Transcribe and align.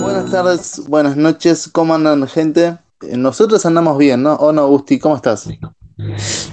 Buenas 0.00 0.30
tardes, 0.30 0.82
buenas 0.88 1.16
noches, 1.16 1.68
¿cómo 1.72 1.94
andan 1.94 2.26
gente? 2.28 2.76
Eh, 3.02 3.16
Nosotros 3.16 3.64
andamos 3.64 3.96
bien, 3.98 4.22
¿no? 4.22 4.34
¿O 4.34 4.52
no, 4.52 4.62
Agustín? 4.62 4.98
¿Cómo 4.98 5.16
estás? 5.16 5.48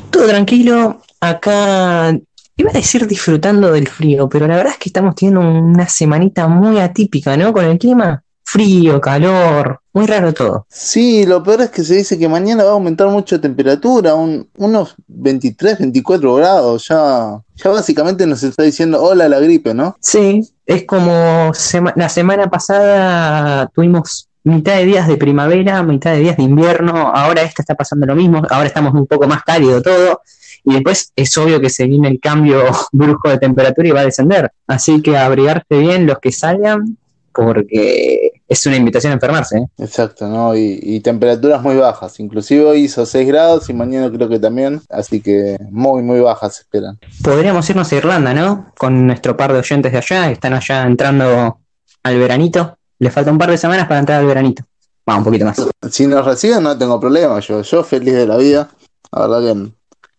Todo 0.10 0.28
tranquilo, 0.28 1.01
acá 1.19 2.17
iba 2.55 2.69
a 2.69 2.74
decir 2.74 3.08
disfrutando 3.08 3.71
del 3.71 3.87
frío, 3.87 4.29
pero 4.29 4.47
la 4.47 4.55
verdad 4.58 4.74
es 4.74 4.79
que 4.79 4.90
estamos 4.90 5.15
teniendo 5.15 5.42
una 5.42 5.87
semanita 5.87 6.47
muy 6.47 6.79
atípica, 6.79 7.35
¿no? 7.35 7.51
Con 7.51 7.65
el 7.65 7.78
clima 7.78 8.24
frío, 8.44 8.99
calor, 9.01 9.79
muy 9.94 10.05
raro 10.05 10.33
todo. 10.33 10.65
Sí, 10.69 11.25
lo 11.25 11.42
peor 11.43 11.62
es 11.62 11.69
que 11.71 11.83
se 11.83 11.96
dice 11.96 12.17
que 12.19 12.28
mañana 12.29 12.63
va 12.63 12.71
a 12.71 12.73
aumentar 12.73 13.07
mucho 13.07 13.35
la 13.35 13.42
temperatura, 13.42 14.15
un- 14.15 14.47
unos 14.57 14.96
23, 15.07 15.79
24 15.79 16.35
grados, 16.35 16.87
ya, 16.87 17.39
ya 17.55 17.70
básicamente 17.70 18.25
nos 18.27 18.43
está 18.43 18.63
diciendo 18.63 19.01
hola 19.01 19.27
la 19.29 19.39
gripe, 19.39 19.73
¿no? 19.73 19.95
Sí, 19.99 20.41
es 20.65 20.84
como 20.85 21.53
sema- 21.53 21.93
la 21.95 22.09
semana 22.09 22.49
pasada 22.49 23.67
tuvimos 23.73 24.29
mitad 24.43 24.75
de 24.75 24.85
días 24.85 25.07
de 25.07 25.17
primavera, 25.17 25.81
mitad 25.84 26.12
de 26.12 26.20
días 26.20 26.37
de 26.37 26.43
invierno, 26.43 27.12
ahora 27.15 27.41
esta 27.43 27.62
está 27.62 27.75
pasando 27.75 28.05
lo 28.05 28.15
mismo, 28.15 28.41
ahora 28.49 28.67
estamos 28.67 28.93
un 28.93 29.07
poco 29.07 29.27
más 29.27 29.41
cálido 29.43 29.81
todo, 29.81 30.21
y 30.65 30.73
después 30.73 31.12
es 31.15 31.37
obvio 31.37 31.59
que 31.62 31.70
se 31.70 31.85
viene 31.87 32.07
el 32.09 32.20
cambio 32.20 32.63
brusco 32.91 33.29
de 33.29 33.37
temperatura 33.37 33.87
y 33.87 33.91
va 33.91 34.01
a 34.01 34.05
descender. 34.05 34.51
Así 34.67 35.01
que 35.01 35.17
abrigarse 35.17 35.77
bien 35.77 36.05
los 36.05 36.20
que 36.20 36.31
salgan, 36.31 36.98
porque 37.33 38.31
es 38.47 38.65
una 38.65 38.75
invitación 38.75 39.11
a 39.11 39.15
enfermarse, 39.15 39.57
¿eh? 39.57 39.65
Exacto, 39.79 40.27
¿no? 40.27 40.55
Y, 40.55 40.79
y 40.81 40.99
temperaturas 40.99 41.61
muy 41.61 41.75
bajas, 41.75 42.19
inclusive 42.19 42.65
hoy 42.65 42.81
hizo 42.81 43.05
6 43.05 43.27
grados 43.27 43.69
y 43.69 43.73
mañana 43.73 44.11
creo 44.11 44.29
que 44.29 44.39
también, 44.39 44.81
así 44.89 45.21
que 45.21 45.57
muy, 45.71 46.03
muy 46.03 46.19
bajas 46.19 46.59
esperan. 46.59 46.99
Podríamos 47.23 47.69
irnos 47.69 47.91
a 47.91 47.95
Irlanda, 47.95 48.34
¿no? 48.34 48.71
Con 48.77 49.07
nuestro 49.07 49.35
par 49.35 49.53
de 49.53 49.59
oyentes 49.59 49.91
de 49.91 49.98
allá, 49.98 50.31
están 50.31 50.53
allá 50.53 50.84
entrando 50.84 51.59
al 52.03 52.20
veranito. 52.20 52.77
Les 52.99 53.12
falta 53.12 53.31
un 53.31 53.37
par 53.37 53.49
de 53.49 53.57
semanas 53.57 53.87
para 53.87 53.99
entrar 53.99 54.20
al 54.20 54.27
veranito. 54.27 54.63
Va, 55.09 55.18
un 55.18 55.23
poquito 55.23 55.45
más. 55.45 55.57
Si 55.91 56.07
nos 56.07 56.25
reciben 56.25 56.63
no 56.63 56.77
tengo 56.77 56.99
problema, 56.99 57.40
yo, 57.40 57.62
yo 57.62 57.84
feliz 57.84 58.13
de 58.13 58.25
la 58.25 58.37
vida, 58.37 58.70
la 59.12 59.27
verdad 59.27 59.53
que 59.53 59.71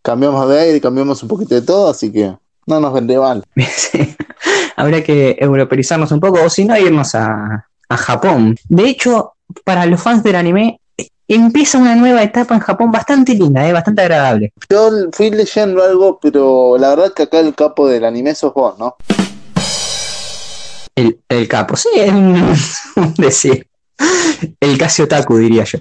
cambiamos 0.02 0.48
de 0.48 0.60
aire, 0.60 0.80
cambiamos 0.80 1.22
un 1.22 1.28
poquito 1.28 1.54
de 1.54 1.62
todo, 1.62 1.88
así 1.88 2.12
que 2.12 2.36
no 2.66 2.80
nos 2.80 2.92
vendría 2.92 3.20
mal. 3.20 3.44
Sí. 3.54 4.16
Habrá 4.76 5.02
que 5.02 5.36
europeizarnos 5.38 6.10
un 6.12 6.20
poco, 6.20 6.42
o 6.42 6.50
si 6.50 6.64
no, 6.64 6.76
irnos 6.76 7.14
a, 7.14 7.66
a 7.88 7.96
Japón. 7.96 8.56
De 8.68 8.88
hecho, 8.88 9.34
para 9.64 9.86
los 9.86 10.00
fans 10.00 10.22
del 10.22 10.36
anime, 10.36 10.80
empieza 11.28 11.78
una 11.78 11.96
nueva 11.96 12.22
etapa 12.22 12.54
en 12.54 12.60
Japón 12.60 12.90
bastante 12.90 13.34
linda, 13.34 13.66
¿eh? 13.66 13.72
bastante 13.72 14.02
agradable. 14.02 14.52
Yo 14.68 14.90
fui 15.12 15.30
leyendo 15.30 15.82
algo, 15.82 16.18
pero 16.20 16.76
la 16.78 16.90
verdad 16.90 17.12
que 17.14 17.24
acá 17.24 17.40
el 17.40 17.54
capo 17.54 17.88
del 17.88 18.04
anime 18.04 18.34
sos 18.34 18.52
vos, 18.52 18.78
¿no? 18.78 18.96
El, 20.94 21.18
el 21.28 21.48
capo, 21.48 21.76
sí, 21.76 21.88
es 21.94 22.12
un 22.12 22.54
decir. 23.18 23.66
El 24.60 24.76
casi 24.76 25.02
otaku, 25.02 25.38
diría 25.38 25.64
yo. 25.64 25.78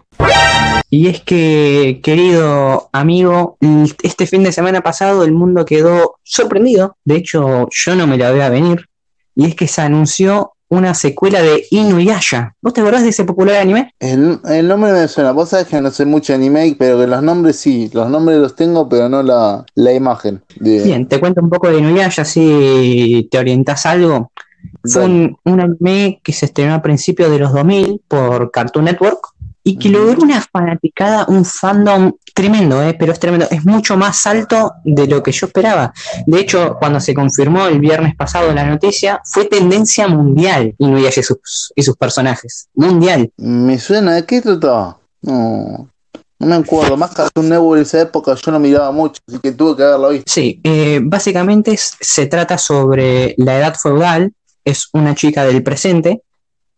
Y 0.93 1.07
es 1.07 1.21
que, 1.21 2.01
querido 2.03 2.87
amigo, 2.91 3.57
este 4.03 4.27
fin 4.27 4.43
de 4.43 4.51
semana 4.51 4.81
pasado 4.81 5.23
el 5.23 5.31
mundo 5.31 5.65
quedó 5.65 6.19
sorprendido. 6.21 6.97
De 7.03 7.15
hecho, 7.15 7.67
yo 7.71 7.95
no 7.95 8.05
me 8.05 8.15
la 8.15 8.29
veía 8.29 8.49
venir. 8.49 8.85
Y 9.33 9.45
es 9.45 9.55
que 9.55 9.67
se 9.67 9.81
anunció 9.81 10.51
una 10.69 10.93
secuela 10.93 11.41
de 11.41 11.65
Inuyasha. 11.71 12.53
¿Vos 12.61 12.75
te 12.75 12.81
acordás 12.81 13.01
de 13.01 13.09
ese 13.09 13.23
popular 13.23 13.55
anime? 13.55 13.91
El, 13.99 14.39
el 14.47 14.67
nombre 14.67 14.91
me 14.91 15.07
suena, 15.07 15.31
vos 15.31 15.49
sabés 15.49 15.65
que 15.65 15.81
no 15.81 15.89
sé 15.89 16.05
mucho 16.05 16.35
anime, 16.35 16.75
pero 16.77 16.99
que 16.99 17.07
los 17.07 17.23
nombres 17.23 17.55
sí, 17.55 17.89
los 17.91 18.07
nombres 18.07 18.37
los 18.37 18.55
tengo, 18.55 18.87
pero 18.87 19.09
no 19.09 19.23
la, 19.23 19.65
la 19.73 19.93
imagen. 19.93 20.43
De, 20.59 20.83
Bien, 20.83 21.07
te 21.07 21.19
cuento 21.19 21.41
un 21.41 21.49
poco 21.49 21.69
de 21.69 21.79
Inuyasha 21.79 22.23
si 22.23 23.27
te 23.31 23.39
orientás 23.39 23.87
algo. 23.87 24.31
Fue 24.83 25.05
un, 25.05 25.37
un 25.43 25.59
anime 25.59 26.21
que 26.23 26.33
se 26.33 26.45
estrenó 26.45 26.75
a 26.75 26.83
principios 26.83 27.31
de 27.31 27.39
los 27.39 27.51
2000 27.51 28.03
por 28.07 28.51
Cartoon 28.51 28.85
Network 28.85 29.32
y 29.63 29.77
que 29.77 29.89
logró 29.89 30.21
una 30.21 30.41
fanaticada, 30.41 31.25
un 31.29 31.45
fandom 31.45 32.11
tremendo, 32.33 32.81
¿eh? 32.83 32.95
pero 32.97 33.13
es 33.13 33.19
tremendo, 33.19 33.47
es 33.49 33.63
mucho 33.65 33.95
más 33.95 34.25
alto 34.25 34.73
de 34.83 35.07
lo 35.07 35.23
que 35.23 35.31
yo 35.31 35.47
esperaba. 35.47 35.93
De 36.25 36.39
hecho, 36.39 36.75
cuando 36.79 36.99
se 36.99 37.13
confirmó 37.13 37.67
el 37.67 37.79
viernes 37.79 38.15
pasado 38.15 38.51
la 38.53 38.65
noticia, 38.65 39.21
fue 39.23 39.45
tendencia 39.45 40.07
mundial 40.07 40.75
Inuyasha 40.77 41.21
y 41.21 41.23
sus, 41.23 41.73
y 41.75 41.81
sus 41.83 41.95
personajes. 41.95 42.67
Mundial. 42.73 43.31
Me 43.37 43.79
suena, 43.79 44.15
¿de 44.15 44.25
qué 44.25 44.41
trataba? 44.41 44.97
No, 45.21 45.89
no 46.39 46.47
me 46.47 46.55
acuerdo, 46.55 46.97
más 46.97 47.11
Cartoon 47.11 47.47
Network 47.47 47.77
en 47.77 47.83
esa 47.83 48.01
época 48.01 48.35
yo 48.35 48.51
no 48.51 48.59
miraba 48.59 48.91
mucho, 48.91 49.21
así 49.27 49.39
que 49.39 49.53
tuve 49.53 49.77
que 49.77 49.83
haberlo 49.83 50.09
visto. 50.09 50.31
Sí, 50.31 50.59
eh, 50.63 50.99
básicamente 51.01 51.75
se 51.77 52.25
trata 52.25 52.57
sobre 52.57 53.33
la 53.37 53.57
edad 53.57 53.75
feudal, 53.81 54.33
es 54.65 54.89
una 54.93 55.15
chica 55.15 55.45
del 55.45 55.63
presente 55.63 56.21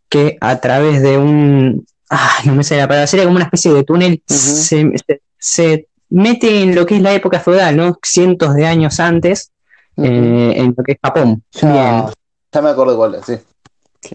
que 0.09 0.37
a 0.39 0.59
través 0.59 1.01
de 1.01 1.17
un... 1.17 1.85
Ah, 2.09 2.37
no 2.45 2.53
me 2.55 2.63
sale 2.63 2.81
la 2.81 2.87
palabra, 2.87 3.07
sería 3.07 3.25
como 3.25 3.35
una 3.37 3.45
especie 3.45 3.73
de 3.73 3.83
túnel, 3.83 4.21
se, 4.27 4.91
se- 5.07 5.21
se 5.37 5.87
mete 6.09 6.61
en 6.61 6.75
lo 6.75 6.85
que 6.85 6.95
es 6.97 7.01
la 7.01 7.13
época 7.13 7.39
feudal, 7.39 7.75
¿no? 7.75 7.97
Cientos 8.03 8.53
de 8.53 8.65
años 8.67 8.99
antes, 8.99 9.51
eh, 9.97 10.53
en 10.55 10.73
lo 10.77 10.83
que 10.83 10.93
es 10.93 10.97
Japón. 11.03 11.43
ya, 11.51 11.71
Bien. 11.71 12.05
ya 12.51 12.61
me 12.61 12.69
acordé 12.69 12.95
cuál 12.95 13.15
es, 13.15 13.25
sí. 13.25 13.37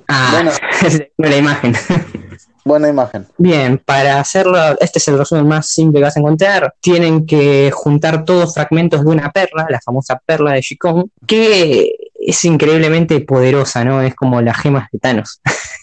Ah, 0.06 0.30
Bueno, 0.32 0.50
la 1.18 1.36
imagen. 1.36 1.74
buena 2.64 2.88
imagen. 2.88 3.26
Bien, 3.38 3.78
para 3.84 4.20
hacerlo, 4.20 4.56
este 4.80 5.00
es 5.00 5.08
el 5.08 5.18
resumen 5.18 5.48
más 5.48 5.68
simple 5.68 5.98
que 5.98 6.04
vas 6.04 6.16
a 6.16 6.20
encontrar. 6.20 6.74
Tienen 6.80 7.26
que 7.26 7.70
juntar 7.74 8.24
todos 8.24 8.54
fragmentos 8.54 9.02
de 9.04 9.10
una 9.10 9.32
perla, 9.32 9.66
la 9.68 9.80
famosa 9.80 10.20
perla 10.24 10.52
de 10.52 10.60
Shikon, 10.60 11.10
que 11.26 11.92
es 12.20 12.44
increíblemente 12.44 13.18
poderosa, 13.20 13.84
¿no? 13.84 14.00
Es 14.02 14.14
como 14.14 14.40
las 14.42 14.58
gemas 14.58 14.88
de 14.92 14.98
Thanos. 15.00 15.40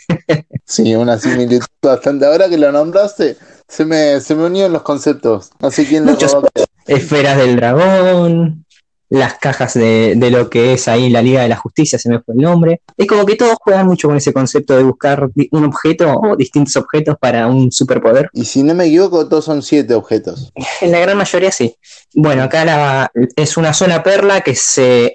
Sí, 0.68 0.94
una 0.96 1.18
similitud 1.18 1.66
bastante. 1.82 2.26
Ahora 2.26 2.50
que 2.50 2.58
lo 2.58 2.72
nombraste, 2.72 3.38
se 3.68 3.86
me, 3.86 4.20
se 4.20 4.36
me 4.36 4.46
unieron 4.46 4.74
los 4.74 4.82
conceptos. 4.84 5.50
No 5.60 5.70
Muchos. 6.02 6.34
robó 6.34 6.48
qué. 6.54 6.66
Esferas 6.88 7.38
del 7.38 7.56
dragón, 7.58 8.66
las 9.10 9.36
cajas 9.36 9.74
de, 9.74 10.14
de 10.18 10.32
lo 10.32 10.50
que 10.50 10.74
es 10.74 10.88
ahí 10.88 11.10
la 11.10 11.22
Liga 11.22 11.42
de 11.42 11.48
la 11.50 11.56
Justicia, 11.58 11.98
se 12.00 12.10
me 12.10 12.20
fue 12.22 12.34
el 12.36 12.42
nombre. 12.42 12.82
Es 12.98 13.08
como 13.08 13.26
que 13.26 13.36
todos 13.36 13.56
juegan 13.62 13.86
mucho 13.88 14.08
con 14.10 14.18
ese 14.18 14.34
concepto 14.34 14.76
de 14.76 14.84
buscar 14.84 15.30
un 15.52 15.66
objeto 15.66 16.14
o 16.14 16.36
distintos 16.36 16.76
objetos 16.78 17.16
para 17.20 17.48
un 17.48 17.72
superpoder. 17.72 18.30
Y 18.34 18.46
si 18.46 18.64
no 18.64 18.74
me 18.74 18.86
equivoco, 18.86 19.28
todos 19.28 19.46
son 19.46 19.62
siete 19.62 19.94
objetos. 19.96 20.52
En 20.82 20.92
la 20.92 21.00
gran 21.00 21.18
mayoría 21.18 21.52
sí. 21.52 21.76
Bueno, 22.14 22.44
acá 22.44 22.66
la- 22.66 23.12
es 23.36 23.56
una 23.58 23.74
sola 23.74 24.04
perla 24.04 24.42
que 24.42 24.56
se 24.56 25.14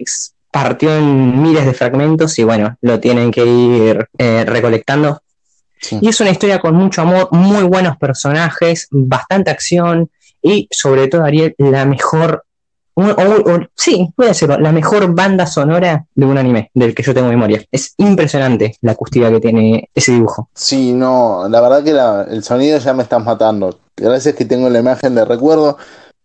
partió 0.51 0.95
en 0.95 1.43
miles 1.43 1.65
de 1.65 1.73
fragmentos 1.75 2.39
y 2.39 2.45
bueno, 2.45 2.77
lo 2.83 3.01
tienen 3.01 3.31
que 3.31 3.45
ir 3.47 4.09
eh, 4.19 4.45
recolectando. 4.47 5.21
Sí. 5.83 5.99
Y 6.01 6.09
es 6.09 6.21
una 6.21 6.31
historia 6.31 6.61
con 6.61 6.75
mucho 6.75 7.03
amor, 7.03 7.29
muy 7.33 7.65
buenos 7.65 7.97
personajes, 7.99 8.87
bastante 8.91 9.51
acción 9.51 10.09
y 10.41 10.69
sobre 10.71 11.09
todo, 11.09 11.25
Ariel, 11.25 11.55
la 11.59 11.85
mejor, 11.85 12.45
o- 12.95 13.03
o- 13.03 13.53
o- 13.55 13.61
sí, 13.75 14.09
voy 14.17 14.27
a 14.27 14.31
decirlo, 14.31 14.59
la 14.59 14.71
mejor 14.73 15.15
banda 15.15 15.47
sonora 15.47 16.07
de 16.15 16.25
un 16.27 16.39
anime 16.39 16.71
del 16.75 16.95
que 16.95 17.03
yo 17.03 17.13
tengo 17.13 17.29
memoria. 17.29 17.63
Es 17.71 17.95
impresionante 17.97 18.77
la 18.81 18.93
acústica 18.93 19.31
que 19.31 19.41
tiene 19.41 19.91
ese 19.95 20.13
dibujo. 20.13 20.49
Sí, 20.55 20.93
no, 20.93 21.49
la 21.49 21.61
verdad 21.61 21.83
que 21.83 21.93
la- 21.93 22.27
el 22.31 22.43
sonido 22.45 22.79
ya 22.79 22.95
me 22.95 23.03
está 23.03 23.19
matando. 23.19 23.79
Gracias 23.97 24.35
que 24.35 24.45
tengo 24.45 24.71
la 24.71 24.79
imagen 24.79 25.15
de 25.15 25.25
recuerdo, 25.25 25.77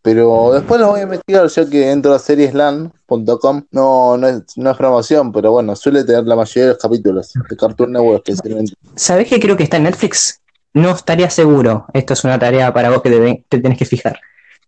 pero 0.07 0.53
después 0.53 0.79
lo 0.79 0.87
voy 0.87 1.01
a 1.01 1.03
investigar 1.03 1.47
ya 1.49 1.69
que 1.69 1.91
entro 1.91 2.13
a 2.13 2.19
serieslan.com. 2.19 3.63
No, 3.71 4.15
no 4.15 4.27
es, 4.29 4.41
no 4.55 4.71
es 4.71 4.77
promoción, 4.77 5.33
pero 5.33 5.51
bueno, 5.51 5.75
suele 5.75 6.05
tener 6.05 6.23
la 6.23 6.37
mayoría 6.37 6.63
de 6.63 6.69
los 6.69 6.77
capítulos 6.81 7.33
de 7.33 7.57
Cartoon 7.57 7.91
Network 7.91 8.23
especialmente. 8.29 8.71
¿Sabés 8.95 9.27
que 9.27 9.37
creo 9.37 9.57
que 9.57 9.63
está 9.63 9.75
en 9.75 9.83
Netflix? 9.83 10.39
No 10.71 10.91
estaría 10.91 11.29
seguro. 11.29 11.87
Esto 11.93 12.13
es 12.13 12.23
una 12.23 12.39
tarea 12.39 12.73
para 12.73 12.89
vos 12.89 13.01
que 13.01 13.09
te, 13.09 13.45
te 13.49 13.59
tenés 13.59 13.77
que 13.77 13.83
fijar. 13.83 14.17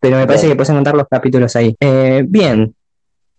Pero 0.01 0.17
me 0.17 0.27
parece 0.27 0.47
Bien. 0.47 0.51
que 0.51 0.57
puedes 0.57 0.71
encontrar 0.71 0.97
los 0.97 1.07
capítulos 1.09 1.55
ahí. 1.55 1.73
Eh, 1.79 2.25
bien. 2.27 2.75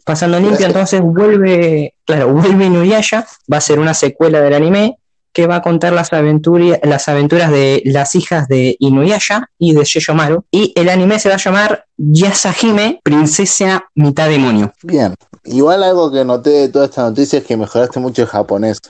Pasando 0.03 0.41
limpio, 0.41 0.65
entonces 0.65 1.03
vuelve, 1.03 1.97
claro, 2.07 2.33
vuelve 2.33 2.65
Inuyasha. 2.65 3.27
Va 3.53 3.59
a 3.59 3.61
ser 3.61 3.79
una 3.79 3.93
secuela 3.93 4.41
del 4.41 4.55
anime 4.55 4.97
que 5.33 5.47
va 5.47 5.57
a 5.57 5.63
contar 5.63 5.93
las, 5.93 6.13
aventuras 6.13 6.79
las 6.83 7.09
aventuras 7.09 7.51
de 7.51 7.83
las 7.85 8.15
hijas 8.15 8.49
de 8.49 8.77
Inuyasha 8.79 9.51
y 9.59 9.75
de 9.75 9.85
Sheyomaru. 9.85 10.45
Y 10.51 10.73
el 10.77 10.89
anime 10.89 11.19
se 11.19 11.29
va 11.29 11.37
a 11.37 11.39
llamar 11.39 11.85
Yasahime, 11.97 13.01
princesa 13.03 13.85
mitad 13.95 14.29
demonio. 14.29 14.73
Bien, 14.83 15.15
igual 15.45 15.83
algo 15.83 16.11
que 16.11 16.25
noté 16.25 16.51
de 16.51 16.69
toda 16.69 16.87
esta 16.87 17.03
noticia 17.03 17.39
es 17.39 17.45
que 17.45 17.57
mejoraste 17.57 18.01
mucho 18.01 18.23
el 18.23 18.29
japonés. 18.29 18.81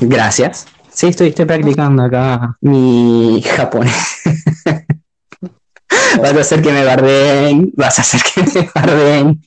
Gracias. 0.00 0.66
Sí, 0.90 1.08
estoy, 1.08 1.28
estoy 1.28 1.44
practicando 1.44 2.02
acá 2.02 2.56
mi 2.60 3.42
japonés. 3.42 4.22
vas 6.20 6.34
a 6.34 6.40
hacer 6.40 6.62
que 6.62 6.72
me 6.72 6.84
bardeen, 6.84 7.72
vas 7.76 7.98
a 7.98 8.02
hacer 8.02 8.20
que 8.22 8.42
me 8.42 8.70
bardeen. 8.74 9.42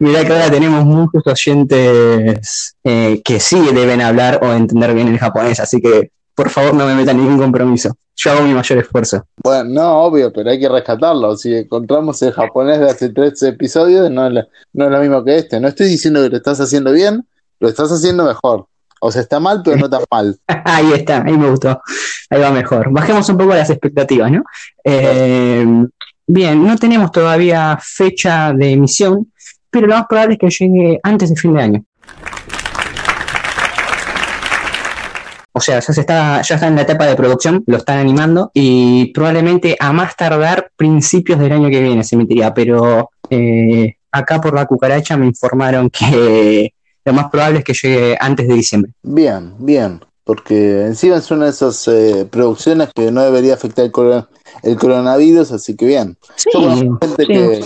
Mirá 0.00 0.24
que 0.24 0.32
ahora 0.32 0.50
tenemos 0.50 0.84
muchos 0.84 1.22
oyentes 1.26 2.76
eh, 2.84 3.22
que 3.24 3.40
sí 3.40 3.60
deben 3.74 4.00
hablar 4.00 4.40
o 4.42 4.52
entender 4.52 4.94
bien 4.94 5.08
el 5.08 5.18
japonés, 5.18 5.60
así 5.60 5.80
que 5.80 6.10
por 6.34 6.50
favor 6.50 6.74
no 6.74 6.86
me 6.86 6.94
metan 6.94 7.16
ningún 7.16 7.38
compromiso. 7.38 7.90
yo 8.16 8.30
hago 8.32 8.42
mi 8.42 8.54
mayor 8.54 8.78
esfuerzo. 8.78 9.24
Bueno, 9.42 9.64
no, 9.64 9.98
obvio, 10.02 10.32
pero 10.32 10.50
hay 10.50 10.58
que 10.60 10.68
rescatarlo. 10.68 11.36
Si 11.36 11.54
encontramos 11.54 12.20
el 12.22 12.32
japonés 12.32 12.80
de 12.80 12.90
hace 12.90 13.08
tres 13.10 13.42
episodios, 13.42 14.10
no 14.10 14.26
es, 14.26 14.32
la- 14.32 14.46
no 14.72 14.84
es 14.86 14.90
lo 14.90 14.98
mismo 15.00 15.24
que 15.24 15.36
este. 15.38 15.60
No 15.60 15.68
estoy 15.68 15.88
diciendo 15.88 16.22
que 16.22 16.30
lo 16.30 16.36
estás 16.36 16.60
haciendo 16.60 16.92
bien, 16.92 17.26
lo 17.60 17.68
estás 17.68 17.90
haciendo 17.90 18.24
mejor. 18.24 18.66
O 19.00 19.10
sea, 19.12 19.20
está 19.22 19.38
mal, 19.38 19.60
pero 19.64 19.76
no 19.76 19.90
tan 19.90 20.02
mal. 20.10 20.36
ahí 20.64 20.92
está, 20.92 21.22
ahí 21.24 21.36
me 21.36 21.50
gustó. 21.50 21.80
Ahí 22.30 22.40
va 22.40 22.50
mejor. 22.50 22.90
Bajemos 22.90 23.28
un 23.28 23.36
poco 23.36 23.54
las 23.54 23.68
expectativas, 23.70 24.30
¿no? 24.32 24.42
Eh, 24.82 25.66
bien, 26.26 26.66
no 26.66 26.76
tenemos 26.78 27.12
todavía 27.12 27.78
fecha 27.82 28.52
de 28.54 28.72
emisión, 28.72 29.32
pero 29.74 29.88
lo 29.88 29.96
más 29.96 30.06
probable 30.06 30.34
es 30.34 30.38
que 30.38 30.64
llegue 30.64 31.00
antes 31.02 31.30
de 31.30 31.36
fin 31.36 31.52
de 31.52 31.60
año. 31.60 31.84
O 35.50 35.60
sea, 35.60 35.80
ya, 35.80 35.92
se 35.92 36.00
está, 36.00 36.42
ya 36.42 36.54
está 36.54 36.68
en 36.68 36.76
la 36.76 36.82
etapa 36.82 37.06
de 37.06 37.16
producción, 37.16 37.64
lo 37.66 37.78
están 37.78 37.98
animando 37.98 38.52
y 38.54 39.12
probablemente 39.12 39.76
a 39.80 39.92
más 39.92 40.14
tardar 40.16 40.70
principios 40.76 41.40
del 41.40 41.50
año 41.50 41.70
que 41.70 41.80
viene 41.80 42.04
se 42.04 42.14
emitiría, 42.14 42.54
pero 42.54 43.10
eh, 43.28 43.96
acá 44.12 44.40
por 44.40 44.54
la 44.54 44.66
cucaracha 44.66 45.16
me 45.16 45.26
informaron 45.26 45.90
que 45.90 46.72
lo 47.04 47.12
más 47.12 47.30
probable 47.30 47.58
es 47.58 47.64
que 47.64 47.74
llegue 47.74 48.16
antes 48.20 48.46
de 48.46 48.54
diciembre. 48.54 48.92
Bien, 49.02 49.54
bien. 49.58 50.00
Porque 50.24 50.86
encima 50.86 51.16
es 51.16 51.30
una 51.30 51.44
de 51.44 51.50
esas 51.50 51.86
eh, 51.88 52.26
producciones 52.30 52.88
que 52.94 53.10
no 53.10 53.22
debería 53.22 53.54
afectar 53.54 53.84
el, 53.84 53.92
corona- 53.92 54.28
el 54.62 54.76
coronavirus, 54.76 55.52
así 55.52 55.76
que 55.76 55.84
bien. 55.86 56.16
Sí, 56.36 56.48
Yo 56.54 56.60
conozco 56.60 56.98
gente 57.02 57.22
sí. 57.26 57.32
que, 57.32 57.64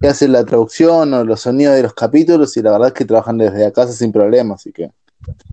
que 0.00 0.08
hace 0.08 0.28
la 0.28 0.44
traducción 0.44 1.14
o 1.14 1.24
los 1.24 1.40
sonidos 1.40 1.74
de 1.74 1.82
los 1.82 1.94
capítulos 1.94 2.54
y 2.56 2.62
la 2.62 2.72
verdad 2.72 2.88
es 2.88 2.94
que 2.94 3.04
trabajan 3.06 3.38
desde 3.38 3.60
la 3.64 3.70
casa 3.70 3.92
sin 3.92 4.12
problemas, 4.12 4.60
así 4.60 4.72
que 4.72 4.90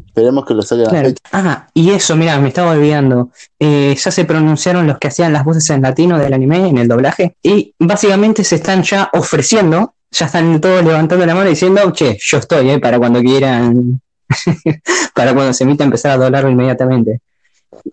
esperemos 0.08 0.46
que 0.46 0.54
lo 0.54 0.62
saquen 0.62 0.88
a 0.88 0.90
Claro. 0.90 1.08
fecha. 1.10 1.22
Ah, 1.32 1.68
y 1.74 1.92
eso, 1.92 2.16
mira, 2.18 2.38
me 2.40 2.50
estaba 2.50 2.72
olvidando. 2.72 3.30
Eh, 3.58 3.96
ya 3.98 4.12
se 4.12 4.26
pronunciaron 4.26 4.86
los 4.86 4.98
que 5.00 5.08
hacían 5.08 5.32
las 5.32 5.46
voces 5.46 5.70
en 5.70 5.82
latino 5.82 6.20
del 6.20 6.34
anime 6.34 6.68
en 6.68 6.78
el 6.78 6.88
doblaje. 6.90 7.38
Y 7.42 7.74
básicamente 7.80 8.44
se 8.44 8.56
están 8.56 8.84
ya 8.84 9.10
ofreciendo, 9.14 9.94
ya 10.12 10.26
están 10.26 10.60
todos 10.60 10.84
levantando 10.84 11.26
la 11.26 11.34
mano 11.36 11.50
diciendo, 11.50 11.90
che, 11.92 12.18
yo 12.22 12.38
estoy, 12.40 12.70
eh, 12.70 12.80
para 12.80 13.00
cuando 13.00 13.22
quieran, 13.22 14.02
para 15.16 15.34
cuando 15.34 15.54
se 15.54 15.64
emita 15.64 15.84
empezar 15.84 16.12
a 16.12 16.18
doblarlo 16.18 16.50
inmediatamente. 16.50 17.20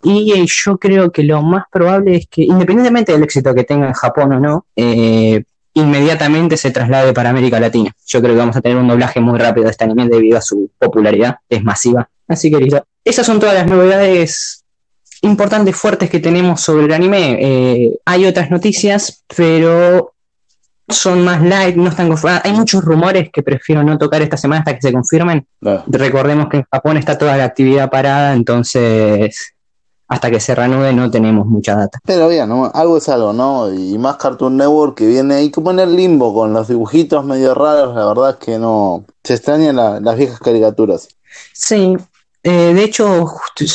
Y 0.02 0.32
eh, 0.32 0.44
yo 0.46 0.78
creo 0.78 1.10
que 1.10 1.22
lo 1.22 1.42
más 1.42 1.64
probable 1.70 2.16
es 2.16 2.26
que, 2.28 2.42
independientemente 2.42 3.12
del 3.12 3.22
éxito 3.22 3.54
que 3.54 3.64
tenga 3.64 3.86
en 3.86 3.94
Japón 3.94 4.32
o 4.32 4.40
no, 4.40 4.66
eh, 4.76 5.42
inmediatamente 5.74 6.56
se 6.56 6.70
traslade 6.70 7.12
para 7.12 7.30
América 7.30 7.60
Latina. 7.60 7.92
Yo 8.06 8.20
creo 8.20 8.34
que 8.34 8.38
vamos 8.38 8.56
a 8.56 8.60
tener 8.60 8.76
un 8.76 8.88
doblaje 8.88 9.20
muy 9.20 9.38
rápido 9.38 9.64
de 9.64 9.70
este 9.70 9.84
anime 9.84 10.08
debido 10.08 10.38
a 10.38 10.42
su 10.42 10.70
popularidad, 10.78 11.36
es 11.48 11.62
masiva. 11.62 12.08
Así 12.28 12.50
que 12.50 12.58
listo. 12.58 12.84
Esas 13.04 13.26
son 13.26 13.40
todas 13.40 13.54
las 13.54 13.66
novedades 13.66 14.64
importantes, 15.22 15.76
fuertes 15.76 16.10
que 16.10 16.20
tenemos 16.20 16.60
sobre 16.60 16.86
el 16.86 16.92
anime. 16.92 17.38
Eh, 17.40 17.98
hay 18.04 18.26
otras 18.26 18.50
noticias, 18.50 19.24
pero 19.34 20.12
son 20.90 21.24
más 21.24 21.42
light, 21.42 21.76
no 21.76 21.88
están 21.88 22.08
confirmadas. 22.08 22.44
Hay 22.44 22.52
muchos 22.52 22.82
rumores 22.84 23.30
que 23.32 23.42
prefiero 23.42 23.82
no 23.82 23.96
tocar 23.98 24.22
esta 24.22 24.36
semana 24.36 24.60
hasta 24.60 24.74
que 24.74 24.82
se 24.82 24.92
confirmen. 24.92 25.46
Recordemos 25.88 26.48
que 26.48 26.58
en 26.58 26.66
Japón 26.70 26.96
está 26.96 27.16
toda 27.18 27.36
la 27.36 27.44
actividad 27.44 27.90
parada, 27.90 28.34
entonces 28.34 29.54
hasta 30.08 30.28
que 30.28 30.40
se 30.40 30.56
reanude 30.56 30.92
no 30.92 31.08
tenemos 31.08 31.46
mucha 31.46 31.76
data. 31.76 32.00
Pero 32.04 32.26
bien, 32.28 32.48
¿no? 32.48 32.68
algo 32.74 32.96
es 32.96 33.08
algo, 33.08 33.32
¿no? 33.32 33.72
Y 33.72 33.96
más 33.96 34.16
Cartoon 34.16 34.56
Network 34.56 34.96
que 34.98 35.06
viene 35.06 35.34
ahí 35.36 35.50
como 35.52 35.70
en 35.70 35.78
el 35.78 35.94
limbo 35.94 36.34
con 36.34 36.52
los 36.52 36.66
dibujitos 36.66 37.24
medio 37.24 37.54
raros, 37.54 37.94
la 37.94 38.06
verdad 38.06 38.30
es 38.30 38.36
que 38.44 38.58
no. 38.58 39.04
Se 39.22 39.34
extrañan 39.34 39.76
la- 39.76 40.00
las 40.00 40.16
viejas 40.16 40.40
caricaturas. 40.40 41.06
Sí, 41.52 41.96
eh, 42.42 42.74
de 42.74 42.82
hecho, 42.82 43.26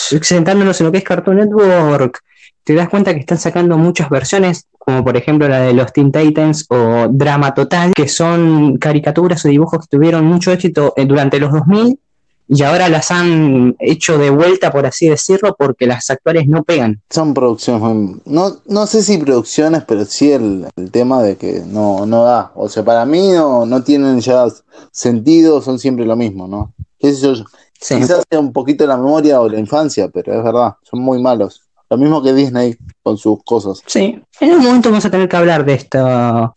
sentándonos 0.02 0.80
en 0.82 0.88
lo 0.88 0.92
que 0.92 0.98
es 0.98 1.04
Cartoon 1.06 1.38
Network, 1.38 2.20
te 2.66 2.74
das 2.74 2.90
cuenta 2.90 3.14
que 3.14 3.20
están 3.20 3.38
sacando 3.38 3.78
muchas 3.78 4.10
versiones, 4.10 4.66
como 4.78 5.04
por 5.04 5.16
ejemplo 5.16 5.48
la 5.48 5.62
de 5.62 5.74
los 5.74 5.94
Teen 5.94 6.12
Titans 6.12 6.66
o 6.70 7.08
Drama 7.10 7.54
Total, 7.54 7.94
que 7.94 8.08
son 8.08 8.78
caricaturas 8.78 9.46
o 9.46 9.50
dibujos 9.50 9.82
que 9.82 9.98
tuvieron 9.98 10.26
mucho 10.26 10.52
éxito 10.52 10.94
eh, 10.98 11.06
durante 11.06 11.40
los 11.40 11.54
2000 11.54 12.00
y 12.48 12.64
ahora 12.64 12.90
las 12.90 13.12
han 13.12 13.76
hecho 13.80 14.18
de 14.18 14.30
vuelta, 14.30 14.72
por 14.72 14.86
así 14.86 15.08
decirlo, 15.08 15.56
porque 15.58 15.88
las 15.88 16.10
actuales 16.10 16.48
no 16.48 16.64
pegan. 16.64 17.02
Son 17.10 17.34
producciones 17.34 18.22
No, 18.26 18.58
no 18.66 18.88
sé 18.88 19.04
si 19.04 19.18
producciones, 19.18 19.84
pero 19.88 20.06
sí 20.06 20.32
el, 20.32 20.68
el 20.76 20.92
tema 20.92 21.24
de 21.24 21.38
que 21.38 21.62
no, 21.66 22.06
no 22.06 22.24
da. 22.24 22.52
O 22.56 22.68
sea, 22.68 22.84
para 22.84 23.06
mí 23.06 23.32
no, 23.32 23.66
no 23.66 23.84
tienen 23.84 24.20
ya 24.22 24.46
sentido, 24.92 25.62
son 25.62 25.80
siempre 25.80 26.06
lo 26.06 26.16
mismo, 26.16 26.48
¿no? 26.48 26.74
Qué 27.00 27.14
sé 27.14 27.22
yo, 27.22 27.46
Sí. 27.82 27.98
Quizás 27.98 28.24
sea 28.28 28.40
un 28.40 28.52
poquito 28.52 28.88
la 28.88 28.98
memoria 28.98 29.42
o 29.42 29.50
la 29.50 29.60
infancia, 29.60 30.08
pero 30.08 30.34
es 30.34 30.44
verdad, 30.44 30.76
son 30.82 31.02
muy 31.02 31.22
malos. 31.22 31.62
Lo 31.90 31.98
mismo 31.98 32.22
que 32.24 32.34
Disney 32.34 32.76
con 33.04 33.18
sus 33.18 33.44
cosas. 33.44 33.82
Sí, 33.86 34.22
en 34.40 34.50
algún 34.50 34.66
momento 34.66 34.90
vamos 34.90 35.06
a 35.06 35.12
tener 35.12 35.30
que 35.30 35.38
hablar 35.38 35.66
de 35.66 35.74
esto. 35.74 36.00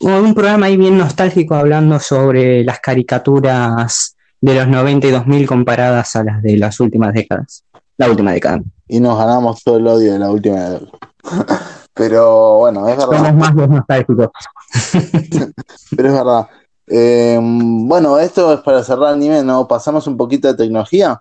Hubo 0.01 0.23
un 0.23 0.35
programa 0.35 0.67
ahí 0.67 0.77
bien 0.77 0.97
nostálgico 0.97 1.55
hablando 1.55 2.01
sobre 2.01 2.65
las 2.65 2.81
caricaturas 2.81 4.17
de 4.41 4.55
los 4.55 4.69
90 4.69 5.07
y 5.07 5.11
2000 5.11 5.47
comparadas 5.47 6.17
a 6.17 6.25
las 6.25 6.43
de 6.43 6.57
las 6.57 6.81
últimas 6.81 7.13
décadas. 7.13 7.65
La 7.97 8.09
última 8.09 8.33
década. 8.33 8.63
Y 8.87 9.01
nos 9.01 9.19
ganamos 9.19 9.63
todo 9.63 9.77
el 9.77 9.87
odio 9.87 10.13
de 10.13 10.19
la 10.19 10.31
última. 10.31 10.79
pero 11.95 12.59
bueno, 12.59 12.89
es 12.89 12.97
verdad. 12.97 13.17
Somos 13.17 13.35
más 13.35 13.55
los 13.55 13.69
nostálgicos. 13.69 14.29
Pero 15.97 16.09
es 16.09 16.15
verdad. 16.15 16.47
Eh, 16.87 17.39
bueno, 17.41 18.19
esto 18.19 18.55
es 18.55 18.61
para 18.61 18.83
cerrar 18.83 19.09
el 19.09 19.15
anime, 19.17 19.43
¿no? 19.43 19.69
Pasamos 19.69 20.07
un 20.07 20.17
poquito 20.17 20.49
de 20.49 20.55
tecnología. 20.55 21.21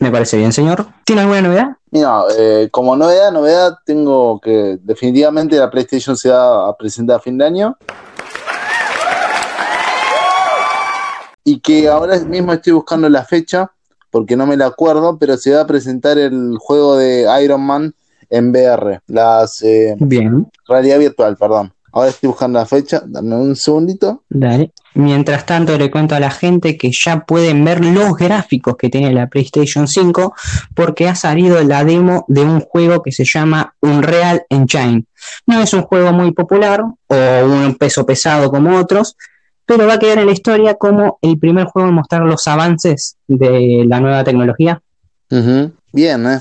Me 0.00 0.10
parece 0.10 0.36
bien, 0.36 0.52
señor. 0.52 0.86
¿Tiene 1.04 1.22
alguna 1.22 1.42
novedad? 1.42 1.68
Mira, 1.90 2.22
eh, 2.38 2.68
como 2.70 2.94
novedad, 2.94 3.32
novedad, 3.32 3.78
tengo 3.84 4.40
que 4.40 4.78
definitivamente 4.82 5.56
la 5.56 5.70
PlayStation 5.70 6.16
se 6.16 6.30
va 6.30 6.68
a 6.68 6.76
presentar 6.76 7.16
a 7.16 7.20
fin 7.20 7.36
de 7.36 7.44
año. 7.46 7.76
Y 11.44 11.60
que 11.60 11.88
ahora 11.88 12.18
mismo 12.20 12.52
estoy 12.52 12.74
buscando 12.74 13.08
la 13.08 13.24
fecha, 13.24 13.72
porque 14.10 14.36
no 14.36 14.46
me 14.46 14.56
la 14.56 14.66
acuerdo, 14.66 15.18
pero 15.18 15.36
se 15.36 15.54
va 15.54 15.62
a 15.62 15.66
presentar 15.66 16.18
el 16.18 16.56
juego 16.58 16.96
de 16.96 17.26
Iron 17.42 17.62
Man 17.62 17.94
en 18.30 18.50
VR, 18.50 19.00
las 19.06 19.62
eh, 19.62 19.96
Bien, 19.98 20.46
realidad 20.68 20.98
virtual, 20.98 21.36
perdón. 21.36 21.72
Ahora 21.90 22.10
estoy 22.10 22.28
buscando 22.28 22.58
la 22.58 22.66
fecha, 22.66 23.02
dame 23.06 23.34
un 23.34 23.56
segundito. 23.56 24.22
dale. 24.28 24.72
Mientras 24.98 25.46
tanto, 25.46 25.78
le 25.78 25.92
cuento 25.92 26.16
a 26.16 26.20
la 26.20 26.32
gente 26.32 26.76
que 26.76 26.90
ya 26.92 27.20
pueden 27.20 27.64
ver 27.64 27.84
los 27.84 28.16
gráficos 28.16 28.76
que 28.76 28.88
tiene 28.88 29.12
la 29.12 29.28
PlayStation 29.28 29.86
5 29.86 30.34
porque 30.74 31.06
ha 31.06 31.14
salido 31.14 31.62
la 31.62 31.84
demo 31.84 32.24
de 32.26 32.40
un 32.40 32.58
juego 32.58 33.00
que 33.00 33.12
se 33.12 33.24
llama 33.24 33.76
Unreal 33.80 34.42
Engine. 34.50 35.04
No 35.46 35.62
es 35.62 35.72
un 35.72 35.82
juego 35.82 36.12
muy 36.12 36.32
popular 36.32 36.82
o 36.82 37.16
un 37.44 37.76
peso 37.76 38.04
pesado 38.04 38.50
como 38.50 38.76
otros, 38.76 39.16
pero 39.64 39.86
va 39.86 39.94
a 39.94 39.98
quedar 40.00 40.18
en 40.18 40.26
la 40.26 40.32
historia 40.32 40.74
como 40.74 41.20
el 41.22 41.38
primer 41.38 41.66
juego 41.66 41.90
en 41.90 41.94
mostrar 41.94 42.22
los 42.22 42.48
avances 42.48 43.18
de 43.28 43.84
la 43.86 44.00
nueva 44.00 44.24
tecnología. 44.24 44.82
Bien, 45.92 46.26
¿eh? 46.26 46.40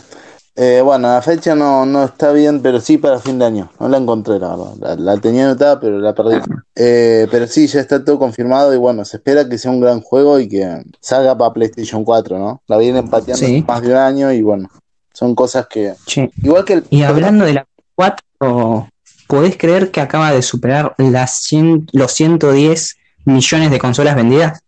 Eh, 0.60 0.82
Bueno, 0.84 1.08
la 1.14 1.22
fecha 1.22 1.54
no, 1.54 1.86
no 1.86 2.04
está 2.06 2.32
bien, 2.32 2.62
pero 2.62 2.82
sí 2.82 2.98
para 2.98 3.20
fin 3.20 3.38
de 3.38 3.46
año. 3.46 3.70
No 3.80 3.88
la 3.88 3.98
encontré, 3.98 4.40
la 4.40 4.50
verdad. 4.56 4.74
La, 4.80 4.96
la 4.96 5.18
tenía 5.22 5.46
anotada, 5.46 5.80
pero 5.80 6.00
la 6.00 6.14
perdí. 6.16 6.36
Eh, 6.76 7.28
pero 7.30 7.46
sí, 7.48 7.68
ya 7.68 7.80
está 7.80 8.04
todo 8.04 8.18
confirmado 8.18 8.74
y 8.74 8.78
bueno, 8.78 9.06
se 9.06 9.18
espera 9.18 9.48
que 9.48 9.58
sea 9.60 9.70
un 9.72 9.80
gran 9.80 10.02
juego 10.02 10.40
y 10.40 10.48
que 10.50 10.82
salga 11.00 11.38
para 11.38 11.54
PlayStation 11.54 12.04
4, 12.04 12.40
¿no? 12.40 12.62
La 12.68 12.78
vienen 12.78 13.08
pateando 13.08 13.46
Sí. 13.46 13.64
más 13.68 13.82
de 13.84 13.90
un 13.92 13.98
año 13.98 14.32
y 14.32 14.42
bueno, 14.42 14.68
son 15.14 15.36
cosas 15.36 15.68
que... 15.68 15.94
Che, 16.08 16.32
Igual 16.42 16.66
que 16.66 16.74
el... 16.74 16.84
Y 16.90 17.04
hablando 17.04 17.46
de 17.46 17.54
la 17.54 17.68
4, 17.96 18.88
¿podés 19.28 19.58
creer 19.58 19.92
que 19.92 20.02
acaba 20.02 20.32
de 20.32 20.42
superar 20.42 20.96
las 20.98 21.38
100 21.44 21.90
los 21.94 22.12
110 22.14 22.96
millones 23.26 23.70
de 23.72 23.80
consolas 23.80 24.16
vendidas? 24.16 24.60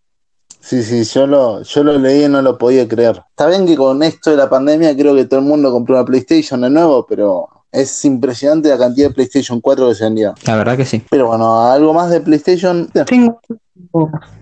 Sí, 0.70 0.84
sí, 0.84 1.04
yo 1.04 1.26
lo, 1.26 1.64
yo 1.64 1.84
lo 1.84 1.98
leí 1.98 2.26
y 2.26 2.30
no 2.30 2.44
lo 2.44 2.56
podía 2.56 2.88
creer. 2.88 3.24
Está 3.32 3.48
bien 3.48 3.66
que 3.66 3.76
con 3.76 4.04
esto 4.04 4.30
de 4.30 4.38
la 4.38 4.48
pandemia 4.48 4.96
creo 4.96 5.16
que 5.16 5.26
todo 5.26 5.40
el 5.40 5.46
mundo 5.48 5.72
compró 5.72 5.96
una 5.96 6.06
PlayStation 6.06 6.62
de 6.62 6.70
nuevo, 6.70 7.08
pero 7.10 7.50
es 7.72 8.06
impresionante 8.06 8.70
la 8.70 8.78
cantidad 8.78 9.08
de 9.08 9.16
PlayStation 9.16 9.62
4 9.62 9.90
que 9.90 9.96
se 9.96 10.04
vendía. 10.04 10.36
La 10.46 10.58
verdad 10.58 10.78
que 10.78 10.86
sí. 10.86 11.04
Pero 11.10 11.26
bueno, 11.26 11.60
algo 11.66 11.92
más 11.92 12.12
de 12.12 12.22
PlayStation. 12.22 12.88
Tengo. 13.08 13.42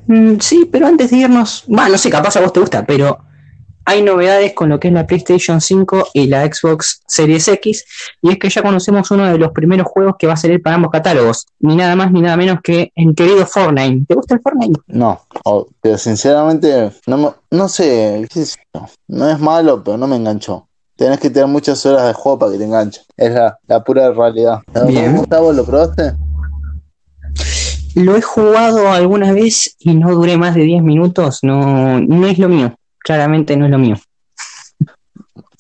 Mm, 0.08 0.34
sí, 0.42 0.68
pero 0.70 0.88
antes 0.88 1.12
de 1.12 1.16
irnos. 1.16 1.64
Bueno, 1.66 1.92
no 1.92 1.98
sé, 1.98 2.10
capaz 2.10 2.36
a 2.36 2.42
vos 2.42 2.52
te 2.52 2.60
gusta, 2.60 2.86
pero 2.86 3.20
hay 3.88 4.02
novedades 4.02 4.52
con 4.52 4.68
lo 4.68 4.82
que 4.82 4.90
es 4.90 4.94
la 4.94 5.08
PlayStation 5.08 5.62
5 5.62 6.10
y 6.14 6.28
la 6.28 6.46
Xbox 6.46 7.04
Series 7.08 7.48
X. 7.48 7.86
Y 8.22 8.32
es 8.32 8.38
que 8.38 8.50
ya 8.50 8.62
conocemos 8.62 9.10
uno 9.12 9.32
de 9.32 9.38
los 9.38 9.54
primeros 9.54 9.88
juegos 9.88 10.16
que 10.20 10.28
va 10.28 10.34
a 10.34 10.38
salir 10.38 10.62
para 10.62 10.76
ambos 10.76 10.92
catálogos. 10.92 11.46
Ni 11.62 11.78
nada 11.78 11.96
más 11.96 12.12
ni 12.12 12.22
nada 12.22 12.36
menos 12.36 12.60
que 12.62 12.92
el 12.94 13.16
querido 13.16 13.46
Fortnite. 13.46 14.06
¿Te 14.06 14.14
gusta 14.14 14.36
el 14.36 14.42
Fortnite? 14.42 14.82
No, 14.88 15.22
pero 15.80 15.98
sinceramente, 15.98 16.92
no, 17.06 17.36
no 17.50 17.70
sé, 17.70 18.28
qué 18.30 18.44
no 19.08 19.30
es 19.30 19.40
malo, 19.40 19.82
pero 19.82 19.98
no 19.98 20.06
me 20.06 20.18
enganchó. 20.18 20.68
Tenés 20.98 21.22
que 21.22 21.30
tener 21.30 21.48
muchas 21.48 21.86
horas 21.86 22.08
de 22.08 22.14
juego 22.14 22.40
para 22.40 22.52
que 22.52 22.58
te 22.58 22.66
enganche. 22.66 23.02
Es 23.16 23.32
la, 23.32 23.58
la 23.68 23.82
pura 23.86 24.12
realidad. 24.12 24.60
Bien. 24.86 25.16
Gustavo, 25.16 25.54
¿lo 25.54 25.64
probaste? 25.64 26.12
Lo 27.96 28.18
he 28.18 28.22
jugado 28.22 28.90
alguna 28.92 29.32
vez 29.32 29.78
y 29.80 29.96
no 29.96 30.14
duré 30.14 30.36
más 30.36 30.56
de 30.56 30.64
10 30.64 30.84
minutos. 30.84 31.40
No, 31.42 32.02
no 32.02 32.28
es 32.28 32.38
lo 32.38 32.50
mío. 32.50 32.78
Claramente 33.04 33.56
no 33.58 33.66
es 33.66 33.72
lo 33.72 33.78
mío. 33.78 33.96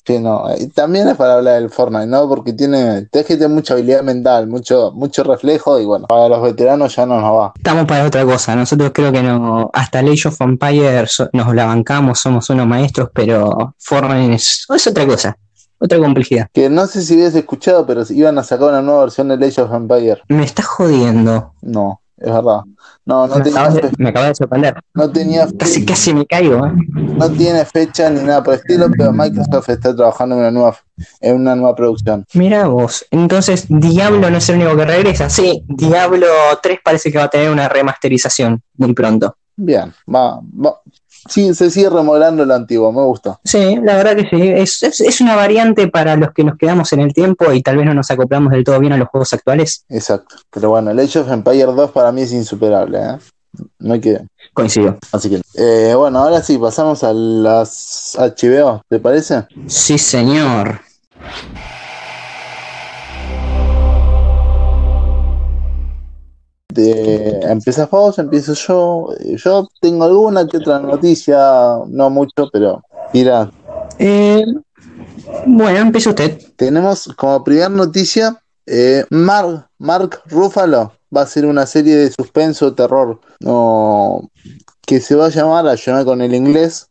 Sí, 0.05 0.19
no. 0.19 0.45
también 0.73 1.09
es 1.09 1.17
para 1.17 1.33
hablar 1.33 1.55
del 1.59 1.69
Fortnite, 1.69 2.07
¿no? 2.07 2.29
Porque 2.29 2.53
tiene, 2.53 3.07
te 3.11 3.25
que 3.25 3.45
mucha 3.49 3.73
habilidad 3.73 4.03
mental, 4.03 4.47
mucho, 4.47 4.93
mucho 4.93 5.21
reflejo 5.25 5.77
y 5.81 5.85
bueno, 5.85 6.07
para 6.07 6.29
los 6.29 6.41
veteranos 6.41 6.95
ya 6.95 7.05
no 7.05 7.19
nos 7.19 7.33
va. 7.33 7.53
Estamos 7.57 7.83
para 7.85 8.05
otra 8.05 8.23
cosa. 8.23 8.55
Nosotros 8.55 8.91
creo 8.93 9.11
que 9.11 9.21
no, 9.21 9.69
hasta 9.73 9.99
Age 9.99 10.29
of 10.29 10.39
Empires 10.39 11.11
so- 11.11 11.29
nos 11.33 11.53
la 11.53 11.65
bancamos, 11.65 12.19
somos 12.19 12.49
unos 12.49 12.65
maestros, 12.65 13.09
pero 13.13 13.75
Fortnite 13.79 14.35
es, 14.35 14.65
es 14.73 14.87
otra 14.87 15.05
cosa, 15.05 15.35
otra 15.77 15.99
complejidad. 15.99 16.47
Que 16.53 16.69
no 16.69 16.87
sé 16.87 17.01
si 17.01 17.15
habías 17.15 17.35
escuchado, 17.35 17.85
pero 17.85 18.03
iban 18.09 18.37
a 18.37 18.43
sacar 18.43 18.69
una 18.69 18.81
nueva 18.81 19.01
versión 19.01 19.27
de 19.27 19.45
Age 19.45 19.59
of 19.61 19.73
Empire. 19.73 20.21
Me 20.29 20.45
está 20.45 20.63
jodiendo. 20.63 21.51
No, 21.61 21.99
es 22.17 22.31
verdad. 22.31 22.61
No, 23.05 23.27
no 23.27 23.35
me, 23.37 23.41
tenía, 23.43 23.59
acabas 23.61 23.73
de, 23.75 23.81
fe- 23.81 23.95
me 23.97 24.09
acabas 24.09 24.29
de 24.29 24.35
sorprender. 24.35 24.75
no 24.93 25.09
tenía 25.11 25.47
Casi, 25.57 25.85
casi 25.85 26.13
me 26.13 26.25
caigo, 26.25 26.65
¿eh? 26.65 26.71
no 26.93 27.29
tiene 27.31 27.63
fecha 27.65 28.09
ni 28.09 28.21
nada 28.21 28.43
por 28.43 28.53
el 28.55 28.59
estilo, 28.59 28.87
pero 28.97 29.11
Microsoft 29.13 29.69
está 29.69 29.95
trabajando 29.95 30.35
en 30.35 30.41
una 30.41 30.51
nueva, 30.51 30.77
en 31.21 31.35
una 31.35 31.55
nueva 31.55 31.75
producción. 31.75 32.25
Mira 32.33 32.67
vos. 32.67 33.05
Entonces, 33.11 33.65
Diablo 33.69 34.29
no 34.29 34.37
es 34.37 34.49
el 34.49 34.57
único 34.57 34.75
que 34.75 34.85
regresa. 34.85 35.29
Sí, 35.29 35.63
Diablo 35.67 36.27
3 36.61 36.79
parece 36.83 37.11
que 37.11 37.17
va 37.17 37.25
a 37.25 37.29
tener 37.29 37.49
una 37.49 37.69
remasterización 37.69 38.61
muy 38.77 38.93
pronto. 38.93 39.35
Bien, 39.55 39.91
va, 40.13 40.39
va. 40.39 40.81
Sí, 41.27 41.53
se 41.53 41.69
sigue 41.69 41.89
remodelando 41.89 42.45
lo 42.45 42.53
antiguo, 42.53 42.91
me 42.91 43.01
gusta. 43.03 43.39
Sí, 43.43 43.77
la 43.83 43.97
verdad 43.97 44.15
que 44.15 44.29
sí. 44.29 44.41
Es, 44.41 44.83
es, 44.83 45.01
es 45.01 45.21
una 45.21 45.35
variante 45.35 45.87
para 45.87 46.15
los 46.15 46.31
que 46.33 46.43
nos 46.43 46.57
quedamos 46.57 46.91
en 46.93 47.01
el 47.01 47.13
tiempo 47.13 47.51
y 47.51 47.61
tal 47.61 47.77
vez 47.77 47.85
no 47.85 47.93
nos 47.93 48.09
acoplamos 48.11 48.51
del 48.51 48.63
todo 48.63 48.79
bien 48.79 48.93
a 48.93 48.97
los 48.97 49.09
juegos 49.09 49.33
actuales. 49.33 49.85
Exacto. 49.89 50.35
Pero 50.51 50.69
bueno, 50.69 50.91
el 50.91 50.99
Age 50.99 51.19
of 51.19 51.31
Empire 51.31 51.65
2 51.65 51.91
para 51.91 52.11
mí 52.11 52.21
es 52.21 52.31
insuperable, 52.33 52.99
¿eh? 52.99 53.17
No 53.79 53.93
hay 53.93 54.01
que. 54.01 54.19
Coincido. 54.53 54.97
Así 55.11 55.29
que. 55.29 55.41
eh, 55.55 55.93
bueno, 55.95 56.19
ahora 56.19 56.41
sí, 56.41 56.57
pasamos 56.57 57.03
a 57.03 57.13
las 57.13 58.15
HBO, 58.17 58.83
¿te 58.89 58.99
parece? 58.99 59.45
Sí, 59.67 59.97
señor. 59.97 60.81
De, 66.81 67.39
¿Empiezas 67.41 67.89
vos? 67.89 68.19
¿Empiezo 68.19 68.53
yo? 68.53 69.09
Yo 69.35 69.67
tengo 69.81 70.03
alguna 70.05 70.47
que 70.47 70.57
otra 70.57 70.79
noticia, 70.79 71.37
no 71.87 72.09
mucho, 72.11 72.47
pero. 72.53 72.83
Mira, 73.13 73.49
Eh, 73.97 74.45
bueno, 75.47 75.79
empieza 75.79 76.11
usted. 76.11 76.39
tenemos 76.55 77.07
como 77.17 77.43
primera 77.43 77.67
noticia: 77.69 78.39
eh, 78.67 79.05
Mark, 79.09 79.67
Mark 79.79 80.21
Ruffalo 80.27 80.91
va 81.15 81.21
a 81.21 81.23
hacer 81.23 81.47
una 81.47 81.65
serie 81.65 81.95
de 81.95 82.11
suspenso, 82.11 82.75
terror, 82.75 83.19
no, 83.39 84.29
que 84.85 84.99
se 85.01 85.15
va 85.15 85.25
a 85.25 85.29
llamar, 85.29 85.67
ayúdame 85.67 86.05
con 86.05 86.21
el 86.21 86.35
inglés, 86.35 86.89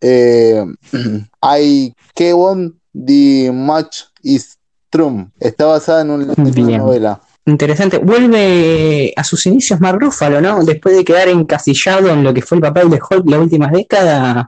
eh, 0.00 0.64
I 1.42 1.94
Kewon 2.14 2.80
The 2.92 3.52
Match 3.52 4.00
Is 4.22 4.56
True. 4.90 5.28
Está 5.38 5.66
basada 5.66 6.00
en 6.02 6.10
un- 6.10 6.34
una 6.36 6.50
Bien. 6.50 6.78
novela. 6.78 7.20
Interesante. 7.50 7.98
Vuelve 7.98 9.12
a 9.16 9.24
sus 9.24 9.44
inicios 9.46 9.80
Mark 9.80 9.98
Ruffalo, 10.00 10.40
¿no? 10.40 10.62
Después 10.64 10.96
de 10.96 11.04
quedar 11.04 11.28
encasillado 11.28 12.08
en 12.10 12.22
lo 12.22 12.32
que 12.32 12.42
fue 12.42 12.56
el 12.56 12.62
papel 12.62 12.90
de 12.90 13.00
Hulk 13.00 13.28
las 13.28 13.40
últimas 13.40 13.72
décadas, 13.72 14.46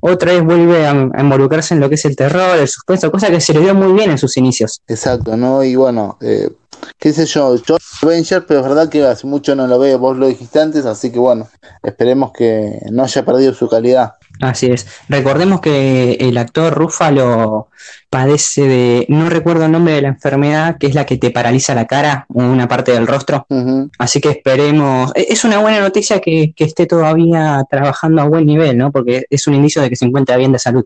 otra 0.00 0.32
vez 0.32 0.42
vuelve 0.42 0.86
a, 0.86 0.92
involucrarse 0.92 1.74
en 1.74 1.80
lo 1.80 1.88
que 1.88 1.96
es 1.96 2.04
el 2.06 2.16
terror, 2.16 2.58
el 2.58 2.68
suspenso, 2.68 3.10
cosa 3.10 3.28
que 3.28 3.40
se 3.40 3.52
le 3.52 3.60
dio 3.60 3.74
muy 3.74 3.92
bien 3.92 4.10
en 4.10 4.18
sus 4.18 4.36
inicios. 4.36 4.80
Exacto, 4.86 5.36
¿no? 5.36 5.62
Y 5.62 5.76
bueno, 5.76 6.16
eh, 6.22 6.48
qué 6.98 7.12
sé 7.12 7.26
yo, 7.26 7.56
yo 7.56 7.76
Avenger, 8.02 8.46
pero 8.46 8.60
es 8.60 8.66
verdad 8.66 8.88
que 8.88 9.04
hace 9.04 9.26
mucho 9.26 9.54
no 9.54 9.66
lo 9.66 9.78
veo, 9.78 9.98
vos 9.98 10.16
lo 10.16 10.28
dijiste 10.28 10.60
antes, 10.60 10.86
así 10.86 11.10
que 11.10 11.18
bueno, 11.18 11.48
esperemos 11.82 12.32
que 12.32 12.78
no 12.90 13.02
haya 13.02 13.24
perdido 13.24 13.52
su 13.52 13.68
calidad. 13.68 14.12
Así 14.40 14.66
es. 14.66 14.86
Recordemos 15.08 15.60
que 15.60 16.12
el 16.20 16.38
actor 16.38 16.72
Ruffalo 16.74 17.68
padece 18.08 18.62
de, 18.62 19.06
no 19.08 19.28
recuerdo 19.28 19.64
el 19.64 19.72
nombre 19.72 19.94
de 19.94 20.02
la 20.02 20.08
enfermedad, 20.08 20.76
que 20.78 20.86
es 20.86 20.94
la 20.94 21.04
que 21.06 21.16
te 21.18 21.30
paraliza 21.30 21.74
la 21.74 21.86
cara 21.86 22.26
o 22.32 22.40
una 22.40 22.68
parte 22.68 22.92
del 22.92 23.06
rostro. 23.06 23.46
Así 23.98 24.20
que 24.20 24.30
esperemos. 24.30 25.10
e- 25.14 25.26
Es 25.30 25.44
una 25.44 25.58
buena 25.58 25.80
noticia 25.80 26.20
que, 26.20 26.52
que 26.56 26.64
esté 26.64 26.86
todavía 26.86 27.62
trabajando 27.70 28.22
a 28.22 28.28
buen 28.28 28.46
nivel, 28.46 28.76
¿no? 28.78 28.92
Porque 28.92 29.24
es 29.28 29.46
un 29.46 29.54
indicio 29.54 29.82
de 29.82 29.90
que 29.90 29.96
se 29.96 30.04
encuentra 30.04 30.36
bien 30.36 30.52
de 30.52 30.58
salud. 30.58 30.84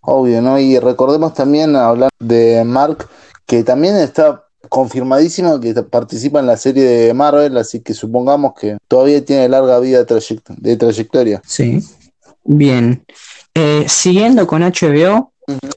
Obvio, 0.00 0.40
¿no? 0.40 0.58
Y 0.58 0.78
recordemos 0.78 1.34
también 1.34 1.74
hablar 1.76 2.10
de 2.20 2.62
Mark, 2.64 3.08
que 3.46 3.64
también 3.64 3.96
está 3.96 4.44
confirmadísimo 4.68 5.60
que 5.60 5.74
participa 5.74 6.40
en 6.40 6.46
la 6.46 6.56
serie 6.56 6.82
de 6.84 7.14
Marvel, 7.14 7.56
así 7.56 7.80
que 7.80 7.94
supongamos 7.94 8.52
que 8.60 8.78
todavía 8.88 9.24
tiene 9.24 9.48
larga 9.48 9.78
vida 9.78 9.98
de, 9.98 10.06
trayect- 10.06 10.56
de 10.56 10.76
trayectoria. 10.76 11.40
Sí. 11.46 11.80
Bien. 12.46 13.04
Eh, 13.54 13.86
siguiendo 13.88 14.46
con 14.46 14.62
HBO, 14.62 15.32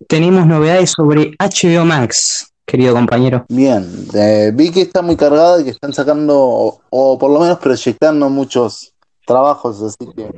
tenemos 0.08 0.46
novedades 0.46 0.92
sobre 0.92 1.32
HBO 1.40 1.86
Max, 1.86 2.52
querido 2.66 2.94
compañero. 2.94 3.46
Bien, 3.50 3.88
eh, 4.14 4.52
vi 4.54 4.72
que 4.72 4.82
está 4.82 5.02
muy 5.02 5.16
cargada 5.16 5.62
y 5.62 5.64
que 5.64 5.70
están 5.72 5.94
sacando, 5.94 6.38
o, 6.38 6.82
o 6.90 7.18
por 7.18 7.32
lo 7.32 7.40
menos 7.40 7.60
proyectando 7.60 8.30
muchos 8.30 8.94
trabajos, 9.26 9.82
así 9.82 10.12
que 10.16 10.30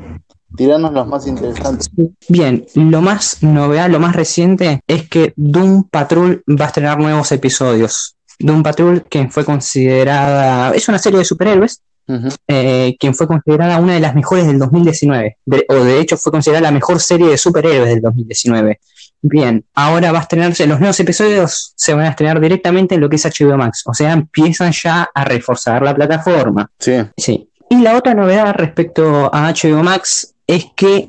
tiranos 0.56 0.94
los 0.94 1.08
más 1.08 1.28
interesantes. 1.28 1.90
Bien, 2.28 2.66
lo 2.76 3.02
más 3.02 3.42
novedad, 3.42 3.90
lo 3.90 4.00
más 4.00 4.16
reciente 4.16 4.82
es 4.88 5.08
que 5.10 5.34
Doom 5.36 5.86
Patrol 5.90 6.44
va 6.48 6.66
a 6.66 6.68
estrenar 6.68 7.00
nuevos 7.00 7.32
episodios. 7.32 8.16
Doom 8.40 8.64
Patrol, 8.64 9.04
que 9.04 9.30
fue 9.30 9.46
considerada, 9.46 10.74
es 10.76 10.88
una 10.90 10.98
serie 10.98 11.20
de 11.20 11.26
superhéroes, 11.26 11.82
Eh, 12.48 12.96
quien 13.00 13.16
fue 13.16 13.26
considerada 13.28 13.80
una 13.80 13.94
de 13.94 14.00
las 14.02 14.14
mejores 14.16 14.46
del 14.48 14.60
2019, 14.60 15.38
de- 15.46 15.66
o 15.70 15.76
de 15.76 16.00
hecho 16.02 16.18
fue 16.18 16.32
considerada 16.32 16.64
la 16.64 16.72
mejor 16.72 17.00
serie 17.00 17.28
de 17.30 17.38
superhéroes 17.38 17.90
del 17.90 18.02
2019. 18.02 18.80
Bien, 19.22 19.64
ahora 19.76 20.12
va 20.12 20.18
a 20.20 20.22
estrenarse, 20.24 20.66
los 20.68 20.80
nuevos 20.80 21.00
episodios 21.00 21.74
se 21.76 21.94
van 21.94 22.06
a 22.06 22.10
estrenar 22.10 22.40
directamente 22.42 22.96
en 22.96 23.02
lo 23.02 23.10
que 23.10 23.16
es 23.18 23.26
HBO 23.26 23.56
Max, 23.58 23.84
o 23.86 23.94
sea, 23.94 24.12
empiezan 24.14 24.72
ya 24.74 25.08
a 25.14 25.24
reforzar 25.24 25.84
la 25.84 25.94
plataforma. 25.96 26.70
Sí, 26.80 26.94
Sí. 27.16 27.48
Y 27.70 27.82
la 27.82 27.96
otra 27.96 28.14
novedad 28.14 28.54
respecto 28.56 29.34
a 29.34 29.48
HBO 29.54 29.82
Max 29.84 30.34
es 30.48 30.66
que 30.76 31.08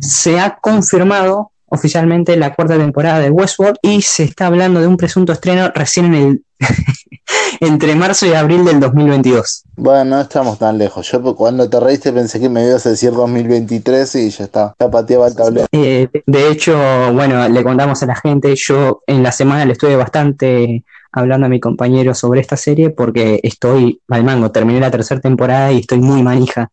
se 0.00 0.38
ha 0.38 0.56
confirmado 0.60 1.52
oficialmente 1.66 2.36
la 2.36 2.54
cuarta 2.54 2.76
temporada 2.76 3.20
de 3.20 3.30
Westworld 3.30 3.78
y 3.80 4.02
se 4.02 4.24
está 4.24 4.46
hablando 4.48 4.80
de 4.80 4.86
un 4.86 4.96
presunto 4.98 5.32
estreno 5.32 5.70
recién 5.74 6.06
en 6.06 6.14
el 6.14 6.44
entre 7.60 7.94
marzo 7.94 8.26
y 8.26 8.32
abril 8.32 8.64
del 8.64 8.80
2022. 8.80 9.64
bueno, 9.76 10.04
no 10.04 10.20
estamos 10.20 10.58
tan 10.58 10.78
lejos. 10.78 11.10
Yo 11.10 11.34
cuando 11.34 11.68
te 11.68 11.80
reíste 11.80 12.12
pensé 12.12 12.40
que 12.40 12.48
me 12.48 12.66
ibas 12.66 12.86
a 12.86 12.90
decir 12.90 13.12
2023 13.12 14.14
y 14.16 14.30
ya 14.30 14.44
está, 14.44 14.74
ya 14.78 14.90
pateaba 14.90 15.28
el 15.28 15.34
tablero. 15.34 15.66
Eh, 15.72 16.08
de 16.26 16.50
hecho, 16.50 16.76
bueno, 17.12 17.48
le 17.48 17.64
contamos 17.64 18.02
a 18.02 18.06
la 18.06 18.16
gente, 18.16 18.54
yo 18.56 19.02
en 19.06 19.22
la 19.22 19.32
semana 19.32 19.64
le 19.64 19.72
estuve 19.72 19.96
bastante 19.96 20.84
hablando 21.12 21.46
a 21.46 21.48
mi 21.48 21.60
compañero 21.60 22.12
sobre 22.14 22.40
esta 22.40 22.56
serie 22.56 22.90
porque 22.90 23.40
estoy 23.42 24.00
al 24.08 24.24
mango, 24.24 24.50
terminé 24.50 24.80
la 24.80 24.90
tercera 24.90 25.20
temporada 25.20 25.72
y 25.72 25.78
estoy 25.78 26.00
muy 26.00 26.22
manija. 26.22 26.70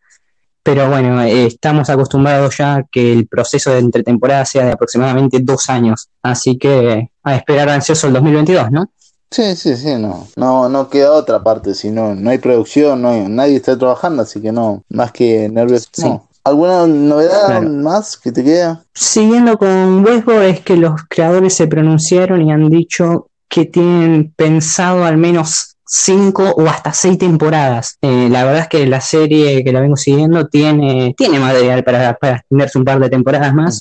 Pero 0.64 0.90
bueno, 0.90 1.22
eh, 1.22 1.48
estamos 1.48 1.90
acostumbrados 1.90 2.58
ya 2.58 2.76
a 2.76 2.84
que 2.84 3.12
el 3.14 3.28
proceso 3.28 3.72
de 3.72 3.80
entretemporada 3.80 4.46
sea 4.46 4.66
de 4.66 4.72
aproximadamente 4.72 5.40
dos 5.40 5.70
años. 5.70 6.10
Así 6.22 6.58
que 6.58 7.10
a 7.24 7.36
esperar 7.36 7.70
ansioso 7.70 8.08
el 8.08 8.14
2022, 8.14 8.72
¿no? 8.72 8.92
Sí, 9.32 9.56
sí, 9.56 9.78
sí, 9.78 9.96
no, 9.96 10.28
no, 10.36 10.68
no 10.68 10.90
queda 10.90 11.14
otra 11.14 11.42
parte, 11.42 11.74
si 11.74 11.90
no, 11.90 12.14
no 12.14 12.30
hay 12.32 12.38
producción, 12.38 13.02
no 13.02 13.10
hay- 13.10 13.30
nadie 13.30 13.56
está 13.56 13.78
trabajando, 13.78 14.24
así 14.24 14.42
que 14.42 14.52
no, 14.52 14.84
más 14.90 15.12
que 15.14 15.48
nerviosismo. 15.48 16.28
¿Alguna 16.44 16.86
novedad 16.88 17.46
Claro. 17.46 17.70
más 17.70 18.18
que 18.18 18.32
te 18.32 18.44
queda? 18.44 18.84
Siguiendo 18.94 19.58
con 19.58 20.04
Westworld 20.04 20.44
es 20.50 20.60
que 20.62 20.76
los 20.76 20.94
creadores 21.08 21.54
se 21.56 21.68
pronunciaron 21.68 22.42
y 22.42 22.52
han 22.52 22.68
dicho 22.70 23.28
que 23.48 23.66
tienen 23.66 24.34
pensado 24.36 25.06
al 25.06 25.18
menos 25.18 25.78
cinco 25.86 26.50
o 26.58 26.62
hasta 26.68 26.92
seis 26.94 27.18
temporadas. 27.18 27.98
Eh, 28.02 28.28
la 28.30 28.44
verdad 28.44 28.62
es 28.64 28.68
que 28.70 28.86
la 28.88 29.02
serie 29.02 29.64
que 29.64 29.72
la 29.72 29.82
vengo 29.82 29.96
siguiendo 29.98 30.48
tiene, 30.48 31.14
tiene 31.18 31.40
material 31.40 31.84
para, 31.84 32.16
para 32.16 32.38
extenderse 32.38 32.80
un 32.80 32.86
par 32.86 33.00
de 33.00 33.10
temporadas 33.10 33.54
más, 33.54 33.80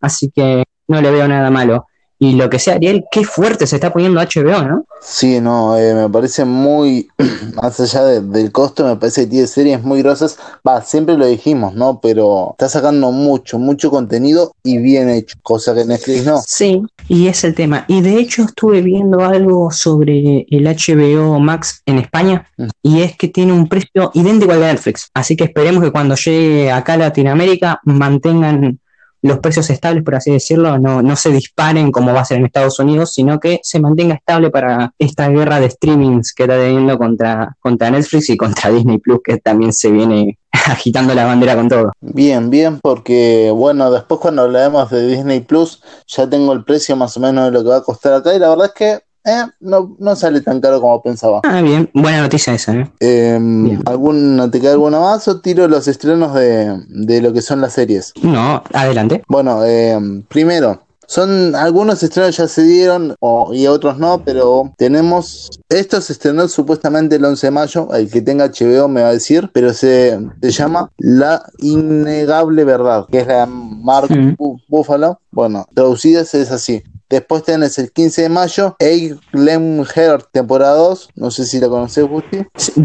así 0.00 0.30
que 0.34 0.64
no 0.88 1.00
le 1.00 1.10
veo 1.10 1.26
nada 1.26 1.50
malo. 1.50 1.86
Y 2.24 2.36
lo 2.36 2.48
que 2.48 2.60
sea, 2.60 2.74
Ariel, 2.74 3.04
qué 3.10 3.24
fuerte 3.24 3.66
se 3.66 3.74
está 3.74 3.92
poniendo 3.92 4.20
HBO, 4.20 4.62
¿no? 4.62 4.84
Sí, 5.00 5.40
no, 5.40 5.76
eh, 5.76 5.92
me 5.92 6.08
parece 6.08 6.44
muy, 6.44 7.08
más 7.60 7.80
allá 7.80 8.04
de- 8.04 8.20
del 8.20 8.52
costo, 8.52 8.84
me 8.86 8.94
parece 8.94 9.22
que 9.22 9.26
tiene 9.26 9.46
series 9.48 9.82
muy 9.82 10.02
grosas. 10.02 10.38
Va, 10.64 10.82
siempre 10.82 11.16
lo 11.18 11.26
dijimos, 11.26 11.74
¿no? 11.74 11.98
Pero 12.00 12.50
está 12.52 12.68
sacando 12.68 13.10
mucho, 13.10 13.58
mucho 13.58 13.90
contenido 13.90 14.52
y 14.62 14.78
bien 14.78 15.08
hecho, 15.08 15.36
cosa 15.42 15.74
que 15.74 15.84
Netflix 15.84 16.24
no. 16.24 16.38
Sí, 16.46 16.80
y 17.08 17.26
es 17.26 17.42
el 17.42 17.56
tema. 17.56 17.86
Y 17.88 18.02
de 18.02 18.14
hecho 18.20 18.42
estuve 18.44 18.82
viendo 18.82 19.18
algo 19.24 19.72
sobre 19.72 20.46
el 20.48 20.64
HBO 20.68 21.40
Max 21.40 21.82
en 21.86 21.98
España 21.98 22.46
Mm. 22.56 22.68
y 22.84 23.00
es 23.02 23.16
que 23.16 23.26
tiene 23.28 23.52
un 23.52 23.66
precio 23.68 24.12
idéntico 24.14 24.52
al 24.52 24.60
de 24.60 24.66
Netflix. 24.66 25.08
Así 25.12 25.34
que 25.34 25.42
esperemos 25.44 25.82
que 25.82 25.90
cuando 25.90 26.14
llegue 26.14 26.70
acá 26.70 26.92
a 26.92 26.98
Latinoamérica 26.98 27.80
mantengan 27.84 28.78
los 29.22 29.38
precios 29.38 29.70
estables, 29.70 30.04
por 30.04 30.16
así 30.16 30.32
decirlo, 30.32 30.78
no, 30.78 31.00
no 31.00 31.16
se 31.16 31.30
disparen 31.30 31.92
como 31.92 32.12
va 32.12 32.20
a 32.20 32.24
ser 32.24 32.38
en 32.38 32.46
Estados 32.46 32.78
Unidos, 32.80 33.14
sino 33.14 33.38
que 33.38 33.60
se 33.62 33.80
mantenga 33.80 34.14
estable 34.14 34.50
para 34.50 34.92
esta 34.98 35.28
guerra 35.28 35.60
de 35.60 35.70
streamings 35.70 36.34
que 36.34 36.42
está 36.42 36.56
teniendo 36.56 36.98
contra, 36.98 37.56
contra 37.60 37.90
Netflix 37.90 38.30
y 38.30 38.36
contra 38.36 38.70
Disney 38.70 38.98
Plus, 38.98 39.20
que 39.22 39.38
también 39.38 39.72
se 39.72 39.90
viene 39.90 40.38
agitando 40.66 41.14
la 41.14 41.24
bandera 41.24 41.54
con 41.54 41.68
todo. 41.68 41.92
Bien, 42.00 42.50
bien, 42.50 42.80
porque 42.80 43.52
bueno, 43.54 43.90
después 43.92 44.20
cuando 44.20 44.42
hablaremos 44.42 44.90
de 44.90 45.06
Disney 45.06 45.40
Plus, 45.40 45.80
ya 46.08 46.28
tengo 46.28 46.52
el 46.52 46.64
precio 46.64 46.96
más 46.96 47.16
o 47.16 47.20
menos 47.20 47.46
de 47.46 47.52
lo 47.52 47.62
que 47.62 47.68
va 47.70 47.76
a 47.76 47.82
costar 47.82 48.14
acá 48.14 48.34
y 48.34 48.40
la 48.40 48.48
verdad 48.48 48.66
es 48.66 48.72
que 48.72 49.11
eh, 49.24 49.44
no, 49.60 49.96
no 49.98 50.16
sale 50.16 50.40
tan 50.40 50.60
caro 50.60 50.80
como 50.80 51.00
pensaba. 51.02 51.40
Ah, 51.44 51.60
bien, 51.62 51.90
buena 51.94 52.22
noticia 52.22 52.54
esa, 52.54 52.74
¿eh? 52.74 52.90
Eh, 53.00 53.78
¿alguna, 53.86 54.50
¿Te 54.50 54.60
queda 54.60 54.72
alguna 54.72 55.00
más 55.00 55.26
o 55.28 55.40
tiro 55.40 55.68
los 55.68 55.86
estrenos 55.88 56.34
de, 56.34 56.76
de 56.88 57.20
lo 57.22 57.32
que 57.32 57.42
son 57.42 57.60
las 57.60 57.72
series? 57.74 58.12
No, 58.22 58.62
adelante. 58.72 59.22
Bueno, 59.28 59.64
eh, 59.64 59.98
primero, 60.28 60.82
son 61.06 61.54
algunos 61.54 62.02
estrenos 62.02 62.36
ya 62.36 62.48
se 62.48 62.62
dieron 62.62 63.14
o- 63.20 63.52
y 63.52 63.66
otros 63.66 63.98
no, 63.98 64.22
pero 64.24 64.72
tenemos 64.78 65.50
esto 65.68 66.00
se 66.00 66.14
estrenó 66.14 66.48
supuestamente 66.48 67.16
el 67.16 67.24
11 67.24 67.48
de 67.48 67.50
mayo, 67.50 67.88
el 67.94 68.10
que 68.10 68.22
tenga 68.22 68.46
HBO 68.46 68.88
me 68.88 69.02
va 69.02 69.08
a 69.08 69.12
decir, 69.12 69.50
pero 69.52 69.72
se, 69.74 70.18
se 70.40 70.50
llama 70.50 70.90
La 70.98 71.42
innegable 71.58 72.64
verdad, 72.64 73.06
que 73.10 73.20
es 73.20 73.26
la 73.26 73.46
de 73.46 73.52
Mark 73.52 74.10
Mm. 74.10 74.34
Bu- 74.36 74.60
Buffalo. 74.68 75.18
Bueno, 75.30 75.66
traducidas 75.74 76.34
es 76.34 76.50
así. 76.50 76.82
Después 77.12 77.42
tenés 77.42 77.78
el 77.78 77.92
15 77.92 78.22
de 78.22 78.28
mayo, 78.30 78.74
Egg 78.78 79.18
Glen 79.34 79.84
Heart, 79.84 80.28
temporada 80.32 80.76
2. 80.76 81.10
No 81.16 81.30
sé 81.30 81.44
si 81.44 81.60
la 81.60 81.68
conoces, 81.68 82.08
Gusti. 82.08 82.38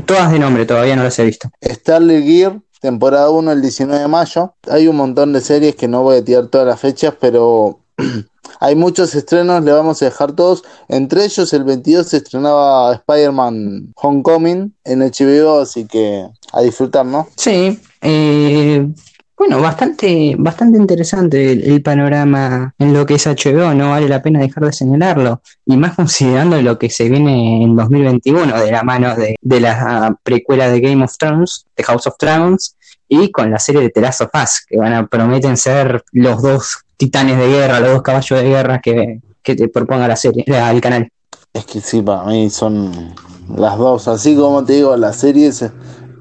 Todas 0.05 0.33
de 0.33 0.37
nombre, 0.37 0.65
todavía 0.65 0.97
no 0.97 1.03
las 1.03 1.17
he 1.19 1.23
visto. 1.23 1.49
Starlet 1.61 2.25
Gear, 2.25 2.59
temporada 2.81 3.29
1 3.29 3.53
el 3.53 3.61
19 3.61 4.01
de 4.01 4.07
mayo. 4.09 4.53
Hay 4.69 4.89
un 4.89 4.97
montón 4.97 5.31
de 5.31 5.39
series 5.39 5.77
que 5.77 5.87
no 5.87 6.03
voy 6.03 6.17
a 6.17 6.25
tirar 6.25 6.47
todas 6.47 6.67
las 6.67 6.77
fechas, 6.77 7.13
pero 7.17 7.79
hay 8.59 8.75
muchos 8.75 9.15
estrenos, 9.15 9.63
le 9.63 9.71
vamos 9.71 10.01
a 10.01 10.05
dejar 10.07 10.33
todos. 10.33 10.61
Entre 10.89 11.23
ellos, 11.23 11.53
el 11.53 11.63
22 11.63 12.07
se 12.07 12.17
estrenaba 12.17 12.95
Spider-Man 12.95 13.93
Homecoming 13.95 14.75
en 14.83 14.99
HBO, 14.99 15.61
así 15.61 15.85
que 15.85 16.27
a 16.51 16.61
disfrutar, 16.63 17.05
¿no? 17.05 17.29
Sí, 17.37 17.79
eh, 18.01 18.89
bueno, 19.37 19.61
bastante, 19.61 20.35
bastante 20.37 20.79
interesante 20.79 21.51
el, 21.51 21.81
panorama 21.83 22.73
en 22.79 22.93
lo 22.93 23.05
que 23.05 23.15
es 23.15 23.27
HBO, 23.27 23.73
no 23.75 23.91
vale 23.91 24.09
la 24.09 24.21
pena 24.21 24.39
dejar 24.39 24.65
de 24.65 24.73
señalarlo, 24.73 25.41
y 25.65 25.77
más 25.77 25.95
considerando 25.95 26.59
lo 26.61 26.79
que 26.79 26.89
se 26.89 27.07
viene 27.07 27.63
en 27.63 27.75
2021 27.75 28.59
de 28.59 28.71
la 28.71 28.83
mano 28.83 29.15
de, 29.15 29.35
de 29.39 29.59
la 29.59 30.17
precuela 30.23 30.69
de 30.69 30.79
Game 30.81 31.03
of 31.03 31.15
Thrones, 31.17 31.65
de 31.75 31.83
House 31.83 32.07
of 32.07 32.15
Dragons, 32.19 32.75
y 33.07 33.31
con 33.31 33.51
la 33.51 33.59
serie 33.59 33.81
de 33.81 33.89
The 33.89 34.01
Last 34.01 34.21
of 34.21 34.29
Us, 34.33 34.65
que 34.67 34.77
van 34.77 34.93
a 34.93 35.05
prometen 35.05 35.55
ser 35.55 36.03
los 36.11 36.41
dos 36.41 36.83
titanes 36.97 37.37
de 37.37 37.47
guerra, 37.47 37.79
los 37.79 37.91
dos 37.91 38.01
caballos 38.01 38.41
de 38.41 38.49
guerra 38.49 38.81
que, 38.81 39.21
que 39.43 39.55
te 39.55 39.69
proponga 39.69 40.07
la 40.07 40.15
serie, 40.15 40.43
el 40.47 40.81
canal. 40.81 41.09
Es 41.53 41.65
que 41.65 41.79
sí, 41.79 42.01
para 42.01 42.25
mí 42.25 42.49
son 42.49 43.15
las 43.55 43.77
dos. 43.77 44.07
Así 44.07 44.35
como 44.35 44.63
te 44.65 44.73
digo, 44.73 44.97
las 44.97 45.17
series 45.17 45.63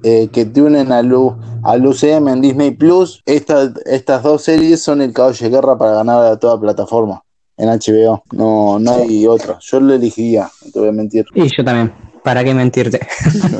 eh, 0.02 0.28
que 0.32 0.44
te 0.46 0.62
unen 0.62 0.92
al, 0.92 1.12
U- 1.12 1.36
al 1.62 1.86
UCM 1.86 2.30
en 2.32 2.40
Disney 2.40 2.70
Plus, 2.72 3.22
estas 3.26 3.72
estas 3.86 4.22
dos 4.22 4.42
series 4.42 4.82
son 4.82 5.02
el 5.02 5.12
caballo 5.12 5.38
de 5.44 5.50
guerra 5.50 5.76
para 5.78 5.92
ganar 5.96 6.24
a 6.24 6.36
toda 6.38 6.60
plataforma 6.60 7.22
en 7.56 7.68
HBO. 7.68 8.22
No, 8.32 8.78
no 8.78 8.92
hay 8.92 9.26
otra. 9.26 9.58
Yo 9.60 9.80
lo 9.80 9.94
elegiría, 9.94 10.48
no 10.64 10.70
te 10.70 10.78
voy 10.78 10.88
a 10.88 10.92
mentir. 10.92 11.24
Y 11.34 11.48
yo 11.48 11.64
también, 11.64 11.92
¿para 12.22 12.44
qué 12.44 12.54
mentirte? 12.54 13.00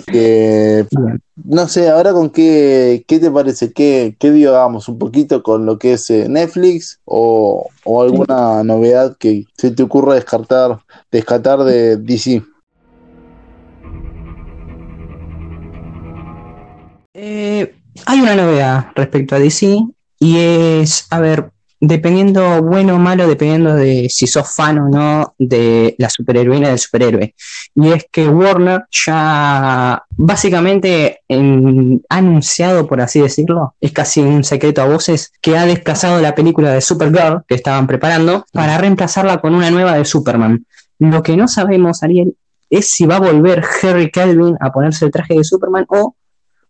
Bien. 0.06 0.86
no 1.44 1.68
sé, 1.68 1.88
ahora 1.88 2.12
con 2.12 2.30
qué, 2.30 3.04
qué 3.06 3.18
te 3.18 3.30
parece, 3.30 3.72
qué, 3.72 4.16
qué 4.18 4.30
digamos 4.30 4.88
un 4.88 4.98
poquito 4.98 5.42
con 5.42 5.66
lo 5.66 5.78
que 5.78 5.94
es 5.94 6.08
eh, 6.10 6.28
Netflix 6.28 7.00
o, 7.04 7.70
o 7.84 8.02
alguna 8.02 8.62
novedad 8.64 9.16
que 9.18 9.44
se 9.56 9.70
te 9.70 9.82
ocurra 9.82 10.14
descartar, 10.14 10.80
descartar 11.10 11.64
de 11.64 11.96
DC. 11.96 12.42
Eh, 17.18 17.74
hay 18.04 18.20
una 18.20 18.34
novedad 18.36 18.88
respecto 18.94 19.34
a 19.34 19.38
DC 19.38 19.78
y 20.18 20.36
es, 20.38 21.06
a 21.08 21.18
ver, 21.18 21.50
dependiendo 21.80 22.62
bueno 22.62 22.96
o 22.96 22.98
malo, 22.98 23.26
dependiendo 23.26 23.74
de 23.74 24.08
si 24.10 24.26
sos 24.26 24.54
fan 24.54 24.78
o 24.78 24.88
no 24.90 25.34
de 25.38 25.94
la 25.96 26.10
superheroína 26.10 26.68
del 26.68 26.78
superhéroe. 26.78 27.34
Y 27.74 27.88
es 27.88 28.04
que 28.12 28.28
Warner 28.28 28.84
ya 28.90 30.02
básicamente 30.10 31.20
en- 31.26 32.02
ha 32.10 32.16
anunciado, 32.18 32.86
por 32.86 33.00
así 33.00 33.20
decirlo, 33.22 33.74
es 33.80 33.92
casi 33.92 34.20
un 34.20 34.44
secreto 34.44 34.82
a 34.82 34.86
voces, 34.86 35.32
que 35.40 35.56
ha 35.56 35.64
desplazado 35.64 36.20
la 36.20 36.34
película 36.34 36.70
de 36.72 36.82
Supergirl 36.82 37.44
que 37.48 37.54
estaban 37.54 37.86
preparando 37.86 38.44
para 38.52 38.76
reemplazarla 38.76 39.40
con 39.40 39.54
una 39.54 39.70
nueva 39.70 39.94
de 39.96 40.04
Superman. 40.04 40.66
Lo 40.98 41.22
que 41.22 41.34
no 41.36 41.48
sabemos, 41.48 42.02
Ariel, 42.02 42.36
es 42.68 42.90
si 42.90 43.06
va 43.06 43.16
a 43.16 43.20
volver 43.20 43.62
Harry 43.82 44.10
Calvin 44.10 44.56
a 44.60 44.72
ponerse 44.72 45.04
el 45.04 45.12
traje 45.12 45.34
de 45.34 45.44
Superman 45.44 45.86
o 45.88 46.15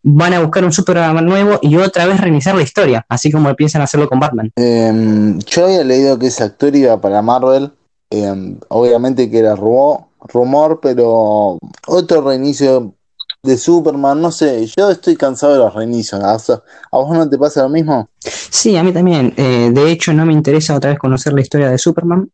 van 0.09 0.35
a 0.35 0.41
buscar 0.41 0.65
un 0.65 0.73
Superman 0.73 1.27
nuevo 1.27 1.59
y 1.63 1.77
otra 1.77 2.07
vez 2.07 2.21
reiniciar 2.21 2.55
la 2.55 2.63
historia, 2.63 3.05
así 3.09 3.31
como 3.33 3.53
piensan 3.57 3.83
hacerlo 3.83 4.09
con 4.09 4.21
Batman. 4.21 4.53
Em, 4.55 5.39
yo 5.41 5.65
había 5.65 5.83
leído 5.83 6.17
que 6.19 6.29
ese 6.29 6.45
actor 6.45 6.75
iba 6.77 7.01
para 7.01 7.21
Marvel, 7.23 7.73
em, 8.11 8.57
obviamente 8.69 9.29
que 9.29 9.39
era 9.39 9.57
rumor, 9.57 10.03
rumor, 10.33 10.79
pero 10.81 11.59
otro 11.89 12.21
reinicio 12.23 12.95
de 13.43 13.57
Superman, 13.59 14.21
no 14.21 14.31
sé, 14.31 14.67
yo 14.77 14.91
estoy 14.91 15.17
cansado 15.17 15.53
de 15.55 15.59
los 15.59 15.75
reinicios. 15.75 16.23
¿A 16.23 16.33
vos- 16.35 16.51
a 16.51 16.97
vos 16.99 17.11
no 17.17 17.29
te 17.29 17.37
pasa 17.39 17.63
lo 17.65 17.69
mismo? 17.69 18.09
Sí, 18.21 18.77
a 18.77 18.83
mí 18.85 18.93
también. 18.93 19.35
Eh, 19.37 19.71
de 19.73 19.91
hecho, 19.91 20.13
no 20.13 20.25
me 20.25 20.33
interesa 20.33 20.75
otra 20.77 20.91
vez 20.91 20.99
conocer 20.99 21.33
la 21.33 21.41
historia 21.41 21.69
de 21.71 21.79
Superman, 21.79 22.29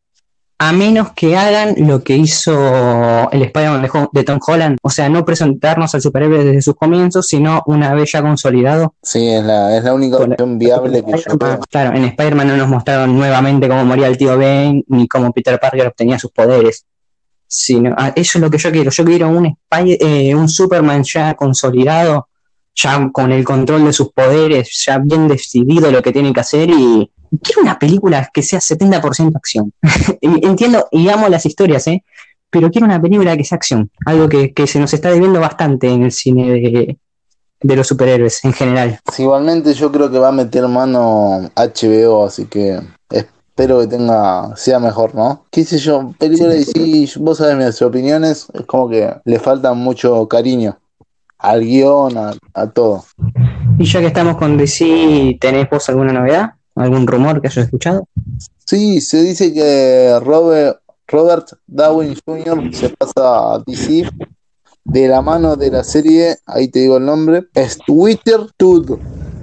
a 0.65 0.73
menos 0.73 1.13
que 1.13 1.37
hagan 1.37 1.75
lo 1.89 2.05
que 2.05 2.17
hizo 2.17 2.53
el 3.33 3.43
Spider-Man 3.43 4.09
de, 4.13 4.23
Tom 4.23 4.39
Holland, 4.47 4.79
o 4.81 4.91
sea, 4.91 5.09
no 5.09 5.25
presentarnos 5.25 5.93
al 5.93 6.01
superhéroe 6.01 6.45
desde 6.45 6.63
sus 6.63 6.77
comienzos, 6.77 7.27
sino 7.27 7.65
una 7.67 7.93
vez 7.95 8.13
ya 8.13 8.23
consolidado. 8.23 8.95
Sí, 9.03 9.27
es 9.27 9.43
la, 9.43 9.77
es 9.77 9.83
la 9.83 9.93
única 9.93 10.19
opción 10.19 10.59
viable 10.59 11.05
que 11.05 11.11
yo. 11.13 11.39
Claro, 11.69 11.97
en 11.97 12.05
Spider-Man 12.05 12.47
no 12.47 12.57
nos 12.57 12.69
mostraron 12.69 13.19
nuevamente 13.19 13.69
cómo 13.69 13.85
moría 13.85 14.07
el 14.07 14.17
tío 14.17 14.39
Ben, 14.39 14.85
ni 14.87 15.09
cómo 15.09 15.33
Peter 15.33 15.59
Parker 15.59 15.89
obtenía 15.89 16.17
sus 16.17 16.31
poderes. 16.31 16.85
Sino, 17.49 17.93
ah, 17.99 18.13
eso 18.15 18.39
es 18.39 18.43
lo 18.43 18.49
que 18.49 18.59
yo 18.59 18.71
quiero. 18.71 18.91
Yo 18.93 19.05
quiero 19.05 19.29
un, 19.31 19.57
Spy- 19.69 19.99
eh, 20.01 20.33
un 20.35 20.49
Superman 20.49 21.03
ya 21.03 21.35
consolidado, 21.35 22.29
ya 22.75 23.11
con 23.13 23.33
el 23.33 23.45
control 23.45 23.85
de 23.85 23.93
sus 23.93 24.13
poderes, 24.13 24.71
ya 24.87 24.99
bien 24.99 25.27
decidido 25.27 25.91
lo 25.91 26.01
que 26.03 26.13
tiene 26.13 26.33
que 26.33 26.41
hacer 26.41 26.71
y 26.71 27.11
quiero 27.43 27.63
una 27.63 27.79
película 27.79 28.29
que 28.33 28.43
sea 28.43 28.61
70% 28.61 29.37
acción. 29.37 29.73
Y 30.21 30.47
Entiendo 30.47 30.87
y 30.91 31.09
amo 31.09 31.29
las 31.29 31.47
historias, 31.47 31.87
¿eh? 31.87 32.05
Pero 32.51 32.71
quiero 32.71 32.87
una 32.87 33.01
película 33.01 33.37
que 33.37 33.45
sea 33.45 33.57
acción. 33.57 33.91
Algo 34.05 34.29
que, 34.29 34.53
que 34.53 34.67
se 34.67 34.79
nos 34.79 34.93
está 34.93 35.11
debiendo 35.11 35.41
bastante 35.41 35.89
en 35.89 36.03
el 36.03 36.13
cine 36.13 36.51
de, 36.51 36.99
de 37.63 37.77
los 37.77 37.87
superhéroes 37.87 38.45
en 38.45 38.53
general. 38.53 39.01
Sí, 39.13 39.23
igualmente 39.23 39.73
yo 39.75 39.91
creo 39.91 40.11
que 40.11 40.19
va 40.19 40.29
a 40.29 40.33
meter 40.33 40.67
mano 40.69 41.51
HBO, 41.55 42.27
así 42.27 42.47
que 42.47 42.81
espero 43.09 43.81
que 43.81 43.87
tenga, 43.87 44.55
sea 44.57 44.79
mejor, 44.79 45.15
¿no? 45.15 45.45
Qué 45.51 45.65
sé 45.65 45.79
yo, 45.79 46.13
película 46.19 46.51
de 46.51 46.59
DC, 46.59 47.19
vos 47.21 47.39
sabés 47.39 47.57
mis 47.57 47.81
opiniones, 47.83 48.49
es 48.53 48.67
como 48.67 48.89
que 48.89 49.15
le 49.25 49.39
falta 49.39 49.73
mucho 49.73 50.29
cariño 50.29 50.79
al 51.39 51.61
guion, 51.61 52.17
a, 52.19 52.35
a 52.55 52.67
todo. 52.69 53.05
Y 53.79 53.85
ya 53.85 54.01
que 54.01 54.07
estamos 54.07 54.37
con 54.37 54.57
DC, 54.57 55.39
¿tenés 55.41 55.69
vos 55.71 55.89
alguna 55.89 56.13
novedad? 56.13 56.53
¿Algún 56.75 57.07
rumor 57.07 57.41
que 57.41 57.49
hayas 57.49 57.67
escuchado? 57.67 58.09
Sí, 58.65 59.01
se 59.01 59.23
dice 59.23 59.53
que 59.53 60.19
Robert, 60.23 60.79
Robert 61.07 61.49
Downey 61.67 62.17
Jr. 62.25 62.75
se 62.75 62.89
pasa 62.91 63.55
a 63.55 63.63
DC 63.67 64.09
de 64.85 65.09
la 65.09 65.23
mano 65.23 65.57
de 65.57 65.71
la 65.71 65.85
serie, 65.85 66.37
ahí 66.47 66.69
te 66.69 66.81
digo 66.81 66.97
el 66.97 67.05
nombre, 67.05 67.45
es 67.55 67.79
Twitter 67.79 68.41
Tud. 68.57 68.99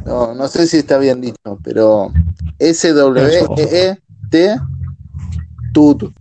No, 0.05 0.33
no 0.33 0.47
sé 0.47 0.67
si 0.67 0.77
está 0.77 0.97
bien 0.97 1.21
dicho, 1.21 1.59
pero 1.63 2.11
S-W-E-E-T 2.57 3.99
Tud. 5.73 6.11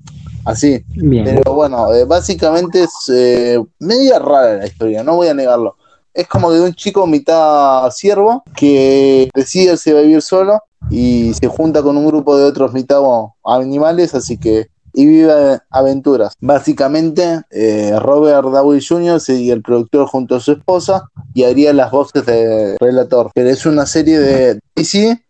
Así. 0.44 0.84
Bien. 0.88 1.24
Pero 1.24 1.54
bueno, 1.54 1.92
eh, 1.94 2.04
básicamente 2.04 2.84
es 2.84 2.92
eh, 3.12 3.58
media 3.78 4.18
rara 4.18 4.58
la 4.58 4.66
historia, 4.66 5.02
no 5.02 5.16
voy 5.16 5.28
a 5.28 5.34
negarlo. 5.34 5.76
Es 6.12 6.26
como 6.26 6.50
de 6.50 6.60
un 6.60 6.74
chico 6.74 7.06
mitad 7.06 7.90
siervo 7.90 8.42
que 8.56 9.30
decide 9.34 9.76
se 9.76 9.92
va 9.92 10.00
a 10.00 10.02
vivir 10.02 10.22
solo 10.22 10.62
y 10.90 11.32
se 11.34 11.48
junta 11.48 11.82
con 11.82 11.96
un 11.96 12.06
grupo 12.06 12.36
de 12.36 12.44
otros 12.44 12.72
mitad 12.72 13.00
bueno, 13.00 13.36
animales, 13.44 14.14
así 14.14 14.38
que 14.38 14.68
y 14.94 15.06
vive 15.06 15.60
aventuras. 15.70 16.34
Básicamente, 16.40 17.42
eh, 17.50 17.92
Robert 18.00 18.48
Downey 18.48 18.84
Jr. 18.84 19.20
sería 19.20 19.54
el 19.54 19.62
productor 19.62 20.08
junto 20.08 20.36
a 20.36 20.40
su 20.40 20.52
esposa 20.52 21.08
y 21.34 21.44
haría 21.44 21.72
las 21.72 21.90
voces 21.90 22.26
de 22.26 22.76
relator. 22.80 23.30
Pero 23.34 23.50
es 23.50 23.64
una 23.66 23.86
serie 23.86 24.18
de 24.18 24.60
DC 24.74 25.22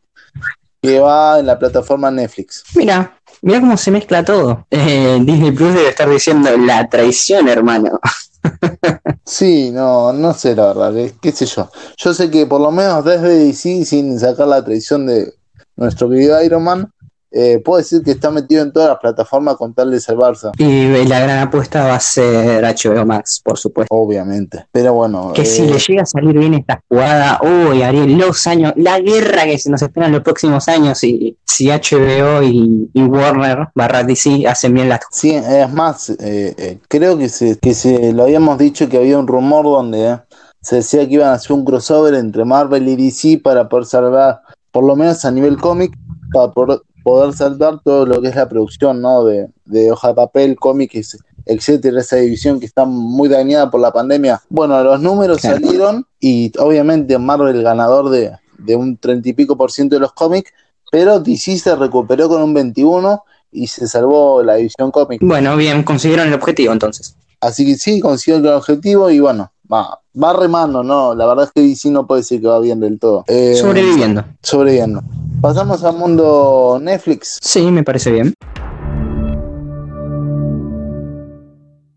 que 0.81 1.01
va 1.01 1.41
en 1.41 1.47
la 1.47 1.59
plataforma 1.59 2.11
Netflix. 2.11 2.65
Mira, 2.77 3.19
mira 3.43 3.61
cómo 3.61 3.77
se 3.77 3.91
mezcla 3.91 4.25
todo. 4.25 4.67
Eh, 4.71 5.19
Disney 5.21 5.53
Plus 5.53 5.75
debe 5.75 5.89
estar 5.89 6.09
diciendo 6.09 6.57
la 6.57 6.89
traición, 6.89 7.49
hermano. 7.49 8.01
Sí, 9.25 9.71
no, 9.73 10.11
no 10.15 10.33
sé 10.33 10.55
la 10.55 10.73
verdad, 10.73 10.95
qué, 10.95 11.13
qué 11.21 11.33
sé 11.33 11.45
yo. 11.45 11.69
Yo 11.99 12.15
sé 12.15 12.31
que 12.31 12.47
por 12.47 12.63
lo 12.63 12.71
menos 12.71 13.05
desde 13.05 13.45
DC, 13.45 13.85
sin 13.85 14.19
sacar 14.19 14.49
la 14.49 14.65
traición 14.65 15.07
de 15.07 15.35
nuestro 15.79 16.09
querido 16.11 16.43
Iron 16.43 16.65
Man, 16.65 16.93
eh, 17.31 17.61
puedo 17.63 17.79
decir 17.79 18.03
que 18.03 18.13
está 18.13 18.31
metido 18.31 18.63
en 18.63 18.73
todas 18.73 18.89
las 18.89 18.99
plataformas 18.99 19.57
con 19.57 19.75
tal 19.75 19.91
de 19.91 20.01
salvarse. 20.01 20.49
Y 20.57 21.05
la 21.05 21.21
gran 21.21 21.39
apuesta 21.39 21.85
va 21.85 21.95
a 21.95 22.01
ser 22.01 22.65
HBO 22.65 23.05
Max, 23.05 23.41
por 23.45 23.59
supuesto. 23.59 23.95
Obviamente. 23.95 24.67
Pero 24.73 24.95
bueno. 24.95 25.33
Que 25.35 25.45
si 25.45 25.63
eh, 25.63 25.67
le 25.67 25.79
llega 25.79 26.03
a 26.03 26.07
salir 26.07 26.39
bien 26.39 26.55
esta 26.55 26.83
jugada, 26.89 27.41
uy, 27.43 27.83
Ariel, 27.83 28.17
los 28.17 28.47
años, 28.47 28.73
la 28.77 28.99
guerra 29.01 29.45
que 29.45 29.59
se 29.59 29.71
nos 29.71 29.83
espera 29.83 30.07
en 30.07 30.13
los 30.13 30.23
próximos 30.23 30.69
años, 30.69 31.05
y 31.05 31.37
si 31.45 31.69
HBO 31.69 32.43
y, 32.43 32.91
y 32.95 33.03
Warner 33.03 33.69
barra 33.75 34.05
DC 34.05 34.47
hacen 34.47 34.75
bien 34.75 34.89
las 34.89 35.01
Sí, 35.11 35.33
es 35.35 35.71
más, 35.71 36.11
eh, 36.11 36.55
eh, 36.57 36.79
creo 36.89 37.19
que 37.19 37.29
se, 37.29 37.59
que 37.59 37.75
se 37.75 38.13
lo 38.13 38.23
habíamos 38.23 38.59
dicho 38.59 38.89
que 38.89 38.97
había 38.97 39.19
un 39.19 39.27
rumor 39.27 39.65
donde 39.65 40.19
se 40.61 40.77
decía 40.77 41.07
que 41.07 41.15
iban 41.15 41.29
a 41.29 41.35
hacer 41.35 41.53
un 41.53 41.65
crossover 41.65 42.15
entre 42.15 42.45
Marvel 42.45 42.89
y 42.89 42.97
DC 42.97 43.41
para 43.43 43.69
poder 43.69 43.87
salvar, 43.87 44.41
por 44.73 44.85
lo 44.85 44.97
menos 44.97 45.25
a 45.25 45.31
nivel 45.31 45.57
cómic, 45.59 45.93
para 46.33 46.53
poder, 46.53 46.81
poder 47.03 47.33
salvar 47.35 47.81
todo 47.83 48.07
lo 48.07 48.21
que 48.21 48.29
es 48.29 48.37
la 48.37 48.49
producción, 48.49 49.01
¿no? 49.01 49.25
De, 49.25 49.49
de 49.65 49.91
hoja 49.93 50.09
de 50.09 50.15
papel, 50.15 50.57
cómics, 50.57 51.19
etcétera, 51.47 52.01
esa 52.01 52.17
división 52.17 52.61
que 52.61 52.67
está 52.67 52.85
muy 52.85 53.29
dañada 53.29 53.71
por 53.71 53.81
la 53.81 53.93
pandemia. 53.93 54.43
Bueno, 54.51 54.83
los 54.85 55.01
números 55.01 55.41
Claro. 55.41 55.57
salieron 55.61 56.07
y 56.21 56.53
obviamente 56.59 57.19
Marvel 57.19 57.63
ganador 57.63 58.11
de, 58.11 58.33
de 58.59 58.77
un 58.77 58.97
treinta 58.99 59.29
y 59.29 59.33
pico 59.33 59.57
por 59.57 59.73
ciento 59.73 59.95
de 59.97 60.01
los 60.01 60.13
cómics, 60.13 60.53
pero 60.91 61.21
DC 61.21 61.59
se 61.59 61.75
recuperó 61.77 62.29
con 62.29 62.43
un 62.43 62.53
21 62.55 63.23
y 63.53 63.67
se 63.67 63.89
salvó 63.89 64.43
la 64.43 64.57
división 64.57 64.91
cómic. 64.91 65.21
Bueno, 65.23 65.57
bien, 65.57 65.83
consiguieron 65.85 66.29
el 66.29 66.35
objetivo 66.35 66.73
entonces. 66.73 67.17
Así 67.41 67.65
que 67.65 67.77
sí, 67.77 68.01
consiguió 68.01 68.39
el 68.41 68.47
objetivo 68.49 69.09
y 69.11 69.21
bueno, 69.21 69.51
va, 69.73 70.01
va 70.21 70.33
remando, 70.33 70.83
¿no? 70.83 71.15
La 71.15 71.27
verdad 71.27 71.45
es 71.47 71.53
que 71.53 71.61
DC 71.61 71.91
no 71.91 72.07
puede 72.07 72.23
decir 72.23 72.41
que 72.41 72.49
va 72.49 72.61
bien 72.61 72.81
del 72.81 72.99
todo. 72.99 73.25
Eh, 73.27 73.55
Sobreviviendo. 73.55 74.25
Sobreviviendo. 74.43 75.03
Pasamos 75.41 75.85
al 75.85 75.97
mundo 75.97 76.79
Netflix. 76.81 77.39
Sí, 77.41 77.71
me 77.71 77.85
parece 77.85 78.11
bien. 78.11 78.35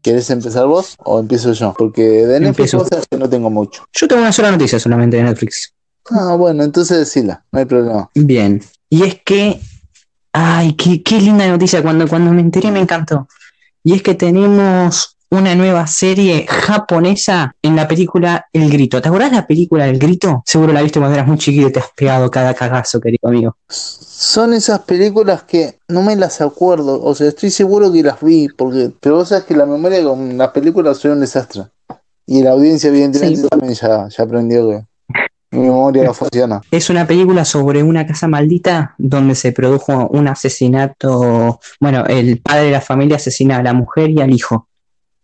¿Querés 0.02 0.30
empezar 0.32 0.66
vos 0.66 0.96
o 1.04 1.20
empiezo 1.20 1.54
yo? 1.54 1.74
Porque 1.78 2.02
de 2.02 2.40
Netflix 2.40 2.72
sabés 2.72 3.08
que 3.10 3.18
no 3.18 3.30
tengo 3.30 3.50
mucho. 3.50 3.84
Yo 3.94 4.08
tengo 4.08 4.22
una 4.22 4.32
sola 4.32 4.52
noticia 4.52 4.80
solamente 4.80 5.18
de 5.18 5.24
Netflix. 5.24 5.74
Ah, 6.10 6.36
bueno, 6.36 6.64
entonces 6.64 6.98
decila, 6.98 7.46
no 7.52 7.60
hay 7.60 7.66
problema. 7.66 8.10
Bien. 8.16 8.62
Y 8.90 9.04
es 9.04 9.22
que. 9.24 9.60
Ay, 10.34 10.74
qué, 10.74 11.04
qué 11.04 11.20
linda 11.20 11.48
noticia. 11.48 11.84
Cuando, 11.84 12.08
cuando 12.08 12.32
me 12.32 12.42
enteré 12.42 12.72
me 12.72 12.80
encantó. 12.80 13.28
Y 13.84 13.94
es 13.94 14.02
que 14.02 14.16
tenemos 14.16 15.18
una 15.32 15.56
nueva 15.56 15.88
serie 15.88 16.46
japonesa 16.48 17.56
en 17.62 17.76
la 17.78 17.88
película 17.88 18.48
El 18.52 18.70
Grito. 18.70 19.02
¿Te 19.02 19.08
acordás 19.08 19.32
de 19.32 19.38
la 19.38 19.48
película 19.48 19.88
El 19.88 19.98
Grito? 19.98 20.44
Seguro 20.46 20.74
la 20.74 20.82
viste 20.82 21.00
cuando 21.00 21.16
eras 21.16 21.28
muy 21.28 21.38
chiquito 21.38 21.70
y 21.70 21.72
te 21.72 21.80
has 21.80 21.90
pegado 21.96 22.30
cada 22.30 22.54
cagazo, 22.54 23.00
querido 23.00 23.30
amigo. 23.30 23.56
Son 23.70 24.54
esas 24.54 24.82
películas 24.82 25.44
que 25.44 25.80
no 25.88 26.04
me 26.04 26.16
las 26.18 26.42
acuerdo, 26.42 27.02
o 27.02 27.16
sea, 27.16 27.30
estoy 27.30 27.50
seguro 27.50 27.92
que 27.92 28.04
las 28.04 28.20
vi, 28.22 28.50
porque, 28.50 28.92
pero 29.00 29.16
vos 29.16 29.30
sabés 29.30 29.46
que 29.46 29.56
la 29.56 29.66
memoria 29.66 30.04
con 30.04 30.38
las 30.38 30.50
películas 30.50 30.98
soy 30.98 31.12
un 31.12 31.22
desastre. 31.22 31.64
Y 32.28 32.44
la 32.44 32.52
audiencia 32.52 32.90
evidentemente 32.90 33.42
Sí. 33.42 33.48
también 33.50 33.74
ya, 33.74 34.08
ya 34.10 34.24
aprendió 34.24 34.70
que 34.70 34.86
mi 35.52 35.62
memoria 35.62 36.04
no 36.04 36.14
funciona. 36.14 36.62
Es 36.72 36.90
una 36.90 37.08
película 37.08 37.46
sobre 37.46 37.84
una 37.84 38.06
casa 38.06 38.28
maldita 38.28 38.96
donde 38.98 39.36
se 39.36 39.52
produjo 39.54 40.08
un 40.10 40.28
asesinato. 40.28 41.60
Bueno, 41.80 42.06
el 42.06 42.40
padre 42.42 42.66
de 42.66 42.72
la 42.72 42.82
familia 42.82 43.16
asesina 43.16 43.58
a 43.58 43.64
la 43.64 43.74
mujer 43.74 44.10
y 44.12 44.22
al 44.22 44.32
hijo. 44.32 44.68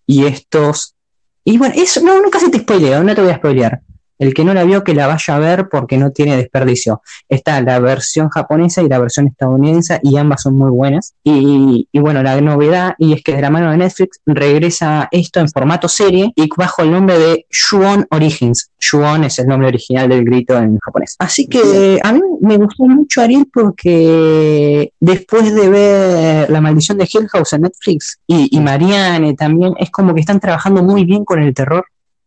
Y 0.07 0.25
estos. 0.25 0.95
Y 1.43 1.59
bueno, 1.59 1.75
eso, 1.77 2.01
no, 2.01 2.19
no 2.21 2.31
casi 2.31 2.49
te 2.49 2.59
spoileo, 2.59 3.03
no 3.03 3.13
te 3.13 3.21
voy 3.21 3.31
a 3.31 3.37
spoilear. 3.37 3.81
El 4.19 4.33
que 4.33 4.43
no 4.43 4.53
la 4.53 4.63
vio, 4.63 4.83
que 4.83 4.93
la 4.93 5.07
vaya 5.07 5.35
a 5.35 5.39
ver 5.39 5.69
porque 5.69 5.97
no 5.97 6.11
tiene 6.11 6.37
desperdicio. 6.37 7.01
Está 7.29 7.61
la 7.61 7.79
versión 7.79 8.29
japonesa 8.29 8.81
y 8.81 8.89
la 8.89 8.99
versión 8.99 9.27
estadounidense 9.27 9.99
y 10.03 10.17
ambas 10.17 10.41
son 10.43 10.55
muy 10.55 10.71
buenas. 10.71 11.13
Y, 11.23 11.87
y 11.91 11.99
bueno, 11.99 12.23
la 12.23 12.39
novedad, 12.41 12.95
y 12.97 13.13
es 13.13 13.23
que 13.23 13.35
de 13.35 13.41
la 13.41 13.49
mano 13.49 13.71
de 13.71 13.77
Netflix 13.77 14.19
regresa 14.25 15.07
esto 15.11 15.39
en 15.39 15.49
formato 15.49 15.87
serie 15.87 16.31
y 16.35 16.49
bajo 16.55 16.81
el 16.81 16.91
nombre 16.91 17.17
de 17.19 17.45
Shuon 17.51 18.07
Origins. 18.09 18.71
Shuon 18.79 19.23
es 19.23 19.39
el 19.39 19.47
nombre 19.47 19.67
original 19.67 20.09
del 20.09 20.23
grito 20.23 20.57
en 20.57 20.77
japonés. 20.79 21.15
Así 21.19 21.47
que 21.47 21.99
a 22.03 22.11
mí 22.11 22.21
me 22.41 22.57
gustó 22.57 22.85
mucho 22.85 23.21
Ariel 23.21 23.47
porque 23.51 24.91
después 24.99 25.53
de 25.53 25.69
ver 25.69 26.49
La 26.49 26.61
maldición 26.61 26.97
de 26.97 27.07
Hill 27.11 27.27
House 27.29 27.53
en 27.53 27.61
Netflix 27.61 28.19
y, 28.27 28.55
y 28.55 28.59
Marianne 28.59 29.35
también, 29.35 29.73
es 29.77 29.89
como 29.91 30.13
que 30.13 30.21
están 30.21 30.39
trabajando 30.39 30.83
muy 30.83 31.05
bien 31.05 31.25
con 31.25 31.41
el 31.41 31.53
terror. 31.53 31.85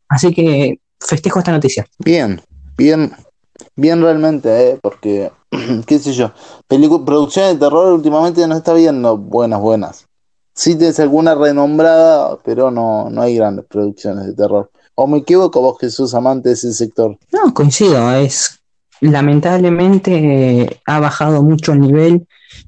Así 0.09 0.35
que 0.35 0.81
festejo 1.01 1.39
esta 1.39 1.53
noticia. 1.53 1.87
Bien, 1.99 2.41
bien, 2.77 3.13
bien 3.77 4.01
realmente, 4.03 4.71
¿eh? 4.71 4.79
porque, 4.81 5.33
qué 5.87 5.99
sé 5.99 6.13
yo, 6.13 6.33
producción 7.05 7.47
de 7.49 7.57
terror 7.57 7.93
últimamente 7.93 8.47
no 8.47 8.57
está 8.57 8.75
viendo 8.75 9.17
buenas, 9.17 9.61
buenas. 9.61 10.07
Sí 10.55 10.77
tienes 10.77 11.01
alguna 11.01 11.35
renombrada, 11.35 12.39
pero 12.45 12.71
no, 12.71 13.09
no 13.11 13.23
hay 13.23 13.37
grandes 13.37 13.65
producciones 13.67 14.27
de 14.27 14.35
terror. 14.35 14.71
¿O 14.95 15.07
me 15.07 15.19
equivoco 15.19 15.61
vos 15.61 15.79
que 15.79 15.89
sos 15.89 16.15
amante 16.15 16.51
de 16.51 16.55
ese 16.55 16.73
sector? 16.75 17.17
No, 17.33 17.55
coincido, 17.55 18.13
es 18.13 18.61
lamentablemente 19.01 20.63
eh, 20.63 20.81
ha 20.87 21.01
bajado 21.01 21.43
mucho 21.43 21.73
el 21.73 21.81
nivel 21.81 22.27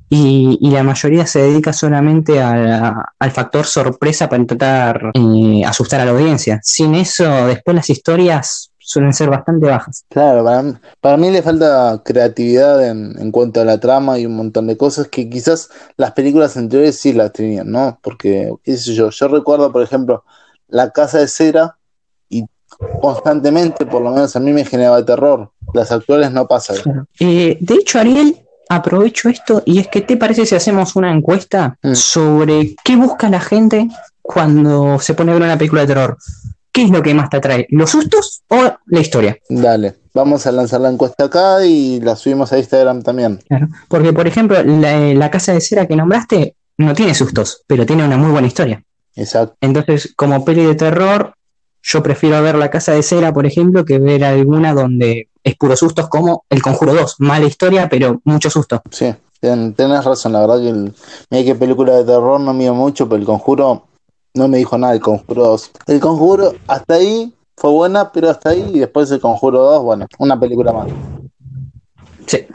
y, 0.09 0.59
y 0.61 0.71
la 0.71 0.83
mayoría 0.83 1.27
se 1.27 1.41
dedica 1.43 1.73
solamente 1.73 2.41
a 2.41 2.57
la- 2.57 3.13
al 3.19 3.31
factor 3.31 3.65
sorpresa 3.65 4.29
para 4.29 4.41
intentar 4.43 5.11
eh, 5.15 5.63
asustar 5.65 6.01
a 6.01 6.05
la 6.05 6.11
audiencia. 6.13 6.61
Sin 6.63 6.95
eso, 6.95 7.25
después 7.47 7.75
las 7.75 7.89
historias 7.91 8.71
suelen 8.79 9.13
ser 9.13 9.31
bastante 9.31 9.67
bajas. 9.67 10.05
Claro, 10.11 10.45
para, 10.45 10.63
mí- 10.63 10.75
para 11.01 11.17
mí 11.17 11.31
le 11.31 11.41
falta 11.43 12.03
creatividad 12.05 12.87
en, 12.87 13.15
en 13.19 13.31
cuanto 13.31 13.61
a 13.61 13.65
la 13.65 13.79
trama 13.81 14.19
y 14.19 14.27
un 14.27 14.37
montón 14.37 14.67
de 14.67 14.77
cosas 14.77 15.09
que 15.09 15.31
quizás 15.31 15.71
las 15.97 16.13
películas 16.13 16.57
anteriores 16.57 16.99
sí 16.99 17.13
las 17.13 17.33
tenían, 17.33 17.71
¿no? 17.71 17.99
Porque, 18.03 18.53
qué 18.65 18.77
sé 18.77 18.93
yo, 18.95 19.09
yo 19.11 19.29
recuerdo, 19.29 19.73
por 19.73 19.83
ejemplo, 19.83 20.25
La 20.69 20.91
Casa 20.91 21.19
de 21.21 21.29
Cera 21.29 21.77
y 22.29 22.45
constantemente, 23.01 23.87
por 23.87 24.03
lo 24.03 24.11
menos 24.11 24.35
a 24.37 24.41
mí 24.41 24.53
me 24.53 24.65
generaba 24.65 25.05
terror. 25.05 25.51
Las 25.75 25.91
actuales 25.93 26.33
no 26.33 26.47
pasa. 26.47 26.75
Eh, 27.21 27.57
de 27.61 27.75
hecho, 27.75 27.99
Ariel, 27.99 28.37
aprovecho 28.69 29.29
esto 29.29 29.63
y 29.67 29.79
es 29.79 29.89
que 29.89 30.01
te 30.01 30.17
parece 30.17 30.47
si 30.47 30.55
hacemos 30.55 30.97
una 30.97 31.13
encuesta 31.13 31.77
Mm. 31.83 31.95
sobre 31.95 32.75
qué 32.85 32.97
busca 32.97 33.29
la 33.29 33.41
gente 33.41 33.89
cuando 34.21 34.99
se 35.01 35.15
pone 35.15 35.33
a 35.33 35.35
ver 35.35 35.43
una 35.43 35.59
película 35.59 35.83
de 35.83 35.89
terror. 35.89 36.17
¿Qué 36.73 36.85
es 36.85 36.91
lo 36.91 37.03
que 37.03 37.13
más 37.13 37.29
te 37.29 37.37
atrae? 37.37 37.67
¿Los 37.71 37.91
sustos 37.91 38.43
o 38.49 38.73
la 38.87 39.01
historia? 39.01 39.37
Dale, 39.49 39.95
vamos 40.15 40.47
a 40.47 40.53
lanzar 40.53 40.81
la 40.81 40.91
encuesta 40.91 41.25
acá 41.25 41.65
y 41.67 42.01
la 42.01 42.17
subimos 42.17 42.51
a 42.53 42.59
Instagram 42.59 43.03
también. 43.03 43.41
Claro. 43.47 43.69
Porque, 43.89 44.13
por 44.15 44.27
ejemplo, 44.27 44.63
la, 44.63 44.97
la 45.13 45.31
casa 45.31 45.53
de 45.53 45.61
cera 45.61 45.87
que 45.87 45.97
nombraste 45.97 46.57
no 46.79 46.95
tiene 46.95 47.15
sustos, 47.15 47.63
pero 47.67 47.85
tiene 47.85 48.05
una 48.07 48.17
muy 48.17 48.31
buena 48.31 48.47
historia. 48.47 48.83
Exacto. 49.15 49.55
Entonces, 49.61 50.15
como 50.17 50.45
peli 50.47 50.65
de 50.65 50.75
terror, 50.75 51.35
yo 51.83 52.03
prefiero 52.03 52.41
ver 52.43 52.55
la 52.57 52.71
casa 52.71 52.93
de 52.93 53.03
cera, 53.03 53.33
por 53.33 53.47
ejemplo, 53.47 53.85
que 53.85 53.99
ver 53.99 54.25
alguna 54.25 54.73
donde 54.75 55.29
es 55.45 55.57
puro 55.57 55.77
sustos 55.77 56.09
como 56.09 56.45
El 56.49 56.63
Conjuro 56.63 56.95
2. 56.95 57.17
Mala 57.19 57.47
historia, 57.47 57.89
pero 57.89 58.21
mucho 58.25 58.49
susto. 58.51 58.81
Sí, 58.91 59.13
ten- 59.41 59.75
tenés 59.75 60.05
razón, 60.05 60.33
la 60.33 60.41
verdad 60.41 60.61
que 60.61 60.69
el, 60.69 60.95
mira 61.31 61.45
que 61.45 61.55
película 61.57 61.97
de 61.97 62.05
terror 62.05 62.41
no 62.41 62.55
miro 62.55 62.75
mucho, 62.75 63.09
pero 63.09 63.19
el 63.21 63.27
conjuro 63.27 63.87
no 64.35 64.49
me 64.49 64.59
dijo 64.59 64.79
nada, 64.79 64.95
el 64.95 65.01
conjuro 65.01 65.45
2. 65.49 65.71
El 65.89 65.99
conjuro 66.01 66.55
hasta 66.69 66.95
ahí 66.95 67.35
fue 67.57 67.71
buena, 67.71 68.13
pero 68.13 68.31
hasta 68.31 68.51
ahí, 68.51 68.71
y 68.73 68.79
después 68.79 69.11
el 69.11 69.21
conjuro 69.21 69.59
2, 69.63 69.83
bueno, 69.83 70.07
una 70.19 70.39
película 70.39 70.73
más. 70.73 70.89
Sí. 72.27 72.47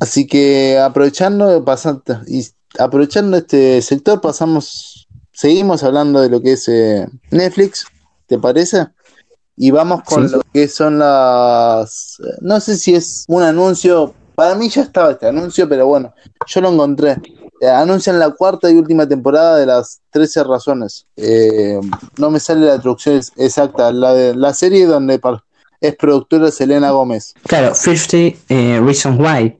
Así 0.00 0.26
que 0.26 0.78
aprovechando, 0.78 1.64
pasando, 1.64 2.02
y 2.26 2.46
aprovechando 2.78 3.36
este 3.36 3.80
sector, 3.82 4.20
pasamos, 4.20 5.08
seguimos 5.32 5.82
hablando 5.82 6.20
de 6.20 6.28
lo 6.30 6.40
que 6.40 6.52
es 6.52 6.68
eh, 6.68 7.06
Netflix, 7.30 7.86
¿te 8.32 8.38
parece? 8.38 8.86
Y 9.58 9.70
vamos 9.70 10.02
con 10.04 10.26
Sí. 10.26 10.34
lo 10.36 10.42
que 10.54 10.66
son 10.66 10.98
las, 10.98 12.16
no 12.40 12.58
sé 12.60 12.78
si 12.78 12.94
es 12.94 13.24
un 13.28 13.42
anuncio, 13.42 14.14
para 14.34 14.54
mí 14.54 14.70
ya 14.70 14.80
estaba 14.82 15.10
este 15.12 15.26
anuncio, 15.26 15.68
pero 15.68 15.86
bueno, 15.86 16.14
yo 16.46 16.60
lo 16.62 16.72
encontré. 16.72 17.18
Eh, 17.60 17.68
anuncian 17.68 18.18
la 18.18 18.30
cuarta 18.30 18.70
y 18.70 18.74
última 18.76 19.06
temporada 19.06 19.58
de 19.58 19.66
las 19.66 20.00
13 20.10 20.44
razones. 20.44 21.06
Eh, 21.16 21.78
no 22.16 22.30
me 22.30 22.40
sale 22.40 22.64
la 22.66 22.80
traducción 22.80 23.16
ex- 23.16 23.32
exacta, 23.36 23.92
la 23.92 24.14
de 24.14 24.34
la 24.34 24.54
serie 24.54 24.86
donde 24.86 25.20
es 25.80 25.94
productora 25.96 26.50
Selena 26.50 26.90
Gómez. 26.90 27.34
Claro, 27.46 27.74
50 27.74 28.16
eh, 28.48 28.80
Reasons 28.82 29.20
Why. 29.20 29.58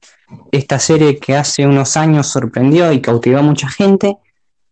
Esta 0.50 0.78
serie 0.78 1.18
que 1.18 1.36
hace 1.36 1.66
unos 1.66 1.96
años 1.98 2.26
sorprendió 2.28 2.90
y 2.90 3.02
cautivó 3.02 3.38
a 3.40 3.42
mucha 3.42 3.68
gente, 3.68 4.16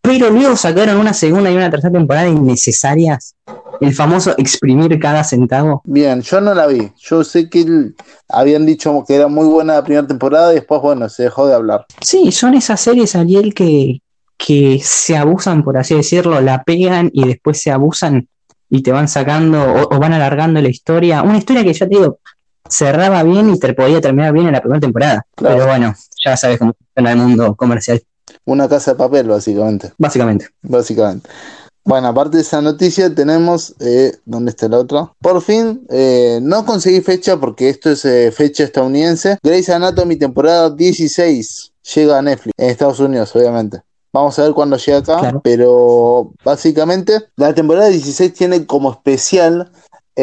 pero 0.01 0.29
luego 0.29 0.55
sacaron 0.55 0.97
una 0.97 1.13
segunda 1.13 1.51
y 1.51 1.55
una 1.55 1.69
tercera 1.69 1.93
temporada 1.93 2.27
innecesarias. 2.27 3.35
El 3.79 3.93
famoso 3.95 4.35
exprimir 4.37 4.99
cada 4.99 5.23
centavo. 5.23 5.81
Bien, 5.85 6.21
yo 6.21 6.39
no 6.41 6.53
la 6.53 6.67
vi. 6.67 6.91
Yo 6.99 7.23
sé 7.23 7.49
que 7.49 7.61
el- 7.61 7.95
habían 8.29 8.65
dicho 8.65 9.03
que 9.07 9.15
era 9.15 9.27
muy 9.27 9.47
buena 9.47 9.73
la 9.75 9.83
primera 9.83 10.05
temporada 10.05 10.51
y 10.51 10.55
después, 10.55 10.81
bueno, 10.81 11.09
se 11.09 11.23
dejó 11.23 11.47
de 11.47 11.55
hablar. 11.55 11.85
Sí, 12.01 12.31
son 12.31 12.53
esas 12.53 12.79
series, 12.79 13.15
Ariel, 13.15 13.53
que, 13.55 14.01
que 14.37 14.79
se 14.83 15.17
abusan, 15.17 15.63
por 15.63 15.77
así 15.77 15.95
decirlo, 15.95 16.41
la 16.41 16.63
pegan 16.63 17.09
y 17.13 17.25
después 17.25 17.59
se 17.61 17.71
abusan 17.71 18.27
y 18.69 18.83
te 18.83 18.91
van 18.91 19.07
sacando 19.07 19.61
o, 19.63 19.95
o 19.95 19.99
van 19.99 20.13
alargando 20.13 20.61
la 20.61 20.69
historia. 20.69 21.23
Una 21.23 21.37
historia 21.39 21.63
que 21.63 21.73
ya 21.73 21.87
te 21.87 21.95
digo, 21.95 22.19
cerraba 22.69 23.23
bien 23.23 23.49
y 23.53 23.59
te 23.59 23.73
podía 23.73 23.99
terminar 23.99 24.31
bien 24.31 24.45
en 24.47 24.53
la 24.53 24.61
primera 24.61 24.79
temporada. 24.79 25.25
Claro. 25.35 25.55
Pero 25.55 25.67
bueno, 25.67 25.95
ya 26.23 26.37
sabes 26.37 26.59
cómo 26.59 26.73
funciona 26.73 27.11
el 27.11 27.17
mundo 27.17 27.55
comercial. 27.55 28.01
Una 28.51 28.67
casa 28.67 28.91
de 28.91 28.97
papel, 28.97 29.29
básicamente. 29.29 29.93
Básicamente. 29.97 30.49
Básicamente. 30.61 31.29
Bueno, 31.85 32.09
aparte 32.09 32.35
de 32.35 32.43
esa 32.43 32.61
noticia, 32.61 33.15
tenemos. 33.15 33.73
Eh, 33.79 34.11
¿Dónde 34.25 34.51
está 34.51 34.65
el 34.65 34.73
otro? 34.73 35.15
Por 35.21 35.41
fin, 35.41 35.87
eh, 35.89 36.39
no 36.41 36.65
conseguí 36.65 36.99
fecha 36.99 37.39
porque 37.39 37.69
esto 37.69 37.91
es 37.91 38.03
eh, 38.03 38.29
fecha 38.29 38.65
estadounidense. 38.65 39.37
Grey's 39.41 39.69
Anatomy, 39.69 40.17
temporada 40.17 40.69
16. 40.69 41.71
Llega 41.95 42.17
a 42.17 42.21
Netflix, 42.21 42.53
en 42.57 42.69
Estados 42.69 42.99
Unidos, 42.99 43.33
obviamente. 43.37 43.83
Vamos 44.11 44.37
a 44.37 44.43
ver 44.43 44.51
cuándo 44.51 44.75
llega 44.75 44.97
acá. 44.97 45.19
Claro. 45.19 45.41
Pero 45.41 46.33
básicamente, 46.43 47.19
la 47.37 47.53
temporada 47.53 47.87
16 47.87 48.33
tiene 48.33 48.65
como 48.65 48.91
especial 48.91 49.71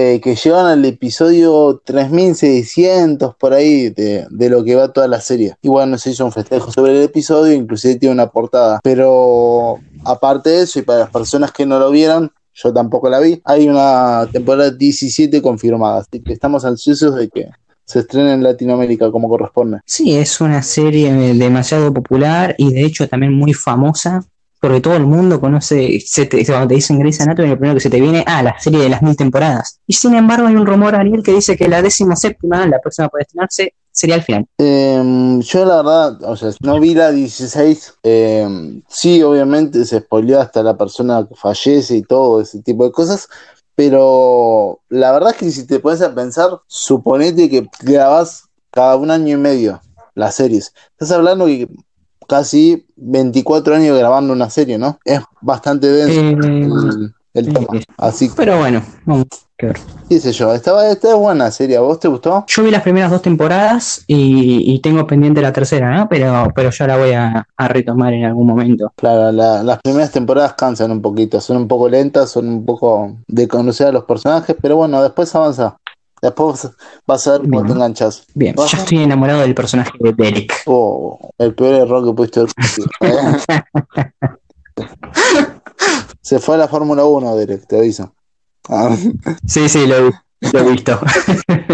eh, 0.01 0.21
que 0.21 0.37
llevan 0.37 0.67
al 0.67 0.85
episodio 0.85 1.83
3600 1.85 3.35
por 3.35 3.53
ahí 3.53 3.91
de, 3.91 4.29
de 4.31 4.49
lo 4.49 4.63
que 4.63 4.77
va 4.77 4.93
toda 4.93 5.09
la 5.09 5.21
serie. 5.21 5.57
Y 5.61 5.69
bueno, 5.69 5.99
se 5.99 6.11
hizo 6.11 6.25
un 6.25 6.31
festejo 6.31 6.71
sobre 6.71 6.93
el 6.93 7.03
episodio, 7.03 7.53
inclusive 7.53 7.97
tiene 7.97 8.13
una 8.13 8.29
portada. 8.29 8.79
Pero 8.85 9.81
aparte 10.05 10.51
de 10.51 10.63
eso, 10.63 10.79
y 10.79 10.83
para 10.83 11.01
las 11.01 11.11
personas 11.11 11.51
que 11.51 11.67
no 11.67 11.81
lo 11.81 11.91
vieron, 11.91 12.31
yo 12.55 12.73
tampoco 12.73 13.11
la 13.11 13.19
vi, 13.19 13.41
hay 13.45 13.69
una 13.69 14.29
temporada 14.31 14.71
17 14.71 15.43
confirmada. 15.43 15.99
Así 15.99 16.21
que 16.21 16.33
estamos 16.33 16.65
ansiosos 16.65 17.17
de 17.17 17.29
que 17.29 17.49
se 17.85 17.99
estrene 17.99 18.35
en 18.35 18.45
Latinoamérica 18.45 19.11
como 19.11 19.29
corresponde. 19.29 19.81
Sí, 19.85 20.17
es 20.17 20.41
una 20.41 20.63
serie 20.63 21.13
demasiado 21.35 21.93
popular 21.93 22.55
y 22.57 22.73
de 22.73 22.85
hecho 22.85 23.09
también 23.09 23.33
muy 23.33 23.53
famosa, 23.53 24.25
porque 24.61 24.81
todo 24.81 24.97
el 24.97 25.07
mundo 25.07 25.41
conoce, 25.41 26.01
se 26.01 26.27
te, 26.27 26.45
cuando 26.45 26.69
te 26.69 26.75
dicen 26.75 26.99
Grey's 26.99 27.21
Anatomy, 27.21 27.49
lo 27.49 27.57
primero 27.57 27.75
que 27.75 27.81
se 27.81 27.91
te 27.91 28.01
viene, 28.01 28.25
ah, 28.27 28.43
la 28.43 28.59
serie 28.59 28.81
de 28.81 28.89
las 28.89 29.03
mil 29.03 29.17
temporadas. 29.17 29.81
Y 29.87 29.95
sin 29.95 30.15
embargo 30.15 30.47
hay 30.47 30.57
un 30.57 30.67
rumor, 30.67 30.95
Ariel, 30.95 31.23
que 31.23 31.33
dice 31.33 31.57
que 31.57 31.69
la 31.69 31.83
décima 31.83 32.17
séptima, 32.17 32.67
la 32.67 32.81
próxima 32.81 33.09
puede 33.09 33.23
estrenarse, 33.23 33.75
sería 33.93 34.17
el 34.17 34.23
final. 34.23 34.47
Eh, 34.59 35.39
yo 35.41 35.65
la 35.65 35.77
verdad, 35.77 36.23
o 36.23 36.37
sea, 36.37 36.51
no 36.61 36.81
vi 36.81 36.95
la 36.95 37.11
16. 37.11 37.95
eh, 38.03 38.81
sí, 38.89 39.23
obviamente 39.23 39.85
se 39.85 40.01
spoileó 40.01 40.41
hasta 40.41 40.63
la 40.63 40.77
persona 40.77 41.27
que 41.29 41.35
fallece 41.35 41.97
y 41.97 42.03
todo 42.03 42.41
ese 42.41 42.63
tipo 42.63 42.85
de 42.85 42.93
cosas. 42.93 43.29
Pero 43.75 44.81
la 44.89 45.13
verdad 45.13 45.31
es 45.31 45.37
que 45.37 45.51
si 45.53 45.65
te 45.65 45.79
pones 45.79 46.03
a 46.03 46.13
pensar, 46.13 46.51
suponete 46.67 47.49
que 47.49 47.69
grabás 47.81 48.49
cada 48.73 48.97
un 48.97 49.09
año 49.11 49.37
y 49.37 49.41
medio 49.41 49.81
las 50.17 50.35
series. 50.35 50.75
Estás 50.91 51.13
hablando 51.13 51.47
que 51.47 51.69
casi 52.29 52.87
24 52.97 53.75
años 53.75 53.99
grabando 53.99 54.33
una 54.33 54.51
serie, 54.51 54.79
¿no? 54.79 54.99
Es 55.05 55.21
bastante 55.41 55.89
denso 55.89 56.21
Eh, 56.21 56.37
el, 57.35 57.53
tema. 57.53 57.67
sí. 57.73 57.81
Así 57.97 58.29
que, 58.29 58.35
Pero 58.37 58.59
bueno, 58.59 58.83
vamos 59.05 59.27
a 59.61 59.67
ver. 59.67 59.77
qué 60.09 60.19
sé 60.21 60.33
yo, 60.33 60.53
estaba, 60.55 60.89
esta 60.89 61.09
es 61.11 61.15
buena 61.17 61.51
serie. 61.51 61.77
¿A 61.77 61.81
vos 61.81 61.99
te 62.01 62.09
gustó? 62.09 62.45
Yo 62.49 62.63
vi 62.65 62.71
las 62.71 62.83
primeras 62.83 63.11
dos 63.11 63.23
temporadas 63.23 64.03
y, 64.07 64.73
y 64.73 64.81
tengo 64.81 65.07
pendiente 65.07 65.41
la 65.43 65.53
tercera, 65.53 65.95
¿no? 65.97 66.09
Pero, 66.09 66.51
pero 66.55 66.71
ya 66.71 66.87
la 66.87 66.97
voy 66.97 67.13
a, 67.13 67.47
a 67.57 67.69
retomar 67.69 68.13
en 68.13 68.25
algún 68.25 68.47
momento. 68.47 68.93
Claro, 68.97 69.31
la- 69.33 69.63
las 69.63 69.79
primeras 69.83 70.11
temporadas 70.11 70.55
cansan 70.55 70.91
un 70.91 71.03
poquito, 71.03 71.41
son 71.41 71.57
un 71.59 71.69
poco 71.69 71.89
lentas, 71.89 72.31
son 72.31 72.49
un 72.49 72.65
poco 72.65 73.17
de 73.27 73.47
conocer 73.49 73.89
a 73.89 73.93
los 73.93 74.05
personajes, 74.05 74.57
pero 74.61 74.77
bueno, 74.77 75.03
después 75.03 75.35
avanza. 75.35 75.77
Después 76.23 76.69
vas 77.07 77.27
a 77.27 77.33
ver 77.33 77.43
cómo 77.43 77.65
te 77.65 77.73
enganchas. 77.73 78.25
Bien, 78.35 78.55
Ajá. 78.59 78.69
ya 78.69 78.79
estoy 78.79 78.99
enamorado 79.03 79.41
del 79.41 79.55
personaje 79.55 79.93
de 80.01 80.13
Derek. 80.13 80.53
Oh, 80.67 81.19
el 81.39 81.55
peor 81.55 81.75
error 81.75 82.05
que 82.05 82.13
pudiste 82.13 82.41
haber 82.41 82.53
cometido. 82.55 82.89
Se 86.21 86.39
fue 86.39 86.57
a 86.57 86.59
la 86.59 86.69
Fórmula 86.69 87.05
1, 87.05 87.37
Derek, 87.37 87.67
te 87.67 87.79
aviso. 87.79 88.13
Ah, 88.69 88.95
Sí, 89.47 89.69
sí, 89.69 89.87
lo, 89.87 90.11
lo 90.11 90.59
he 90.59 90.63
visto. 90.71 90.99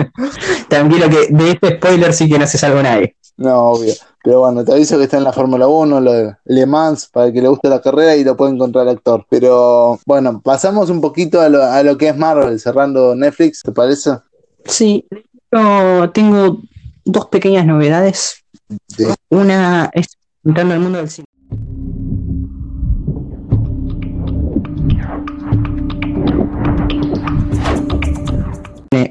Tranquilo 0.68 1.08
que 1.08 1.26
de 1.30 1.50
este 1.52 1.76
spoiler 1.76 2.12
sí 2.14 2.28
que 2.28 2.38
no 2.38 2.46
se 2.46 2.58
salva 2.58 2.82
nadie. 2.82 3.16
no, 3.36 3.70
obvio. 3.70 3.92
Pero 4.22 4.40
bueno, 4.40 4.64
te 4.64 4.72
aviso 4.72 4.96
que 4.96 5.04
está 5.04 5.18
en 5.18 5.24
la 5.24 5.32
Fórmula 5.34 5.66
1, 5.66 6.00
lo 6.00 6.12
de 6.12 6.34
Le 6.46 6.64
Mans, 6.64 7.08
para 7.12 7.26
el 7.26 7.32
que 7.34 7.42
le 7.42 7.48
guste 7.48 7.68
la 7.68 7.82
carrera 7.82 8.16
y 8.16 8.24
lo 8.24 8.34
puede 8.38 8.52
encontrar 8.52 8.86
el 8.88 8.94
actor. 8.96 9.26
Pero 9.28 9.98
bueno, 10.06 10.40
pasamos 10.42 10.88
un 10.88 11.02
poquito 11.02 11.42
a 11.42 11.48
lo, 11.50 11.62
a 11.62 11.82
lo 11.82 11.98
que 11.98 12.08
es 12.08 12.16
Marvel, 12.16 12.58
cerrando 12.58 13.14
Netflix, 13.14 13.60
¿te 13.62 13.72
parece? 13.72 14.12
Sí, 14.64 15.06
yo 15.52 16.10
tengo 16.10 16.62
dos 17.04 17.26
pequeñas 17.26 17.66
novedades. 17.66 18.44
Una 19.28 19.90
es 19.92 20.06
entrando 20.44 20.74
al 20.74 20.80
mundo 20.80 20.98
del 20.98 21.08
cine. 21.10 21.26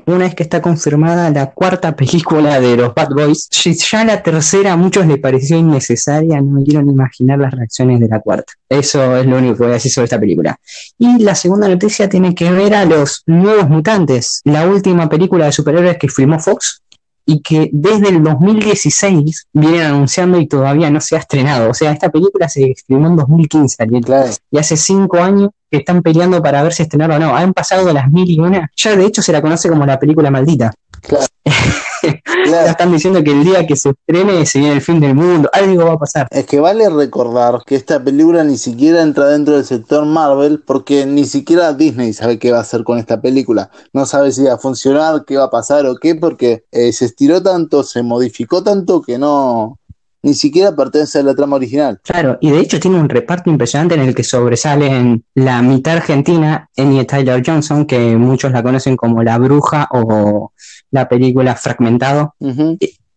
Una 0.06 0.26
es 0.26 0.36
que 0.36 0.44
está 0.44 0.62
confirmada 0.62 1.30
la 1.30 1.52
cuarta 1.52 1.96
película 1.96 2.60
de 2.60 2.78
los 2.78 2.94
Bad 2.94 3.10
Boys. 3.10 3.50
Ya 3.92 4.04
la 4.04 4.24
tercera 4.24 4.74
a 4.74 4.78
muchos 4.78 5.06
le 5.06 5.18
pareció 5.18 5.58
innecesaria, 5.58 6.42
no 6.42 6.60
me 6.60 6.64
quiero 6.64 6.82
imaginar 6.82 7.40
las 7.40 7.54
reacciones 7.54 8.00
de 8.00 8.08
la 8.08 8.20
cuarta. 8.20 8.54
Eso 8.70 9.18
es 9.18 9.26
lo 9.26 9.38
único 9.38 9.56
que 9.56 9.64
voy 9.64 9.72
a 9.72 9.74
decir 9.76 9.92
sobre 9.92 10.06
esta 10.06 10.20
película. 10.20 10.60
Y 10.98 11.20
la 11.20 11.36
segunda 11.36 11.68
noticia 11.68 12.10
tiene 12.10 12.34
que 12.34 12.52
ver 12.52 12.76
a 12.76 12.86
los 12.86 13.24
nuevos 13.26 13.70
mutantes, 13.70 14.42
la 14.46 14.68
última 14.68 15.10
película 15.10 15.46
de 15.46 15.52
superhéroes 15.52 15.98
que 15.98 16.08
filmó 16.08 16.40
Fox 16.40 16.83
y 17.26 17.42
que 17.42 17.70
desde 17.72 18.10
el 18.10 18.22
2016 18.24 19.48
vienen 19.54 19.82
anunciando 19.82 20.40
y 20.40 20.48
todavía 20.48 20.90
no 20.90 21.00
se 21.02 21.16
ha 21.16 21.20
estrenado. 21.20 21.70
O 21.70 21.74
sea, 21.74 21.92
esta 21.92 22.10
película 22.10 22.50
se 22.50 22.74
filmó 22.86 23.08
en 23.08 23.16
2015, 23.16 23.82
Ariel, 23.84 24.04
Claro. 24.04 24.30
y 24.52 24.58
hace 24.58 24.76
cinco 24.78 25.18
años 25.18 25.50
que 25.72 25.78
están 25.78 26.02
peleando 26.02 26.42
para 26.42 26.62
ver 26.64 26.74
si 26.74 26.84
estrenar 26.84 27.12
o 27.12 27.20
no. 27.20 27.36
Han 27.36 27.54
pasado 27.54 27.86
de 27.86 27.94
las 27.94 28.10
mil 28.12 28.30
y 28.30 28.40
una. 28.40 28.70
Ya 28.76 28.96
de 28.96 29.06
hecho 29.06 29.22
se 29.22 29.32
la 29.32 29.42
conoce 29.42 29.70
como 29.70 29.86
la 29.86 29.98
película 30.00 30.30
maldita. 30.30 30.74
Claro. 31.02 31.26
Ya 32.46 32.66
están 32.66 32.92
diciendo 32.92 33.24
que 33.24 33.32
el 33.32 33.44
día 33.44 33.66
que 33.66 33.76
se 33.76 33.92
estrene 33.92 34.46
se 34.46 34.60
viene 34.60 34.76
el 34.76 34.82
fin 34.82 35.00
del 35.00 35.16
mundo. 35.16 35.50
Algo 35.54 35.86
va 35.86 35.94
a 35.94 35.98
pasar. 35.98 36.28
Es 36.30 36.46
que 36.46 36.60
vale 36.60 36.90
recordar 36.90 37.62
que 37.66 37.76
esta 37.76 38.04
película 38.04 38.44
ni 38.44 38.58
siquiera 38.58 39.02
entra 39.02 39.28
dentro 39.28 39.56
del 39.56 39.66
sector 39.66 40.06
Marvel 40.06 40.62
porque 40.66 41.06
ni 41.06 41.26
siquiera 41.26 41.74
Disney 41.74 42.14
sabe 42.14 42.40
qué 42.40 42.52
va 42.52 42.58
a 42.58 42.62
hacer 42.62 42.84
con 42.84 42.98
esta 42.98 43.22
película. 43.22 43.70
No 43.94 44.06
sabe 44.06 44.32
si 44.32 44.44
va 44.44 44.54
a 44.54 44.58
funcionar, 44.58 45.24
qué 45.26 45.38
va 45.38 45.46
a 45.46 45.50
pasar 45.50 45.86
o 45.86 45.96
qué, 45.96 46.16
porque 46.16 46.66
eh, 46.72 46.92
se 46.92 47.06
estiró 47.06 47.42
tanto, 47.42 47.84
se 47.84 48.04
modificó 48.04 48.64
tanto 48.64 49.02
que 49.02 49.18
no, 49.18 49.80
ni 50.24 50.34
siquiera 50.34 50.74
pertenece 50.76 51.20
a 51.20 51.24
la 51.24 51.36
trama 51.36 51.58
original. 51.58 52.00
Claro, 52.02 52.38
y 52.42 52.50
de 52.50 52.60
hecho 52.60 52.80
tiene 52.80 52.98
un 52.98 53.10
reparto 53.10 53.50
impresionante 53.50 53.96
en 53.96 54.02
el 54.02 54.16
que 54.16 54.24
sobresalen 54.24 55.26
la 55.36 55.62
mitad 55.62 55.98
argentina, 55.98 56.70
Anya 56.78 57.06
Tyler 57.06 57.44
Johnson, 57.46 57.86
que 57.86 58.16
muchos 58.16 58.52
la 58.54 58.64
conocen 58.64 58.96
como 58.96 59.22
La 59.22 59.38
Bruja 59.38 59.88
o 59.92 60.54
la 60.92 61.10
película 61.10 61.56
Fragmentado. 61.56 62.36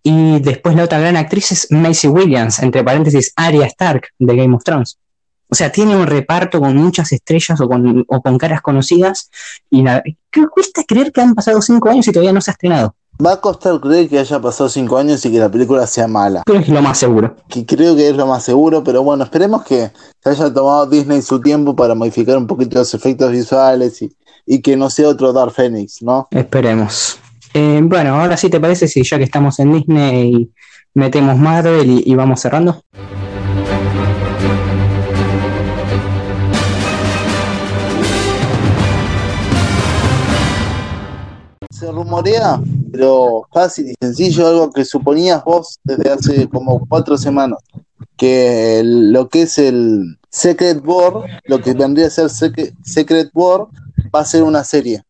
Y 0.02 0.40
después 0.40 0.76
la 0.76 0.84
otra 0.84 0.98
gran 0.98 1.16
actriz 1.16 1.52
es 1.52 1.70
Macy 1.70 2.08
Williams, 2.08 2.60
entre 2.60 2.84
paréntesis, 2.84 3.32
Arya 3.36 3.66
Stark 3.66 4.08
de 4.18 4.36
Game 4.36 4.54
of 4.54 4.64
Thrones. 4.64 4.98
O 5.48 5.54
sea, 5.54 5.70
tiene 5.70 5.96
un 5.96 6.06
reparto 6.06 6.60
con 6.60 6.76
muchas 6.76 7.12
estrellas 7.12 7.60
o 7.60 7.68
con, 7.68 8.04
o 8.08 8.20
con 8.20 8.36
caras 8.36 8.60
conocidas. 8.62 9.30
Y 9.70 9.82
la, 9.82 10.02
¿qué 10.30 10.46
cuesta 10.48 10.82
creer 10.82 11.12
que 11.12 11.20
han 11.20 11.34
pasado 11.34 11.62
cinco 11.62 11.88
años 11.88 12.06
y 12.08 12.12
todavía 12.12 12.32
no 12.32 12.40
se 12.40 12.50
ha 12.50 12.52
estrenado? 12.52 12.96
Va 13.24 13.32
a 13.32 13.40
costar 13.40 13.80
creer 13.80 14.10
que 14.10 14.18
haya 14.18 14.38
pasado 14.40 14.68
cinco 14.68 14.98
años 14.98 15.24
y 15.24 15.32
que 15.32 15.38
la 15.38 15.50
película 15.50 15.86
sea 15.86 16.06
mala. 16.06 16.42
Pero 16.44 16.58
es 16.58 16.68
lo 16.68 16.82
más 16.82 16.98
seguro. 16.98 17.34
Que 17.48 17.64
creo 17.64 17.96
que 17.96 18.10
es 18.10 18.14
lo 18.14 18.26
más 18.26 18.44
seguro, 18.44 18.84
pero 18.84 19.02
bueno, 19.02 19.24
esperemos 19.24 19.64
que 19.64 19.90
se 20.22 20.30
haya 20.30 20.52
tomado 20.52 20.84
Disney 20.84 21.22
su 21.22 21.40
tiempo 21.40 21.74
para 21.74 21.94
modificar 21.94 22.36
un 22.36 22.46
poquito 22.46 22.78
los 22.78 22.92
efectos 22.92 23.32
visuales 23.32 24.02
y, 24.02 24.14
y 24.44 24.60
que 24.60 24.76
no 24.76 24.90
sea 24.90 25.08
otro 25.08 25.32
Dark 25.32 25.52
Phoenix, 25.52 26.02
¿no? 26.02 26.28
Esperemos. 26.30 27.18
Eh, 27.54 27.80
bueno, 27.82 28.20
ahora 28.20 28.36
sí 28.36 28.50
te 28.50 28.60
parece 28.60 28.86
si 28.86 29.02
ya 29.02 29.16
que 29.16 29.24
estamos 29.24 29.58
en 29.60 29.72
Disney 29.72 30.50
metemos 30.92 31.38
Marvel 31.38 31.90
y, 31.90 32.02
y 32.04 32.14
vamos 32.14 32.40
cerrando. 32.40 32.82
Se 41.70 41.90
rumorea, 41.90 42.60
pero 42.96 43.42
fácil 43.52 43.90
y 43.90 43.94
sencillo, 44.00 44.46
algo 44.46 44.70
que 44.72 44.84
suponías 44.84 45.44
vos 45.44 45.78
desde 45.84 46.10
hace 46.10 46.48
como 46.48 46.86
cuatro 46.88 47.16
semanas, 47.18 47.58
que 48.16 48.82
lo 48.84 49.28
que 49.28 49.42
es 49.42 49.58
el 49.58 50.18
Secret 50.30 50.82
War, 50.84 51.14
lo 51.44 51.60
que 51.60 51.72
vendría 51.74 52.06
a 52.06 52.10
ser 52.10 52.30
Secret, 52.30 52.74
Secret 52.84 53.30
War, 53.34 53.66
va 54.14 54.20
a 54.20 54.24
ser 54.24 54.42
una 54.42 54.64
serie 54.64 55.02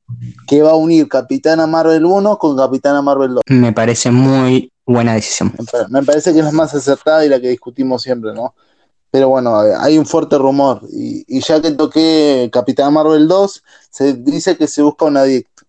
que 0.46 0.62
va 0.62 0.70
a 0.72 0.76
unir 0.76 1.08
Capitana 1.08 1.66
Marvel 1.66 2.04
1 2.04 2.38
con 2.38 2.56
Capitana 2.56 3.02
Marvel 3.02 3.34
2. 3.34 3.42
Me 3.48 3.72
parece 3.72 4.10
muy 4.10 4.70
buena 4.86 5.14
decisión. 5.14 5.52
Me 5.58 5.64
pa- 5.64 5.88
Me 5.88 6.02
parece 6.02 6.32
que 6.32 6.38
es 6.40 6.44
la 6.44 6.52
más 6.52 6.74
acertada 6.74 7.24
y 7.24 7.28
la 7.28 7.40
que 7.40 7.48
discutimos 7.48 8.02
siempre, 8.02 8.32
¿no? 8.32 8.54
Pero 9.10 9.28
bueno, 9.28 9.56
hay 9.58 9.98
un 9.98 10.06
fuerte 10.06 10.36
rumor. 10.38 10.82
Y, 10.92 11.24
y 11.26 11.40
ya 11.40 11.60
que 11.60 11.70
toqué 11.72 12.48
Capitán 12.52 12.92
Marvel 12.92 13.26
2, 13.28 13.62
se 13.90 14.14
dice 14.14 14.56
que 14.56 14.66
se 14.68 14.82
busca 14.82 15.06
una, 15.06 15.22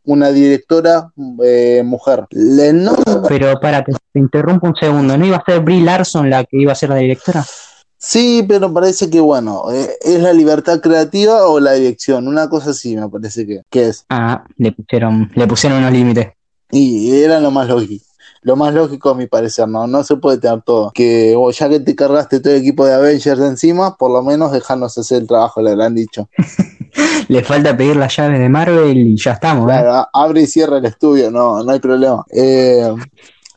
una 0.07 0.31
directora 0.31 1.11
eh, 1.43 1.83
mujer. 1.85 2.25
Le 2.31 2.73
no, 2.73 2.95
Pero 3.27 3.59
para 3.59 3.83
te, 3.83 3.91
te 3.91 4.19
interrumpo 4.19 4.67
un 4.67 4.75
segundo, 4.75 5.17
¿no 5.17 5.25
iba 5.25 5.37
a 5.37 5.43
ser 5.45 5.59
Brie 5.59 5.81
Larson 5.81 6.29
la 6.29 6.43
que 6.45 6.57
iba 6.57 6.71
a 6.71 6.75
ser 6.75 6.89
la 6.89 6.95
directora? 6.95 7.45
sí, 7.97 8.45
pero 8.47 8.73
parece 8.73 9.09
que 9.09 9.19
bueno, 9.19 9.65
eh, 9.71 9.89
es 10.01 10.21
la 10.21 10.31
libertad 10.31 10.79
creativa 10.79 11.45
o 11.47 11.59
la 11.59 11.73
dirección. 11.73 12.27
Una 12.27 12.49
cosa 12.49 12.71
así 12.71 12.95
me 12.95 13.09
parece 13.09 13.45
que, 13.45 13.61
que 13.69 13.89
es. 13.89 14.05
Ah, 14.09 14.45
le 14.55 14.71
pusieron, 14.71 15.29
le 15.35 15.45
pusieron 15.45 15.79
unos 15.79 15.91
límites. 15.91 16.29
Y 16.71 17.19
era 17.19 17.39
lo 17.39 17.51
más 17.51 17.67
lógico. 17.67 18.05
lo 18.43 18.55
más 18.55 18.73
lógico 18.73 19.09
a 19.09 19.15
mi 19.15 19.27
parecer, 19.27 19.67
¿no? 19.67 19.87
No 19.87 20.03
se 20.03 20.15
puede 20.15 20.37
tener 20.37 20.61
todo. 20.61 20.91
Que 20.93 21.35
ya 21.53 21.69
que 21.69 21.81
te 21.81 21.95
cargaste 21.95 22.39
todo 22.39 22.53
el 22.53 22.61
equipo 22.61 22.85
de 22.85 22.93
Avengers 22.93 23.41
encima, 23.41 23.97
por 23.97 24.11
lo 24.11 24.23
menos 24.23 24.53
dejarnos 24.53 24.97
hacer 24.97 25.21
el 25.21 25.27
trabajo, 25.27 25.61
le 25.61 25.71
han 25.71 25.95
dicho. 25.95 26.29
Le 27.27 27.43
falta 27.43 27.75
pedir 27.75 27.95
las 27.95 28.15
llaves 28.15 28.39
de 28.39 28.49
Marvel 28.49 28.97
y 28.97 29.17
ya 29.17 29.33
estamos. 29.33 29.71
¿eh? 29.71 29.83
Abre 30.13 30.41
y 30.41 30.47
cierra 30.47 30.77
el 30.77 30.85
estudio, 30.85 31.31
no, 31.31 31.63
no 31.63 31.71
hay 31.71 31.79
problema. 31.79 32.23
Eh, 32.31 32.93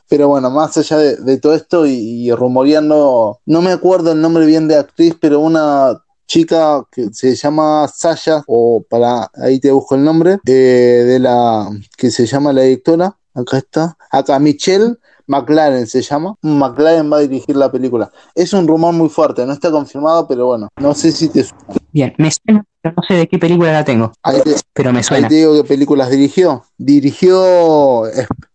pero 0.07 0.27
bueno, 0.27 0.49
más 0.49 0.75
allá 0.77 0.97
de, 0.97 1.37
todo 1.37 1.55
esto 1.55 1.85
y, 1.85 2.27
y 2.27 2.31
rumoreando, 2.33 3.39
no 3.45 3.61
me 3.61 3.71
acuerdo 3.71 4.11
el 4.11 4.21
nombre 4.21 4.45
bien 4.45 4.67
de 4.67 4.75
actriz, 4.75 5.15
pero 5.19 5.39
una 5.39 6.01
chica 6.31 6.81
que 6.89 7.09
se 7.11 7.35
llama 7.35 7.89
Sasha, 7.93 8.41
o 8.47 8.85
para 8.89 9.29
ahí 9.35 9.59
te 9.59 9.69
busco 9.69 9.95
el 9.95 10.03
nombre, 10.05 10.39
eh, 10.45 11.03
de 11.05 11.19
la 11.19 11.69
que 11.97 12.09
se 12.09 12.25
llama 12.25 12.53
la 12.53 12.61
directora, 12.61 13.17
acá 13.33 13.57
está, 13.57 13.97
acá 14.09 14.39
Michelle 14.39 14.95
McLaren 15.31 15.87
se 15.87 16.01
llama, 16.01 16.35
McLaren 16.41 17.11
va 17.11 17.17
a 17.17 17.21
dirigir 17.21 17.55
la 17.55 17.71
película. 17.71 18.11
Es 18.35 18.51
un 18.53 18.67
rumor 18.67 18.93
muy 18.93 19.07
fuerte, 19.09 19.45
no 19.45 19.53
está 19.53 19.71
confirmado, 19.71 20.27
pero 20.27 20.45
bueno, 20.47 20.67
no 20.79 20.93
sé 20.93 21.11
si 21.13 21.29
te 21.29 21.43
suena. 21.43 21.63
Bien, 21.93 22.13
me 22.17 22.29
suena, 22.31 22.63
pero 22.81 22.95
no 22.97 23.03
sé 23.07 23.13
de 23.13 23.27
qué 23.27 23.39
película 23.39 23.71
la 23.71 23.85
tengo, 23.85 24.11
Ahí 24.23 24.41
te, 24.41 24.55
pero 24.73 24.91
me 24.91 24.99
ahí 24.99 25.03
suena. 25.03 25.27
te 25.29 25.35
digo 25.35 25.53
qué 25.55 25.63
películas 25.63 26.09
dirigió. 26.09 26.63
Dirigió 26.77 28.03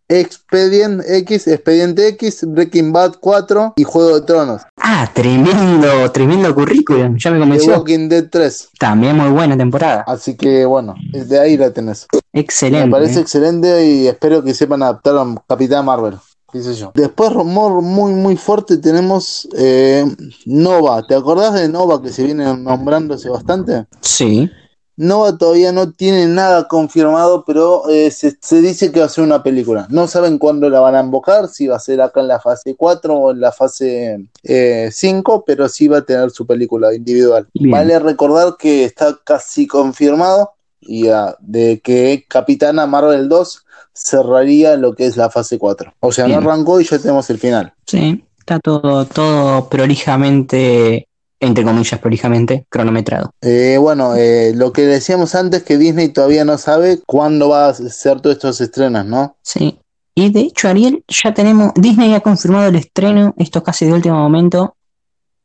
Expedient 0.09 1.03
X, 1.09 1.49
Expediente 1.49 2.07
X, 2.09 2.45
Breaking 2.47 2.93
Bad 2.93 3.15
4 3.21 3.73
y 3.77 3.83
Juego 3.83 4.21
de 4.21 4.27
Tronos. 4.27 4.62
Ah, 4.81 5.11
tremendo, 5.12 6.12
tremendo 6.12 6.55
currículum, 6.55 7.17
ya 7.17 7.31
me 7.31 7.39
The 7.39 7.41
convenció. 7.43 7.73
Walking 7.75 8.09
Dead 8.09 8.29
3. 8.31 8.69
También 8.79 9.17
muy 9.17 9.31
buena 9.31 9.57
temporada. 9.57 10.05
Así 10.07 10.37
que 10.37 10.65
bueno, 10.65 10.95
de 11.12 11.41
ahí 11.41 11.57
la 11.57 11.73
tenés. 11.73 12.07
Excelente. 12.33 12.87
Me 12.87 12.93
parece 12.93 13.19
¿eh? 13.19 13.23
excelente 13.23 13.87
y 13.87 14.07
espero 14.07 14.45
que 14.45 14.55
sepan 14.55 14.83
adaptar 14.83 15.17
a 15.17 15.25
Capitán 15.49 15.85
Marvel. 15.85 16.15
Qué 16.57 16.62
sé 16.62 16.75
yo. 16.75 16.92
Después, 16.95 17.33
rumor 17.33 17.83
muy, 17.83 18.12
muy 18.12 18.37
fuerte, 18.37 18.79
tenemos 18.79 19.49
eh, 19.57 20.05
Nova. 20.45 21.03
¿Te 21.07 21.14
acordás 21.14 21.55
de 21.55 21.69
Nova 21.69 22.03
que 22.03 22.11
se 22.11 22.25
viene 22.25 22.45
nombrándose 22.57 23.29
bastante? 23.29 23.87
Sí. 24.01 24.51
Nova 24.99 25.37
todavía 25.37 25.73
no 25.73 25.92
tiene 25.92 26.27
nada 26.27 26.66
confirmado, 26.69 27.45
pero 27.45 27.87
eh, 27.90 28.11
se, 28.11 28.38
se 28.40 28.62
dice 28.62 28.90
que 28.90 29.01
va 29.01 29.07
a 29.07 29.11
ser 29.11 29.25
una 29.25 29.42
película. 29.42 29.87
No 29.90 30.09
saben 30.09 30.38
cuándo 30.38 30.71
la 30.71 30.81
van 30.81 30.95
a 30.95 31.03
invocar, 31.03 31.49
si 31.49 31.66
va 31.66 31.77
a 31.77 31.81
ser 31.81 32.01
acá 32.01 32.21
en 32.21 32.29
la 32.29 32.40
fase 32.40 32.75
4 32.75 33.14
o 33.14 33.31
en 33.33 33.40
la 33.40 33.53
fase 33.53 34.27
eh, 34.42 34.88
5, 34.90 35.45
pero 35.47 35.69
sí 35.69 35.87
va 35.87 35.99
a 35.99 36.05
tener 36.07 36.31
su 36.31 36.47
película 36.47 36.95
individual. 36.95 37.47
Bien. 37.53 37.73
Vale 37.73 37.99
recordar 37.99 38.57
que 38.59 38.85
está 38.85 39.19
casi 39.23 39.66
confirmado 39.66 40.53
y 40.81 41.09
ah, 41.09 41.37
de 41.40 41.81
que 41.81 42.25
Capitana 42.27 42.87
Marvel 42.87 43.29
2 43.29 43.65
cerraría 43.97 44.77
lo 44.77 44.95
que 44.95 45.07
es 45.07 45.17
la 45.17 45.31
fase 45.31 45.59
4. 45.59 45.95
O 46.01 46.13
sea, 46.13 46.27
Bien. 46.27 46.41
no 46.41 46.51
arrancó 46.51 46.81
y 46.81 46.85
ya 46.85 46.99
tenemos 46.99 47.29
el 47.31 47.39
final. 47.39 47.73
Sí, 47.87 48.23
está 48.39 48.61
todo, 48.61 49.07
todo 49.07 49.69
prolijamente, 49.69 51.09
entre 51.41 51.65
comillas, 51.65 51.99
prolijamente, 51.99 52.67
cronometrado. 52.69 53.31
Eh, 53.41 53.79
bueno, 53.81 54.15
eh, 54.15 54.53
lo 54.55 54.73
que 54.73 54.83
decíamos 54.83 55.35
antes 55.35 55.63
que 55.63 55.79
Disney 55.79 56.11
todavía 56.11 56.45
no 56.45 56.59
sabe 56.59 57.01
cuándo 57.07 57.49
va 57.49 57.69
a 57.69 57.75
ser 57.75 58.21
todos 58.21 58.37
estos 58.37 58.61
estrenos, 58.61 59.07
¿no? 59.07 59.37
Sí. 59.43 59.79
Y 60.15 60.31
de 60.31 60.41
hecho, 60.41 60.69
Ariel, 60.69 61.05
ya 61.09 61.35
tenemos. 61.35 61.73
Disney 61.75 62.15
ha 62.15 62.21
confirmado 62.21 62.69
el 62.69 62.77
estreno, 62.77 63.35
esto 63.39 63.63
casi 63.63 63.87
de 63.87 63.93
último 63.93 64.17
momento, 64.19 64.77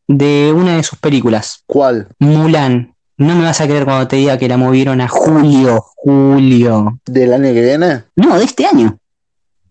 de 0.07 0.53
una 0.55 0.77
de 0.77 0.83
sus 0.83 0.99
películas, 0.99 1.63
¿Cuál? 1.65 2.07
Mulan. 2.19 2.93
No 3.17 3.35
me 3.35 3.43
vas 3.43 3.61
a 3.61 3.65
creer 3.65 3.85
cuando 3.85 4.07
te 4.07 4.15
diga 4.15 4.37
que 4.37 4.47
la 4.47 4.57
movieron 4.57 5.01
a 5.01 5.07
julio, 5.07 5.83
julio. 5.95 6.99
¿Del 7.05 7.33
año 7.33 7.53
que 7.53 7.61
viene? 7.61 8.03
No, 8.15 8.37
de 8.37 8.45
este 8.45 8.65
año. 8.65 8.97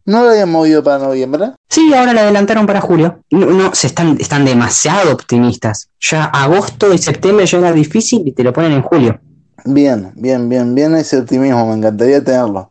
¿No 0.07 0.23
lo 0.25 0.31
habían 0.31 0.51
movido 0.51 0.83
para 0.83 0.99
noviembre? 0.99 1.53
Sí, 1.69 1.93
ahora 1.95 2.13
la 2.13 2.23
adelantaron 2.23 2.67
para 2.67 2.81
julio. 2.81 3.23
No, 3.31 3.47
no, 3.47 3.75
se 3.75 3.87
están, 3.87 4.17
están 4.21 4.45
demasiado 4.45 5.13
optimistas. 5.13 5.89
Ya 6.01 6.25
agosto 6.25 6.93
y 6.93 6.99
septiembre 6.99 7.47
ya 7.47 7.59
era 7.59 7.73
difícil 7.73 8.27
y 8.27 8.33
te 8.33 8.43
lo 8.43 8.53
ponen 8.53 8.73
en 8.73 8.83
julio. 8.83 9.21
Bien, 9.65 10.13
bien, 10.15 10.49
bien, 10.49 10.75
bien 10.75 10.95
ese 10.97 11.19
optimismo, 11.19 11.67
me 11.67 11.75
encantaría 11.75 12.25
tenerlo. 12.25 12.71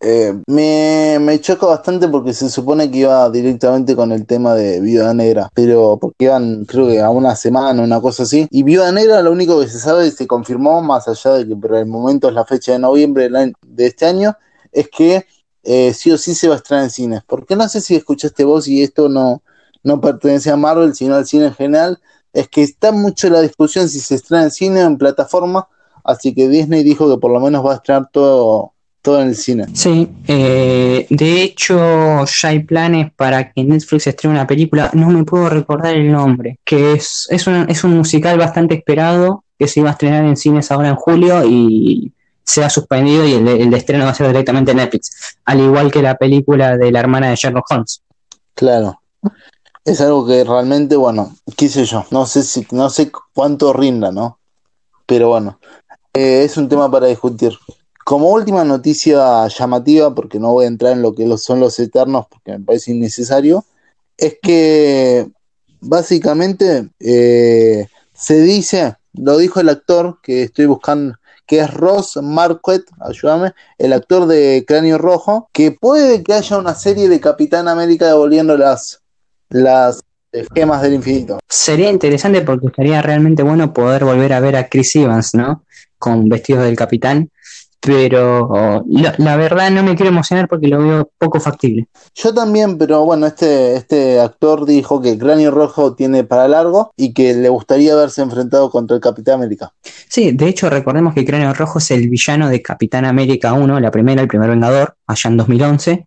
Eh, 0.00 0.32
me, 0.46 1.18
me 1.20 1.40
choca 1.40 1.66
bastante 1.66 2.06
porque 2.06 2.32
se 2.32 2.48
supone 2.50 2.88
que 2.90 2.98
iba 2.98 3.28
directamente 3.30 3.96
con 3.96 4.12
el 4.12 4.26
tema 4.26 4.54
de 4.54 4.80
Viuda 4.80 5.12
Negra, 5.12 5.50
pero 5.54 5.98
porque 6.00 6.26
iban 6.26 6.64
creo 6.66 6.86
que 6.86 7.00
a 7.00 7.10
una 7.10 7.34
semana, 7.34 7.82
una 7.82 8.00
cosa 8.00 8.22
así. 8.22 8.46
Y 8.50 8.62
Viuda 8.62 8.92
Negra 8.92 9.22
lo 9.22 9.32
único 9.32 9.60
que 9.60 9.68
se 9.68 9.78
sabe 9.80 10.06
y 10.06 10.10
se 10.12 10.26
confirmó, 10.26 10.82
más 10.82 11.08
allá 11.08 11.32
de 11.34 11.48
que 11.48 11.56
por 11.56 11.74
el 11.74 11.86
momento 11.86 12.28
es 12.28 12.34
la 12.34 12.44
fecha 12.44 12.72
de 12.72 12.78
noviembre 12.78 13.28
de 13.66 13.86
este 13.86 14.06
año, 14.06 14.36
es 14.72 14.88
que 14.88 15.26
eh, 15.64 15.92
sí 15.94 16.10
o 16.12 16.18
sí 16.18 16.34
se 16.34 16.48
va 16.48 16.54
a 16.54 16.58
estrenar 16.58 16.84
en 16.84 16.90
cines. 16.90 17.22
Porque 17.26 17.56
no 17.56 17.68
sé 17.68 17.80
si 17.80 17.96
escuchaste 17.96 18.44
vos 18.44 18.68
y 18.68 18.82
esto 18.82 19.08
no, 19.08 19.42
no 19.82 20.00
pertenece 20.00 20.50
a 20.50 20.56
Marvel, 20.56 20.94
sino 20.94 21.16
al 21.16 21.26
cine 21.26 21.46
en 21.46 21.54
general, 21.54 22.00
es 22.32 22.48
que 22.48 22.62
está 22.62 22.92
mucho 22.92 23.28
la 23.30 23.40
discusión 23.40 23.88
si 23.88 24.00
se 24.00 24.14
estrena 24.14 24.44
en 24.44 24.50
cine 24.50 24.84
o 24.84 24.86
en 24.86 24.98
plataforma, 24.98 25.68
así 26.04 26.34
que 26.34 26.48
Disney 26.48 26.84
dijo 26.84 27.08
que 27.08 27.18
por 27.18 27.32
lo 27.32 27.40
menos 27.40 27.64
va 27.64 27.72
a 27.72 27.76
estrenar 27.76 28.10
todo, 28.12 28.74
todo 29.02 29.22
en 29.22 29.28
el 29.28 29.36
cine. 29.36 29.66
Sí, 29.72 30.08
eh, 30.26 31.06
de 31.08 31.42
hecho 31.42 32.24
ya 32.24 32.48
hay 32.48 32.60
planes 32.60 33.12
para 33.14 33.52
que 33.52 33.64
Netflix 33.64 34.06
estrene 34.06 34.36
una 34.36 34.46
película, 34.46 34.90
no 34.94 35.08
me 35.08 35.24
puedo 35.24 35.48
recordar 35.48 35.94
el 35.94 36.10
nombre, 36.10 36.58
que 36.64 36.92
es, 36.92 37.26
es, 37.30 37.46
un, 37.46 37.68
es 37.68 37.84
un 37.84 37.96
musical 37.96 38.38
bastante 38.38 38.74
esperado, 38.74 39.44
que 39.58 39.68
se 39.68 39.80
iba 39.80 39.88
a 39.90 39.92
estrenar 39.92 40.24
en 40.24 40.36
cines 40.36 40.70
ahora 40.70 40.88
en 40.88 40.96
julio 40.96 41.44
y 41.44 42.12
se 42.44 42.64
ha 42.64 42.70
suspendido 42.70 43.26
y 43.26 43.34
el, 43.34 43.46
el 43.46 43.74
estreno 43.74 44.04
va 44.04 44.10
a 44.10 44.14
ser 44.14 44.28
directamente 44.28 44.70
en 44.70 44.78
Netflix, 44.78 45.36
al 45.44 45.60
igual 45.60 45.90
que 45.90 46.02
la 46.02 46.16
película 46.16 46.76
de 46.76 46.90
la 46.90 47.00
hermana 47.00 47.30
de 47.30 47.36
Sherlock 47.36 47.70
Holmes. 47.70 48.02
Claro. 48.54 49.00
Es 49.84 50.00
algo 50.00 50.26
que 50.26 50.44
realmente, 50.44 50.96
bueno, 50.96 51.34
qué 51.56 51.68
sé 51.68 51.84
yo, 51.84 52.04
no 52.10 52.26
sé 52.26 52.42
si, 52.42 52.66
no 52.72 52.90
sé 52.90 53.10
cuánto 53.32 53.72
rinda, 53.72 54.12
¿no? 54.12 54.38
Pero 55.06 55.28
bueno, 55.28 55.58
eh, 56.12 56.42
es 56.44 56.56
un 56.56 56.68
tema 56.68 56.90
para 56.90 57.06
discutir. 57.06 57.52
Como 58.08 58.30
última 58.30 58.64
noticia 58.64 59.46
llamativa, 59.48 60.14
porque 60.14 60.40
no 60.40 60.54
voy 60.54 60.64
a 60.64 60.68
entrar 60.68 60.94
en 60.94 61.02
lo 61.02 61.14
que 61.14 61.28
son 61.36 61.60
los 61.60 61.78
eternos, 61.78 62.24
porque 62.30 62.52
me 62.52 62.64
parece 62.64 62.92
innecesario, 62.92 63.66
es 64.16 64.38
que 64.40 65.28
básicamente 65.78 66.88
eh, 67.00 67.86
se 68.14 68.40
dice, 68.40 68.94
lo 69.12 69.36
dijo 69.36 69.60
el 69.60 69.68
actor 69.68 70.20
que 70.22 70.44
estoy 70.44 70.64
buscando, 70.64 71.18
que 71.46 71.60
es 71.60 71.70
Ross 71.74 72.18
Marquette, 72.22 72.86
ayúdame, 72.98 73.52
el 73.76 73.92
actor 73.92 74.24
de 74.24 74.64
Cráneo 74.66 74.96
Rojo, 74.96 75.50
que 75.52 75.72
puede 75.72 76.22
que 76.22 76.32
haya 76.32 76.56
una 76.56 76.74
serie 76.74 77.10
de 77.10 77.20
Capitán 77.20 77.68
América 77.68 78.06
devolviendo 78.06 78.56
las, 78.56 79.02
las 79.50 80.02
del 80.32 80.94
infinito. 80.94 81.40
Sería 81.46 81.90
interesante 81.90 82.40
porque 82.40 82.68
estaría 82.68 83.02
realmente 83.02 83.42
bueno 83.42 83.74
poder 83.74 84.06
volver 84.06 84.32
a 84.32 84.40
ver 84.40 84.56
a 84.56 84.70
Chris 84.70 84.96
Evans, 84.96 85.34
¿no? 85.34 85.64
Con 85.98 86.30
vestidos 86.30 86.64
del 86.64 86.76
capitán, 86.76 87.30
pero 87.80 88.84
la, 88.88 89.14
la 89.18 89.36
verdad 89.36 89.70
no 89.70 89.82
me 89.82 89.94
quiero 89.94 90.10
emocionar 90.10 90.48
porque 90.48 90.68
lo 90.68 90.78
veo 90.78 91.10
poco 91.18 91.40
factible. 91.40 91.86
Yo 92.14 92.34
también, 92.34 92.76
pero 92.76 93.04
bueno, 93.04 93.26
este, 93.26 93.76
este 93.76 94.20
actor 94.20 94.66
dijo 94.66 95.00
que 95.00 95.18
Cráneo 95.18 95.50
Rojo 95.50 95.94
tiene 95.94 96.24
para 96.24 96.48
largo 96.48 96.92
y 96.96 97.12
que 97.12 97.34
le 97.34 97.48
gustaría 97.48 97.94
verse 97.94 98.22
enfrentado 98.22 98.70
contra 98.70 98.96
el 98.96 99.00
Capitán 99.00 99.36
América. 99.36 99.72
Sí, 100.08 100.32
de 100.32 100.48
hecho 100.48 100.68
recordemos 100.68 101.14
que 101.14 101.24
Cráneo 101.24 101.54
Rojo 101.54 101.78
es 101.78 101.90
el 101.90 102.08
villano 102.08 102.48
de 102.48 102.62
Capitán 102.62 103.04
América 103.04 103.52
1, 103.52 103.80
la 103.80 103.90
primera, 103.90 104.22
el 104.22 104.28
primer 104.28 104.50
Vengador, 104.50 104.96
allá 105.06 105.30
en 105.30 105.36
2011, 105.36 106.06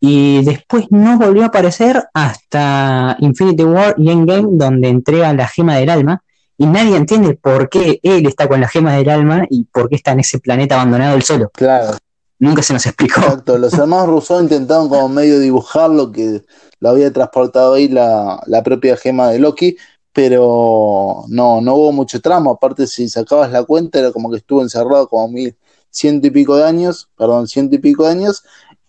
y 0.00 0.42
después 0.44 0.86
no 0.90 1.18
volvió 1.18 1.44
a 1.44 1.46
aparecer 1.46 2.02
hasta 2.14 3.16
Infinity 3.20 3.62
War 3.62 3.94
y 3.98 4.10
Endgame, 4.10 4.48
donde 4.52 4.88
entrega 4.88 5.32
la 5.32 5.46
gema 5.46 5.76
del 5.76 5.90
alma, 5.90 6.22
y 6.58 6.66
nadie 6.66 6.96
entiende 6.96 7.34
por 7.34 7.68
qué 7.68 8.00
él 8.02 8.26
está 8.26 8.48
con 8.48 8.60
la 8.60 8.68
gema 8.68 8.94
del 8.94 9.08
alma 9.08 9.44
y 9.50 9.64
por 9.64 9.88
qué 9.88 9.96
está 9.96 10.12
en 10.12 10.20
ese 10.20 10.38
planeta 10.38 10.76
abandonado 10.76 11.16
él 11.16 11.22
solo. 11.22 11.50
Claro, 11.54 11.96
Nunca 12.42 12.60
se 12.60 12.72
nos 12.72 12.84
explicó. 12.86 13.20
exacto. 13.20 13.56
Los 13.56 13.72
hermanos 13.74 14.08
Rousseau 14.08 14.42
intentaron 14.42 14.88
como 14.88 15.08
medio 15.08 15.38
dibujarlo, 15.38 16.10
que 16.10 16.42
lo 16.80 16.88
había 16.88 17.12
transportado 17.12 17.74
ahí 17.74 17.86
la, 17.86 18.42
la 18.46 18.64
propia 18.64 18.96
gema 18.96 19.28
de 19.28 19.38
Loki, 19.38 19.76
pero 20.12 21.24
no, 21.28 21.60
no 21.60 21.74
hubo 21.76 21.92
mucho 21.92 22.20
tramo. 22.20 22.50
Aparte, 22.50 22.88
si 22.88 23.08
sacabas 23.08 23.52
la 23.52 23.62
cuenta, 23.62 24.00
era 24.00 24.10
como 24.10 24.28
que 24.28 24.38
estuvo 24.38 24.60
encerrado 24.60 25.06
como 25.06 25.28
mil, 25.28 25.56
ciento 25.88 26.26
y 26.26 26.30
pico 26.30 26.56
de 26.56 26.64
años, 26.64 27.08
perdón, 27.16 27.46
ciento 27.46 27.76
y 27.76 27.78
pico 27.78 28.06
de 28.06 28.10
años, 28.10 28.42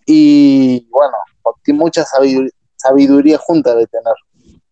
y 0.04 0.88
bueno, 0.90 1.14
mucha 1.74 2.04
sabiduría, 2.04 2.50
sabiduría 2.74 3.38
junta 3.38 3.76
de 3.76 3.86
tener. 3.86 4.14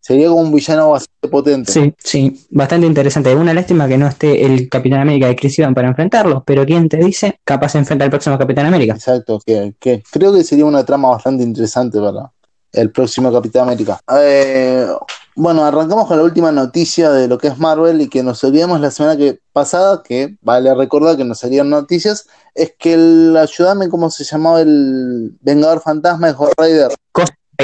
Sería 0.03 0.29
como 0.29 0.41
un 0.41 0.53
villano 0.53 0.91
bastante 0.91 1.29
potente. 1.29 1.71
Sí, 1.71 1.95
sí, 1.97 2.47
bastante 2.51 2.89
interesante. 2.89 3.33
Una 3.37 3.55
lástima 3.55 3.87
que 3.87 3.97
no 3.97 4.09
esté 4.09 4.45
el 4.45 4.69
Capitán 4.69 5.01
América 5.01 5.29
de 5.29 5.37
Chris 5.37 5.61
Evans 5.61 5.77
para 5.77 5.89
enfrentarlos, 5.89 6.43
pero 6.45 6.67
¿quién 6.67 6.89
te 6.89 6.97
dice? 6.97 7.39
Capaz 7.45 7.69
se 7.71 7.79
enfrenta 7.79 8.05
al 8.05 8.11
próximo 8.11 8.37
Capitán 8.37 8.67
América. 8.67 8.95
Exacto, 8.95 9.39
que, 9.47 9.75
que 9.79 10.03
creo 10.11 10.35
que 10.35 10.43
sería 10.43 10.65
una 10.65 10.85
trama 10.85 11.11
bastante 11.11 11.45
interesante 11.45 12.01
para 12.01 12.33
el 12.73 12.91
próximo 12.91 13.33
Capitán 13.33 13.69
América. 13.69 14.01
Eh, 14.19 14.89
bueno, 15.37 15.65
arrancamos 15.65 16.09
con 16.09 16.17
la 16.17 16.25
última 16.25 16.51
noticia 16.51 17.11
de 17.11 17.29
lo 17.29 17.39
que 17.39 17.47
es 17.47 17.59
Marvel 17.59 18.01
y 18.01 18.09
que 18.09 18.25
nos 18.25 18.43
olvidamos 18.43 18.81
la 18.81 18.91
semana 18.91 19.17
que 19.17 19.39
pasada, 19.53 20.03
que 20.03 20.37
vale 20.43 20.75
recordar 20.75 21.17
que 21.17 21.25
nos 21.25 21.39
salieron 21.39 21.71
noticias, 21.71 22.27
es 22.57 22.75
que 22.77 22.95
el, 22.95 23.37
ayúdame 23.37 23.89
cómo 23.89 24.11
se 24.11 24.25
llamaba 24.25 24.63
el 24.63 25.37
Vengador 25.41 25.81
Fantasma 25.81 26.27
de 26.27 26.35
Horror 26.35 26.55
Rider. 26.59 26.89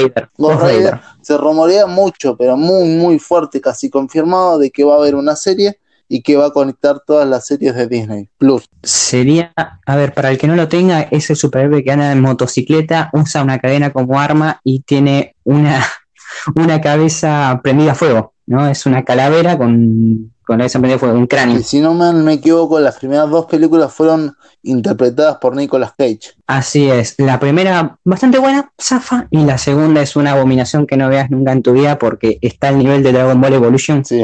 Raider. 0.01 0.29
Ghost 0.37 0.61
Rider. 0.61 0.99
Se 1.21 1.37
rumorea 1.37 1.85
mucho, 1.85 2.35
pero 2.35 2.57
muy, 2.57 2.87
muy 2.89 3.19
fuerte, 3.19 3.61
casi 3.61 3.89
confirmado, 3.89 4.57
de 4.57 4.71
que 4.71 4.83
va 4.83 4.95
a 4.95 4.97
haber 4.97 5.15
una 5.15 5.35
serie 5.35 5.79
y 6.07 6.23
que 6.23 6.35
va 6.35 6.47
a 6.47 6.51
conectar 6.51 7.01
todas 7.05 7.27
las 7.29 7.45
series 7.45 7.75
de 7.75 7.87
Disney 7.87 8.29
Plus. 8.37 8.65
Sería, 8.81 9.53
a 9.85 9.95
ver, 9.95 10.13
para 10.13 10.31
el 10.31 10.37
que 10.37 10.47
no 10.47 10.55
lo 10.55 10.67
tenga, 10.67 11.01
es 11.01 11.29
el 11.29 11.35
superhéroe 11.35 11.83
que 11.83 11.91
anda 11.91 12.11
en 12.11 12.21
motocicleta, 12.21 13.11
usa 13.13 13.43
una 13.43 13.59
cadena 13.59 13.91
como 13.91 14.19
arma 14.19 14.59
y 14.63 14.81
tiene 14.81 15.35
una, 15.43 15.85
una 16.55 16.81
cabeza 16.81 17.59
prendida 17.63 17.91
a 17.91 17.95
fuego, 17.95 18.33
¿no? 18.47 18.67
Es 18.67 18.87
una 18.87 19.03
calavera 19.03 19.57
con, 19.57 20.33
con 20.49 20.57
la 20.57 20.63
cabeza 20.63 20.79
prendida 20.79 20.95
a 20.95 20.99
fuego, 20.99 21.15
un 21.17 21.27
cráneo. 21.27 21.59
Y 21.59 21.63
si 21.63 21.79
no 21.79 21.93
me, 21.93 22.11
me 22.11 22.33
equivoco, 22.33 22.79
las 22.79 22.97
primeras 22.97 23.29
dos 23.29 23.45
películas 23.45 23.93
fueron 23.93 24.35
interpretadas 24.63 25.37
por 25.37 25.55
Nicolas 25.55 25.93
Cage. 25.97 26.33
Así 26.47 26.89
es, 26.89 27.13
la 27.19 27.39
primera 27.39 27.97
bastante 28.03 28.39
buena, 28.39 28.71
Zafa, 28.81 29.27
y 29.29 29.45
la 29.45 29.57
segunda 29.57 30.01
es 30.01 30.15
una 30.15 30.31
abominación 30.31 30.87
que 30.87 30.97
no 30.97 31.07
veas 31.07 31.29
nunca 31.29 31.51
en 31.51 31.61
tu 31.61 31.73
vida 31.73 31.99
porque 31.99 32.39
está 32.41 32.69
al 32.69 32.79
nivel 32.79 33.03
de 33.03 33.11
Dragon 33.11 33.39
Ball 33.39 33.53
Evolution. 33.53 34.03
Sí. 34.03 34.23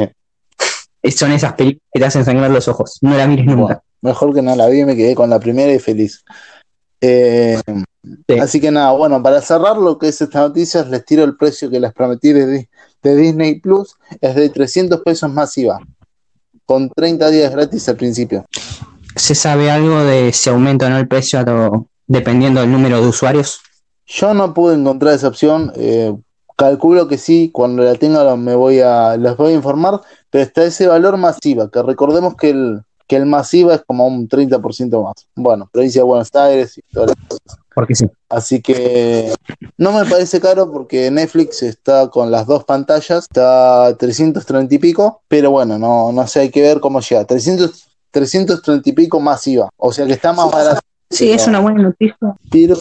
Son 1.14 1.30
esas 1.30 1.52
películas 1.52 1.88
que 1.92 2.00
te 2.00 2.06
hacen 2.06 2.24
sangrar 2.24 2.50
los 2.50 2.66
ojos, 2.66 2.98
no 3.00 3.16
la 3.16 3.26
mires 3.28 3.46
Bueno, 3.46 3.60
nunca. 3.62 3.82
mejor 4.02 4.34
que 4.34 4.42
no 4.42 4.56
la 4.56 4.66
vi, 4.66 4.84
me 4.84 4.96
quedé 4.96 5.14
con 5.14 5.30
la 5.30 5.38
primera 5.38 5.72
y 5.72 5.78
feliz. 5.78 6.24
Eh, 7.00 7.60
Sí. 8.28 8.38
Así 8.38 8.60
que 8.60 8.70
nada, 8.70 8.92
bueno, 8.92 9.20
para 9.20 9.40
cerrar 9.40 9.76
lo 9.78 9.98
que 9.98 10.06
es 10.08 10.20
esta 10.20 10.38
noticia, 10.40 10.84
les 10.84 11.04
tiro 11.04 11.24
el 11.24 11.36
precio 11.36 11.68
que 11.68 11.80
les 11.80 11.92
prometí 11.92 12.32
de, 12.32 12.68
de 13.02 13.16
Disney 13.16 13.58
Plus, 13.58 13.96
es 14.20 14.34
de 14.36 14.48
300 14.48 15.00
pesos 15.00 15.28
más 15.32 15.58
IVA, 15.58 15.80
con 16.66 16.90
30 16.90 17.30
días 17.30 17.50
gratis 17.52 17.88
al 17.88 17.96
principio. 17.96 18.44
¿Se 19.14 19.34
sabe 19.34 19.70
algo 19.70 20.00
de 20.04 20.32
si 20.32 20.50
aumenta 20.50 20.86
o 20.86 20.90
no 20.90 20.98
el 20.98 21.08
precio 21.08 21.38
a 21.38 21.42
lo- 21.42 21.86
dependiendo 22.06 22.60
del 22.60 22.70
número 22.70 23.00
de 23.00 23.08
usuarios? 23.08 23.60
Yo 24.06 24.34
no 24.34 24.52
pude 24.52 24.74
encontrar 24.74 25.14
esa 25.14 25.28
opción, 25.28 25.72
eh, 25.76 26.14
calculo 26.56 27.08
que 27.08 27.18
sí, 27.18 27.50
cuando 27.52 27.82
la 27.82 27.94
tenga 27.94 28.36
me 28.36 28.54
voy 28.54 28.80
a, 28.80 29.16
les 29.16 29.36
voy 29.36 29.52
a 29.52 29.56
informar, 29.56 30.00
pero 30.30 30.44
está 30.44 30.64
ese 30.64 30.86
valor 30.86 31.16
masiva, 31.16 31.70
que 31.70 31.82
recordemos 31.82 32.34
que 32.36 32.50
el, 32.50 32.82
que 33.08 33.16
el 33.16 33.26
masiva 33.26 33.74
es 33.74 33.82
como 33.86 34.06
un 34.06 34.28
30% 34.28 35.02
más. 35.02 35.14
Bueno, 35.34 35.68
provincia 35.72 36.00
de 36.00 36.04
Buenos 36.04 36.34
Aires 36.34 36.76
y 36.78 36.82
todas 36.92 37.10
las 37.16 37.28
cosas. 37.28 37.58
Porque 37.76 37.94
sí. 37.94 38.06
Así 38.30 38.62
que 38.62 39.34
no 39.76 39.92
me 39.92 40.06
parece 40.06 40.40
caro 40.40 40.72
porque 40.72 41.10
Netflix 41.10 41.62
está 41.62 42.08
con 42.08 42.30
las 42.30 42.46
dos 42.46 42.64
pantallas, 42.64 43.24
está 43.24 43.84
a 43.88 43.94
330 43.94 44.74
y 44.74 44.78
pico, 44.78 45.20
pero 45.28 45.50
bueno, 45.50 45.78
no, 45.78 46.10
no 46.10 46.26
sé, 46.26 46.40
hay 46.40 46.50
que 46.50 46.62
ver 46.62 46.80
cómo 46.80 47.00
llega. 47.00 47.26
300, 47.26 47.86
330 48.10 48.88
y 48.88 48.92
pico 48.94 49.20
más 49.20 49.46
IVA, 49.46 49.68
o 49.76 49.92
sea 49.92 50.06
que 50.06 50.14
está 50.14 50.32
más 50.32 50.50
barato. 50.50 50.80
Sí, 51.10 51.30
es 51.30 51.46
una 51.46 51.60
buena 51.60 51.82
noticia. 51.82 52.16
Pero 52.50 52.78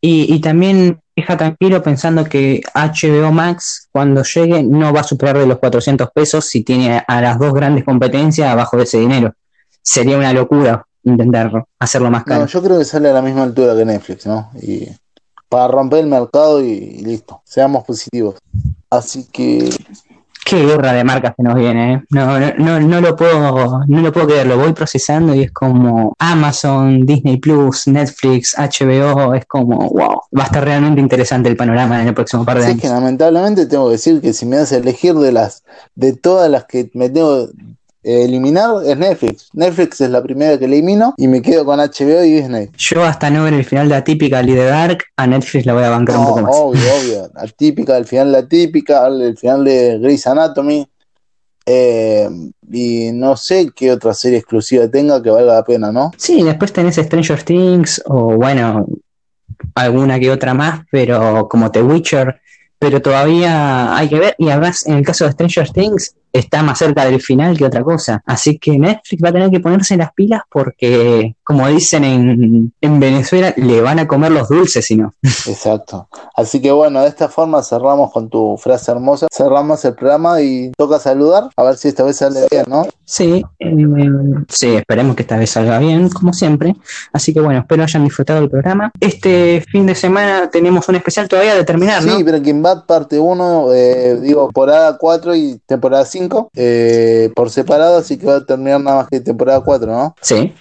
Y, 0.00 0.32
y 0.32 0.40
también 0.40 1.00
deja 1.16 1.36
tranquilo 1.36 1.82
pensando 1.82 2.24
que 2.24 2.60
HBO 2.72 3.32
Max, 3.32 3.88
cuando 3.90 4.22
llegue, 4.22 4.62
no 4.62 4.92
va 4.92 5.00
a 5.00 5.04
superar 5.04 5.38
de 5.38 5.46
los 5.48 5.58
400 5.58 6.08
pesos 6.14 6.44
si 6.44 6.62
tiene 6.62 7.02
a 7.04 7.20
las 7.20 7.36
dos 7.36 7.52
grandes 7.52 7.82
competencias 7.82 8.48
abajo 8.48 8.76
de 8.76 8.84
ese 8.84 9.00
dinero. 9.00 9.34
Sería 9.82 10.16
una 10.16 10.32
locura 10.32 10.86
intentar 11.04 11.64
hacerlo 11.78 12.10
más 12.10 12.24
caro. 12.24 12.42
no, 12.42 12.46
yo 12.46 12.62
creo 12.62 12.78
que 12.78 12.84
sale 12.84 13.08
a 13.10 13.12
la 13.12 13.22
misma 13.22 13.42
altura 13.42 13.74
que 13.74 13.84
Netflix, 13.84 14.26
¿no? 14.26 14.50
Y 14.60 14.88
para 15.48 15.68
romper 15.68 16.00
el 16.00 16.06
mercado 16.06 16.62
y, 16.64 16.68
y 16.70 17.04
listo, 17.04 17.42
seamos 17.44 17.84
positivos. 17.84 18.36
Así 18.90 19.26
que 19.32 19.70
Qué 20.42 20.64
guerra 20.64 20.92
de 20.94 21.04
marcas 21.04 21.34
que 21.36 21.42
nos 21.44 21.54
viene, 21.54 21.92
¿eh? 21.94 22.02
No, 22.10 22.40
no, 22.40 22.52
no, 22.58 22.80
no 22.80 23.00
lo 23.00 23.14
puedo, 23.14 23.84
no 23.86 24.00
lo 24.00 24.10
puedo 24.12 24.26
creer, 24.26 24.46
lo 24.46 24.58
voy 24.58 24.72
procesando 24.72 25.32
y 25.34 25.42
es 25.42 25.52
como 25.52 26.14
Amazon, 26.18 27.04
Disney 27.06 27.36
Plus, 27.36 27.86
Netflix, 27.86 28.56
HBO, 28.58 29.34
es 29.34 29.44
como 29.46 29.76
wow, 29.90 30.22
va 30.36 30.42
a 30.42 30.46
estar 30.46 30.64
realmente 30.64 31.00
interesante 31.00 31.48
el 31.48 31.56
panorama 31.56 32.00
en 32.00 32.08
el 32.08 32.14
próximo 32.14 32.44
par 32.44 32.56
de 32.56 32.62
Sí, 32.64 32.68
es 32.68 32.72
años. 32.72 32.82
que 32.82 32.88
lamentablemente 32.88 33.66
tengo 33.66 33.86
que 33.86 33.92
decir 33.92 34.20
que 34.20 34.32
si 34.32 34.46
me 34.46 34.56
das 34.56 34.72
a 34.72 34.78
elegir 34.78 35.14
de 35.14 35.30
las 35.30 35.62
de 35.94 36.14
todas 36.14 36.50
las 36.50 36.64
que 36.64 36.90
me 36.94 37.10
tengo 37.10 37.48
que 38.02 38.24
eliminar 38.24 38.70
es 38.84 38.96
Netflix. 38.96 39.48
Netflix 39.52 40.00
es 40.00 40.10
la 40.10 40.22
primera 40.22 40.58
que 40.58 40.64
elimino 40.64 41.14
y 41.16 41.28
me 41.28 41.42
quedo 41.42 41.64
con 41.64 41.78
HBO 41.78 42.24
y 42.24 42.30
Disney. 42.32 42.70
Yo 42.78 43.04
hasta 43.04 43.30
no 43.30 43.44
ver 43.44 43.54
el 43.54 43.64
final 43.64 43.88
de 43.88 43.96
Atípica 43.96 44.42
y 44.42 44.52
de 44.52 44.64
Dark, 44.64 45.04
a 45.16 45.26
Netflix 45.26 45.66
la 45.66 45.74
voy 45.74 45.84
a 45.84 45.90
bancar 45.90 46.16
un 46.16 46.22
No, 46.22 46.28
poco 46.28 46.40
más. 46.42 46.54
obvio, 46.56 46.80
obvio. 47.00 47.30
La 47.34 47.46
típica, 47.48 47.96
el 47.96 48.04
final 48.06 48.32
la 48.32 48.46
típica, 48.48 49.06
el 49.06 49.36
final 49.36 49.64
de 49.64 49.98
Grey's 49.98 50.26
Anatomy. 50.26 50.86
Eh, 51.66 52.28
y 52.72 53.10
no 53.12 53.36
sé 53.36 53.70
qué 53.76 53.92
otra 53.92 54.14
serie 54.14 54.38
exclusiva 54.38 54.88
tenga 54.88 55.22
que 55.22 55.30
valga 55.30 55.54
la 55.54 55.64
pena, 55.64 55.92
¿no? 55.92 56.10
Sí, 56.16 56.42
después 56.42 56.72
tenés 56.72 56.96
Stranger 56.96 57.42
Things 57.42 58.02
o 58.06 58.34
bueno, 58.36 58.86
alguna 59.74 60.18
que 60.18 60.30
otra 60.30 60.54
más, 60.54 60.80
pero 60.90 61.48
como 61.48 61.70
The 61.70 61.82
Witcher, 61.82 62.40
pero 62.78 63.00
todavía 63.02 63.94
hay 63.96 64.08
que 64.08 64.18
ver 64.18 64.34
y 64.38 64.48
además 64.48 64.86
en 64.86 64.94
el 64.94 65.04
caso 65.04 65.26
de 65.26 65.32
Stranger 65.32 65.70
Things 65.70 66.14
está 66.32 66.62
más 66.62 66.78
cerca 66.78 67.04
del 67.04 67.20
final 67.20 67.56
que 67.56 67.64
otra 67.64 67.82
cosa, 67.82 68.22
así 68.26 68.58
que 68.58 68.78
Netflix 68.78 69.22
va 69.22 69.28
a 69.30 69.32
tener 69.32 69.50
que 69.50 69.60
ponerse 69.60 69.96
las 69.96 70.12
pilas 70.12 70.42
porque 70.50 71.36
como 71.44 71.68
dicen 71.68 72.04
en, 72.04 72.72
en 72.80 73.00
Venezuela 73.00 73.52
le 73.56 73.80
van 73.80 73.98
a 73.98 74.06
comer 74.06 74.32
los 74.32 74.48
dulces 74.48 74.84
si 74.84 74.96
no. 74.96 75.12
Exacto. 75.46 76.08
Así 76.34 76.60
que 76.60 76.70
bueno, 76.70 77.02
de 77.02 77.08
esta 77.08 77.28
forma 77.28 77.62
cerramos 77.62 78.12
con 78.12 78.28
tu 78.28 78.56
frase 78.56 78.90
hermosa. 78.90 79.26
Cerramos 79.30 79.84
el 79.84 79.94
programa 79.94 80.40
y 80.40 80.72
toca 80.76 80.98
saludar. 80.98 81.50
A 81.56 81.62
ver 81.64 81.76
si 81.76 81.88
esta 81.88 82.04
vez 82.04 82.16
sale 82.16 82.46
bien, 82.50 82.64
¿no? 82.68 82.86
Sí, 83.04 83.44
eh, 83.58 83.76
sí, 84.48 84.76
esperemos 84.76 85.16
que 85.16 85.22
esta 85.22 85.36
vez 85.36 85.50
salga 85.50 85.78
bien, 85.78 86.08
como 86.08 86.32
siempre. 86.32 86.76
Así 87.12 87.34
que 87.34 87.40
bueno, 87.40 87.60
espero 87.60 87.82
hayan 87.82 88.04
disfrutado 88.04 88.40
del 88.40 88.50
programa. 88.50 88.90
Este 89.00 89.64
fin 89.70 89.86
de 89.86 89.94
semana 89.94 90.48
tenemos 90.50 90.88
un 90.88 90.96
especial 90.96 91.28
todavía 91.28 91.54
de 91.54 91.64
terminar, 91.64 92.04
¿no? 92.04 92.16
Sí, 92.16 92.22
Breaking 92.22 92.62
Bad 92.62 92.86
parte 92.86 93.18
1, 93.18 93.74
eh, 93.74 94.20
digo, 94.20 94.46
temporada 94.46 94.96
4 94.96 95.34
y 95.34 95.60
temporada 95.66 96.04
5 96.04 96.19
eh, 96.54 97.30
por 97.34 97.50
separado, 97.50 97.98
así 97.98 98.16
que 98.18 98.26
va 98.26 98.36
a 98.36 98.44
terminar 98.44 98.80
nada 98.80 98.96
más 98.98 99.08
que 99.08 99.20
temporada 99.20 99.60
4, 99.60 99.86
¿no? 99.90 100.14
Sí. 100.20 100.52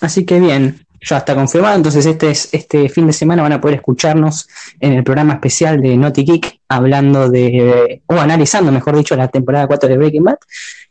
Así 0.00 0.24
que 0.24 0.38
bien, 0.40 0.80
ya 1.02 1.18
está 1.18 1.34
confirmado. 1.34 1.76
Entonces, 1.76 2.06
este, 2.06 2.30
es, 2.30 2.48
este 2.52 2.88
fin 2.88 3.06
de 3.06 3.12
semana 3.12 3.42
van 3.42 3.52
a 3.52 3.60
poder 3.60 3.76
escucharnos 3.76 4.48
en 4.80 4.92
el 4.92 5.04
programa 5.04 5.34
especial 5.34 5.80
de 5.80 5.96
Naughty 5.96 6.24
Geek, 6.24 6.60
hablando 6.68 7.28
de, 7.30 8.02
o 8.06 8.14
analizando, 8.14 8.70
mejor 8.72 8.96
dicho, 8.96 9.16
la 9.16 9.28
temporada 9.28 9.66
4 9.66 9.88
de 9.88 9.96
Breaking 9.98 10.24
Bad. 10.24 10.36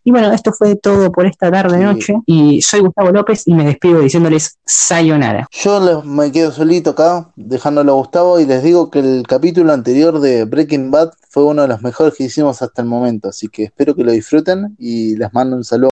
Y 0.03 0.11
bueno, 0.11 0.31
esto 0.31 0.53
fue 0.53 0.75
todo 0.77 1.11
por 1.11 1.25
esta 1.25 1.51
tarde-noche. 1.51 2.15
Y 2.25 2.61
soy 2.61 2.79
Gustavo 2.79 3.11
López 3.11 3.43
y 3.45 3.53
me 3.53 3.65
despido 3.65 3.99
diciéndoles 3.99 4.57
Sayonara. 4.65 5.47
Yo 5.51 5.79
les- 5.79 6.05
me 6.05 6.31
quedo 6.31 6.51
solito 6.51 6.91
acá, 6.91 7.29
dejándolo 7.35 7.91
a 7.91 7.95
Gustavo, 7.95 8.39
y 8.39 8.45
les 8.45 8.63
digo 8.63 8.89
que 8.89 8.99
el 8.99 9.23
capítulo 9.27 9.73
anterior 9.73 10.19
de 10.21 10.45
Breaking 10.45 10.89
Bad 10.89 11.11
fue 11.29 11.45
uno 11.45 11.61
de 11.61 11.67
los 11.67 11.83
mejores 11.83 12.15
que 12.15 12.23
hicimos 12.23 12.61
hasta 12.63 12.81
el 12.81 12.87
momento, 12.87 13.29
así 13.29 13.47
que 13.47 13.65
espero 13.65 13.95
que 13.95 14.03
lo 14.03 14.11
disfruten 14.11 14.75
y 14.79 15.15
les 15.15 15.31
mando 15.31 15.55
un 15.55 15.63
saludo. 15.63 15.91